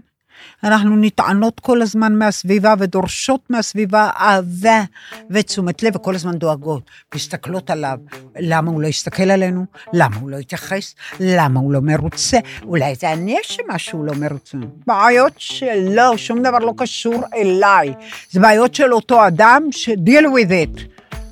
אנחנו 0.64 0.96
נטענות 0.96 1.60
כל 1.60 1.82
הזמן 1.82 2.16
מהסביבה 2.16 2.74
ודורשות 2.80 3.42
מהסביבה 3.50 4.10
אהבה 4.20 4.84
ותשומת 5.30 5.84
לב, 5.84 5.96
וכל 5.96 6.16
הזמן 6.16 6.38
דואגות, 6.38 6.84
מסתכלות 7.16 7.70
עליו. 7.70 7.98
למה 8.40 8.72
הוא 8.72 8.82
לא 8.82 8.88
יסתכל 8.88 9.32
עלינו? 9.32 9.66
למה 9.94 10.16
הוא 10.16 10.30
לא 10.30 10.38
יתייחס? 10.38 10.96
למה 11.20 11.60
הוא 11.60 11.74
לא 11.74 11.80
מרוצה? 11.82 12.38
אולי 12.64 12.96
זה 12.96 13.14
אני 13.14 13.38
אשמה 13.42 13.80
שהוא 13.80 14.06
לא 14.06 14.14
מרוצה. 14.14 14.58
בעיות 14.88 15.34
שלו, 15.38 16.18
שום 16.18 16.44
דבר 16.44 16.58
לא 16.58 16.74
קשור 16.78 17.24
אליי. 17.36 17.94
זה 18.32 18.40
בעיות 18.40 18.76
של 18.76 18.94
אותו 18.94 19.28
אדם 19.28 19.64
ש-deal 19.72 20.24
with 20.24 20.52
it. 20.52 20.82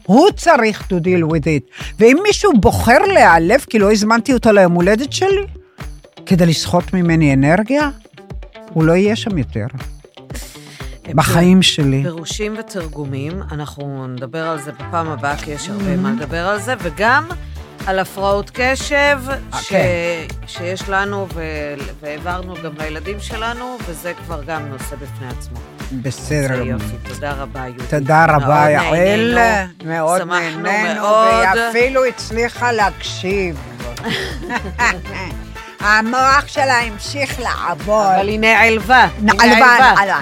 הוא 0.03 0.31
צריך 0.31 0.81
to 0.81 0.95
deal 0.95 1.31
with 1.31 1.43
it. 1.43 1.85
ואם 1.99 2.17
מישהו 2.23 2.53
בוחר 2.53 2.99
להיעלב 3.13 3.65
כי 3.69 3.79
לא 3.79 3.91
הזמנתי 3.91 4.33
אותו 4.33 4.51
ליום 4.51 4.73
הולדת 4.73 5.13
שלי, 5.13 5.47
כדי 6.27 6.45
לסחוט 6.45 6.93
ממני 6.93 7.33
אנרגיה, 7.33 7.89
הוא 8.69 8.83
לא 8.83 8.91
יהיה 8.91 9.15
שם 9.15 9.37
יותר. 9.37 9.65
בחיים 11.09 11.61
שלי. 11.61 12.03
פירושים 12.03 12.55
ותרגומים, 12.59 13.41
אנחנו 13.51 14.07
נדבר 14.07 14.47
על 14.47 14.61
זה 14.61 14.71
בפעם 14.71 15.09
הבאה, 15.09 15.37
כי 15.37 15.51
יש 15.51 15.69
הרבה 15.69 15.97
מה 15.97 16.11
לדבר 16.11 16.47
על 16.47 16.59
זה, 16.61 16.73
וגם 16.79 17.27
על 17.85 17.99
הפרעות 17.99 18.51
קשב, 18.53 19.19
ש... 19.61 19.69
כן. 19.69 20.25
שיש 20.47 20.89
לנו, 20.89 21.27
ו... 21.33 21.43
והעברנו 22.01 22.55
גם 22.63 22.71
לילדים 22.77 23.19
שלנו, 23.19 23.77
וזה 23.87 24.13
כבר 24.25 24.43
גם 24.43 24.65
נושא 24.65 24.95
בפני 24.95 25.27
עצמו. 25.27 25.57
בסדר. 26.01 26.61
יופי, 26.61 26.95
תודה 27.13 27.33
רבה, 27.33 27.59
יהודית. 27.59 27.89
תודה 27.89 28.25
רבה, 28.25 28.69
יעל. 28.69 29.37
מאוד 29.85 30.21
נהנינו. 30.21 31.03
והיא 31.03 31.69
אפילו 31.69 32.05
הצליחה 32.05 32.71
להקשיב. 32.71 33.59
המוח 35.79 36.47
שלה 36.47 36.79
המשיך 36.79 37.39
לעבוד. 37.39 38.05
אבל 38.15 38.27
היא 38.27 38.39
נעלבה. 38.39 39.07
נעלבה, 39.21 39.77
נעלבה. 39.95 40.19